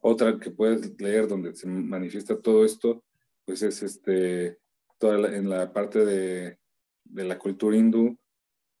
Otra 0.00 0.38
que 0.38 0.50
puedes 0.50 1.00
leer 1.00 1.28
donde 1.28 1.54
se 1.54 1.66
manifiesta 1.66 2.40
todo 2.40 2.64
esto 2.64 3.04
pues 3.44 3.62
es 3.62 3.82
este, 3.82 4.58
toda 4.98 5.36
en 5.36 5.48
la 5.48 5.72
parte 5.72 6.04
de, 6.04 6.58
de, 7.04 7.24
la 7.24 7.38
cultura 7.38 7.76
hindú, 7.76 8.18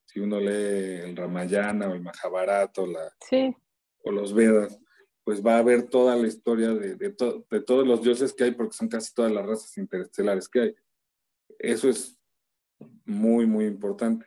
si 0.06 0.20
uno 0.20 0.40
lee 0.40 1.00
el 1.02 1.16
Ramayana 1.16 1.88
o 1.88 1.94
el 1.94 2.02
Mahabharata 2.02 2.82
o, 2.82 2.86
la, 2.86 3.12
o 4.04 4.12
los 4.12 4.34
Vedas, 4.34 4.78
pues 5.24 5.44
va 5.44 5.58
a 5.58 5.62
ver 5.62 5.88
toda 5.88 6.16
la 6.16 6.26
historia 6.26 6.74
de, 6.74 6.96
de, 6.96 7.10
de, 7.50 7.60
todos 7.60 7.86
los 7.86 8.02
dioses 8.02 8.32
que 8.32 8.44
hay, 8.44 8.52
porque 8.52 8.76
son 8.76 8.88
casi 8.88 9.12
todas 9.14 9.32
las 9.32 9.46
razas 9.46 9.76
interestelares 9.78 10.48
que 10.48 10.60
hay. 10.60 10.74
Eso 11.58 11.88
es 11.88 12.18
muy, 13.04 13.46
muy 13.46 13.66
importante. 13.66 14.26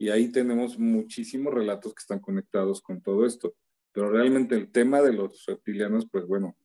Y 0.00 0.08
ahí 0.08 0.32
tenemos 0.32 0.78
muchísimos 0.78 1.52
relatos 1.52 1.92
que 1.92 2.00
están 2.00 2.20
conectados 2.20 2.80
con 2.80 3.02
todo 3.02 3.26
esto. 3.26 3.54
Pero 3.92 4.10
realmente 4.10 4.54
el 4.54 4.72
tema 4.72 5.02
de 5.02 5.12
los 5.12 5.44
reptilianos, 5.44 6.08
pues 6.10 6.26
bueno, 6.26 6.56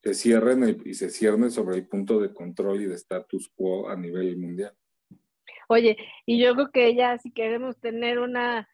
se 0.00 0.14
cierren 0.14 0.80
y 0.84 0.94
se 0.94 1.10
ciernen 1.10 1.50
sobre 1.50 1.74
el 1.74 1.88
punto 1.88 2.20
de 2.20 2.32
control 2.32 2.82
y 2.82 2.86
de 2.86 2.94
status 2.94 3.50
quo 3.52 3.88
a 3.88 3.96
nivel 3.96 4.36
mundial. 4.36 4.72
Oye, 5.66 5.96
y 6.24 6.38
yo 6.38 6.54
creo 6.54 6.70
que 6.70 6.94
ya 6.94 7.18
si 7.18 7.32
queremos 7.32 7.80
tener 7.80 8.20
una, 8.20 8.68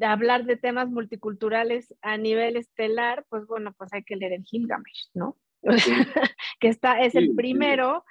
hablar 0.00 0.44
de 0.44 0.56
temas 0.56 0.88
multiculturales 0.88 1.94
a 2.02 2.16
nivel 2.16 2.56
estelar, 2.56 3.24
pues 3.28 3.46
bueno, 3.46 3.72
pues 3.78 3.92
hay 3.92 4.02
que 4.02 4.16
leer 4.16 4.32
el 4.32 4.42
Gilgamesh, 4.42 5.10
¿no? 5.14 5.38
que 6.60 6.68
está, 6.68 7.00
es 7.02 7.14
el 7.14 7.36
primero, 7.36 8.04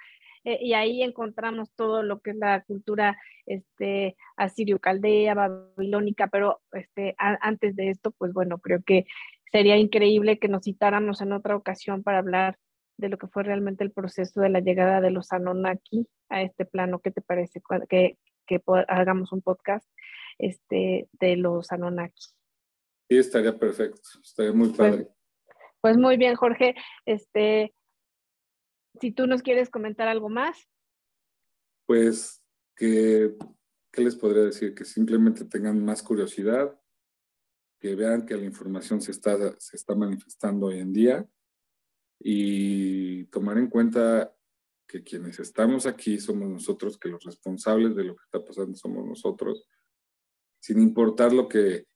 eh, 0.45 0.59
y 0.61 0.73
ahí 0.73 1.01
encontramos 1.01 1.71
todo 1.73 2.03
lo 2.03 2.21
que 2.21 2.31
es 2.31 2.37
la 2.37 2.63
cultura 2.63 3.17
este, 3.45 4.15
asirio-caldea, 4.37 5.33
babilónica, 5.33 6.27
pero 6.27 6.61
este, 6.71 7.15
antes 7.17 7.75
de 7.75 7.89
esto, 7.89 8.11
pues 8.11 8.31
bueno, 8.31 8.59
creo 8.59 8.81
que 8.83 9.05
sería 9.51 9.77
increíble 9.77 10.37
que 10.39 10.47
nos 10.47 10.63
citáramos 10.63 11.21
en 11.21 11.33
otra 11.33 11.55
ocasión 11.55 12.03
para 12.03 12.19
hablar 12.19 12.57
de 12.97 13.09
lo 13.09 13.17
que 13.17 13.27
fue 13.27 13.43
realmente 13.43 13.83
el 13.83 13.91
proceso 13.91 14.39
de 14.39 14.49
la 14.49 14.59
llegada 14.59 15.01
de 15.01 15.11
los 15.11 15.31
Anunnaki 15.33 16.07
a 16.29 16.43
este 16.43 16.65
plano. 16.65 16.99
¿Qué 16.99 17.11
te 17.11 17.21
parece? 17.21 17.61
Que, 17.89 18.17
que 18.45 18.61
hagamos 18.87 19.31
un 19.31 19.41
podcast 19.41 19.85
este, 20.37 21.09
de 21.13 21.35
los 21.37 21.71
Anunnaki. 21.71 22.27
Sí, 23.09 23.17
estaría 23.17 23.57
perfecto, 23.57 24.01
estaría 24.23 24.53
muy 24.53 24.69
pues, 24.69 24.77
padre. 24.77 25.07
Pues, 25.81 25.97
muy 25.97 26.17
bien, 26.17 26.35
Jorge. 26.35 26.75
Este, 27.05 27.73
si 28.99 29.11
tú 29.11 29.27
nos 29.27 29.41
quieres 29.41 29.69
comentar 29.69 30.07
algo 30.07 30.29
más. 30.29 30.69
Pues 31.85 32.43
que, 32.75 33.35
¿qué 33.91 34.01
les 34.01 34.15
podría 34.15 34.43
decir? 34.43 34.73
Que 34.73 34.85
simplemente 34.85 35.45
tengan 35.45 35.83
más 35.83 36.01
curiosidad, 36.01 36.79
que 37.79 37.95
vean 37.95 38.25
que 38.25 38.35
la 38.35 38.45
información 38.45 39.01
se 39.01 39.11
está, 39.11 39.37
se 39.59 39.77
está 39.77 39.95
manifestando 39.95 40.67
hoy 40.67 40.79
en 40.79 40.93
día 40.93 41.27
y 42.19 43.25
tomar 43.25 43.57
en 43.57 43.67
cuenta 43.67 44.35
que 44.87 45.03
quienes 45.03 45.39
estamos 45.39 45.85
aquí 45.85 46.19
somos 46.19 46.49
nosotros, 46.49 46.97
que 46.97 47.09
los 47.09 47.23
responsables 47.23 47.95
de 47.95 48.03
lo 48.03 48.15
que 48.15 48.23
está 48.23 48.43
pasando 48.43 48.75
somos 48.75 49.05
nosotros, 49.05 49.67
sin 50.59 50.79
importar 50.79 51.33
lo 51.33 51.47
que 51.47 51.87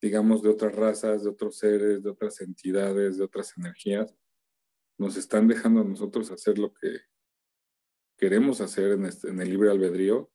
digamos 0.00 0.42
de 0.42 0.48
otras 0.48 0.74
razas, 0.74 1.22
de 1.22 1.30
otros 1.30 1.58
seres, 1.58 2.02
de 2.02 2.10
otras 2.10 2.40
entidades, 2.40 3.18
de 3.18 3.24
otras 3.24 3.56
energías, 3.56 4.14
nos 5.00 5.16
están 5.16 5.48
dejando 5.48 5.80
a 5.80 5.84
nosotros 5.84 6.30
hacer 6.30 6.58
lo 6.58 6.74
que 6.74 7.00
queremos 8.18 8.60
hacer 8.60 8.92
en, 8.92 9.06
este, 9.06 9.30
en 9.30 9.40
el 9.40 9.48
libre 9.48 9.70
albedrío 9.70 10.30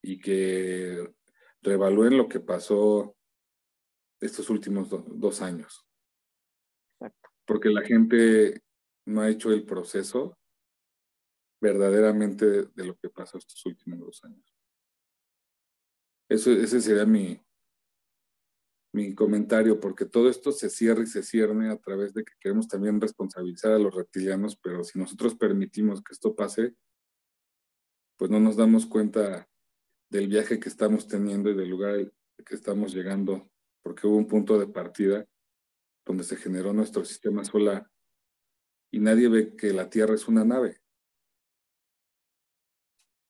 y 0.00 0.18
que 0.18 1.12
revalúen 1.60 2.16
lo 2.16 2.26
que 2.26 2.40
pasó 2.40 3.14
estos 4.20 4.48
últimos 4.48 4.88
dos 4.88 5.42
años. 5.42 5.86
Porque 7.44 7.68
la 7.68 7.82
gente 7.82 8.62
no 9.04 9.20
ha 9.20 9.28
hecho 9.28 9.52
el 9.52 9.66
proceso 9.66 10.38
verdaderamente 11.60 12.46
de, 12.64 12.86
lo 12.86 12.96
que 12.96 13.10
pasó 13.10 13.36
estos 13.36 13.66
últimos 13.66 13.98
dos 13.98 14.24
años. 14.24 14.56
Eso, 16.30 16.50
ese 16.52 16.80
sería 16.80 17.04
mi, 17.04 17.38
mi 18.94 19.14
comentario, 19.14 19.80
porque 19.80 20.06
todo 20.06 20.28
esto 20.28 20.52
se 20.52 20.70
cierra 20.70 21.02
y 21.02 21.06
se 21.06 21.22
cierne 21.22 21.70
a 21.70 21.76
través 21.76 22.14
de 22.14 22.24
que 22.24 22.32
queremos 22.40 22.68
también 22.68 23.00
responsabilizar 23.00 23.72
a 23.72 23.78
los 23.78 23.94
reptilianos, 23.94 24.56
pero 24.56 24.84
si 24.84 24.98
nosotros 24.98 25.34
permitimos 25.34 26.02
que 26.02 26.12
esto 26.12 26.34
pase, 26.34 26.74
pues 28.16 28.30
no 28.30 28.38
nos 28.38 28.56
damos 28.56 28.86
cuenta 28.86 29.48
del 30.08 30.28
viaje 30.28 30.60
que 30.60 30.68
estamos 30.68 31.08
teniendo 31.08 31.50
y 31.50 31.56
del 31.56 31.68
lugar 31.68 32.12
que 32.46 32.54
estamos 32.54 32.94
llegando 32.94 33.50
porque 33.82 34.06
hubo 34.06 34.16
un 34.16 34.26
punto 34.26 34.58
de 34.58 34.66
partida 34.66 35.26
donde 36.06 36.24
se 36.24 36.36
generó 36.36 36.72
nuestro 36.72 37.04
sistema 37.04 37.44
solar 37.44 37.90
y 38.90 39.00
nadie 39.00 39.28
ve 39.28 39.56
que 39.56 39.72
la 39.72 39.90
Tierra 39.90 40.14
es 40.14 40.28
una 40.28 40.44
nave. 40.44 40.80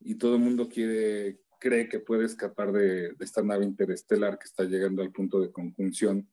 Y 0.01 0.17
todo 0.17 0.35
el 0.35 0.43
mundo 0.43 0.69
quiere, 0.69 1.41
cree 1.65 1.89
que 1.89 1.99
puede 1.99 2.27
escapar 2.27 2.73
de, 2.73 3.17
esta 3.21 3.43
nave 3.43 3.65
interestelar 3.65 4.39
que 4.39 4.45
está 4.45 4.65
llegando 4.65 5.01
al 5.01 5.11
punto 5.11 5.41
de 5.41 5.51
conjunción. 5.51 6.29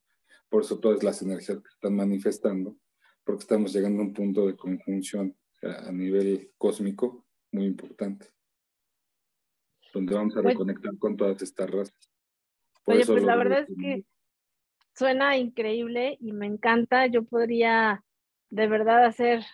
Por 0.50 0.64
eso 0.64 0.78
todas 0.82 1.04
las 1.04 1.22
energías 1.22 1.62
que 1.62 1.70
están 1.70 1.96
manifestando, 1.96 2.76
porque 3.24 3.44
estamos 3.44 3.72
llegando 3.72 4.02
a 4.02 4.06
un 4.08 4.14
punto 4.14 4.46
de 4.46 4.58
conjunción 4.58 5.34
a 5.62 5.90
nivel 5.94 6.52
cósmico 6.58 7.26
muy 7.54 7.64
importante, 7.64 8.28
donde 9.94 10.16
vamos 10.16 10.36
a 10.36 10.42
reconectar 10.42 10.98
con 10.98 11.16
todas 11.16 11.42
estas 11.42 11.70
razas. 11.70 12.12
Oye, 12.84 13.06
pues 13.06 13.24
la 13.24 13.38
verdad 13.38 13.60
es 13.60 13.74
que 13.80 14.04
suena 14.94 15.38
increíble 15.38 16.18
y 16.20 16.34
me 16.34 16.48
encanta. 16.48 17.08
Yo 17.08 17.24
podría 17.24 18.04
de 18.50 18.68
verdad 18.68 19.06
hacer 19.06 19.46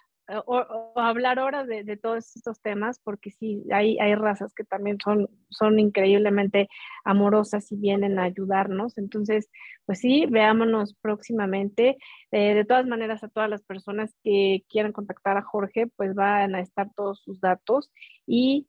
o, 0.46 0.92
hablar 0.96 1.40
horas 1.40 1.68
de, 1.68 1.98
todos 1.98 2.36
estos 2.36 2.60
temas, 2.62 3.00
porque 3.00 3.32
sí, 3.32 3.64
hay, 3.72 3.98
hay 4.00 4.16
razas 4.16 4.54
que 4.54 4.64
también 4.64 4.98
son, 5.04 5.30
son 5.50 5.80
increíblemente 5.80 6.68
amorosas 7.06 7.72
y 7.72 7.78
vienen 7.78 8.20
a 8.20 8.24
ayudarnos. 8.24 8.98
Entonces, 8.98 9.50
pues 9.86 10.00
sí, 10.00 10.26
veámonos 10.26 10.96
próximamente. 11.02 11.98
Eh, 12.32 12.54
de 12.56 12.66
todas 12.66 12.86
maneras, 12.86 13.24
a 13.24 13.30
todas 13.30 13.50
las 13.50 13.64
personas 13.64 14.14
que 14.24 14.66
quieran 14.70 14.92
contactar 14.92 15.38
a 15.38 15.44
Jorge, 15.44 15.88
pues 15.96 16.14
van 16.14 16.56
a 16.56 16.62
estar 16.62 16.92
todos 16.94 17.22
sus 17.22 17.40
datos. 17.40 17.92
Y 18.26 18.68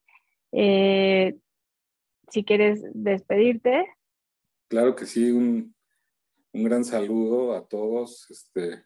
eh, 0.52 1.36
si 2.28 2.44
quieres 2.44 2.82
despedirte. 2.94 3.86
Claro 4.68 4.94
que 4.94 5.06
sí, 5.06 5.30
un, 5.30 5.74
un 6.52 6.64
gran 6.64 6.84
saludo 6.84 7.54
a 7.56 7.66
todos. 7.66 8.30
Este, 8.30 8.84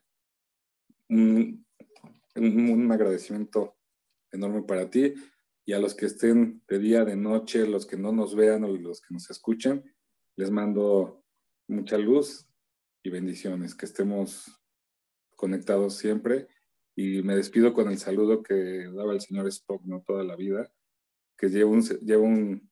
agradecimiento 2.34 3.76
enorme 4.30 4.62
para 4.62 4.90
ti 4.90 5.14
y 5.64 5.72
a 5.72 5.78
los 5.78 5.94
que 5.94 6.06
estén 6.06 6.62
de 6.66 6.78
día, 6.78 7.04
de 7.04 7.16
noche, 7.16 7.66
los 7.66 7.86
que 7.86 7.96
no 7.96 8.12
nos 8.12 8.34
vean 8.34 8.64
o 8.64 8.68
los 8.68 9.00
que 9.00 9.14
nos 9.14 9.30
escuchen, 9.30 9.84
les 10.36 10.50
mando 10.50 11.24
mucha 11.68 11.98
luz 11.98 12.48
y 13.02 13.10
bendiciones, 13.10 13.74
que 13.74 13.86
estemos 13.86 14.60
conectados 15.36 15.96
siempre. 15.96 16.48
Y 16.94 17.22
me 17.22 17.36
despido 17.36 17.72
con 17.72 17.88
el 17.88 17.98
saludo 17.98 18.42
que 18.42 18.88
daba 18.92 19.12
el 19.12 19.20
señor 19.20 19.46
Spock, 19.48 19.82
¿no? 19.84 20.02
Toda 20.02 20.24
la 20.24 20.36
vida, 20.36 20.72
que 21.38 21.48
lleva 21.48 21.70
un, 21.70 21.82
lleva 21.82 22.22
un, 22.22 22.70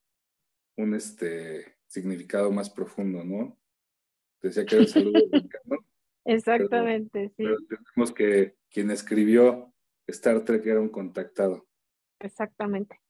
un 0.76 0.94
este, 0.94 1.78
significado 1.86 2.50
más 2.50 2.70
profundo, 2.70 3.24
¿no? 3.24 3.58
Decía 4.42 4.66
que 4.66 4.76
era 4.76 4.84
el 4.84 4.88
saludo 4.88 5.20
Exactamente, 6.24 7.28
sí. 7.28 7.44
Pero 7.44 7.56
tenemos 7.66 8.12
que 8.12 8.56
quien 8.70 8.90
escribió 8.90 9.72
Star 10.06 10.44
Trek 10.44 10.66
era 10.66 10.80
un 10.80 10.88
contactado. 10.88 11.66
Exactamente. 12.20 13.00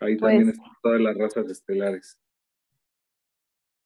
Ahí 0.00 0.16
también 0.16 0.44
pues 0.44 0.56
están 0.56 0.72
todas 0.82 1.00
las 1.00 1.18
razas 1.18 1.50
estelares. 1.50 2.20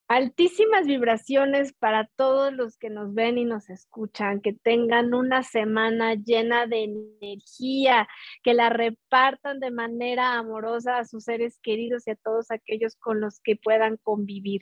Altísimas 0.08 0.86
vibraciones 0.86 1.72
para 1.72 2.06
todos 2.16 2.52
los 2.52 2.76
que 2.76 2.90
nos 2.90 3.14
ven 3.14 3.38
y 3.38 3.46
nos 3.46 3.70
escuchan, 3.70 4.42
que 4.42 4.52
tengan 4.52 5.14
una 5.14 5.42
semana 5.42 6.16
llena 6.16 6.66
de 6.66 6.84
energía, 6.84 8.06
que 8.42 8.52
la 8.52 8.68
repartan 8.68 9.58
de 9.58 9.70
manera 9.70 10.34
amorosa 10.34 10.98
a 10.98 11.06
sus 11.06 11.24
seres 11.24 11.58
queridos 11.62 12.06
y 12.06 12.10
a 12.10 12.16
todos 12.16 12.50
aquellos 12.50 12.96
con 12.96 13.22
los 13.22 13.40
que 13.40 13.56
puedan 13.56 13.96
convivir. 14.02 14.60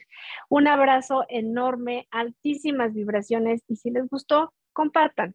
Un 0.48 0.68
abrazo 0.68 1.24
enorme, 1.28 2.06
altísimas 2.12 2.94
vibraciones 2.94 3.64
y 3.66 3.74
si 3.74 3.90
les 3.90 4.08
gustó, 4.08 4.54
compartan. 4.72 5.34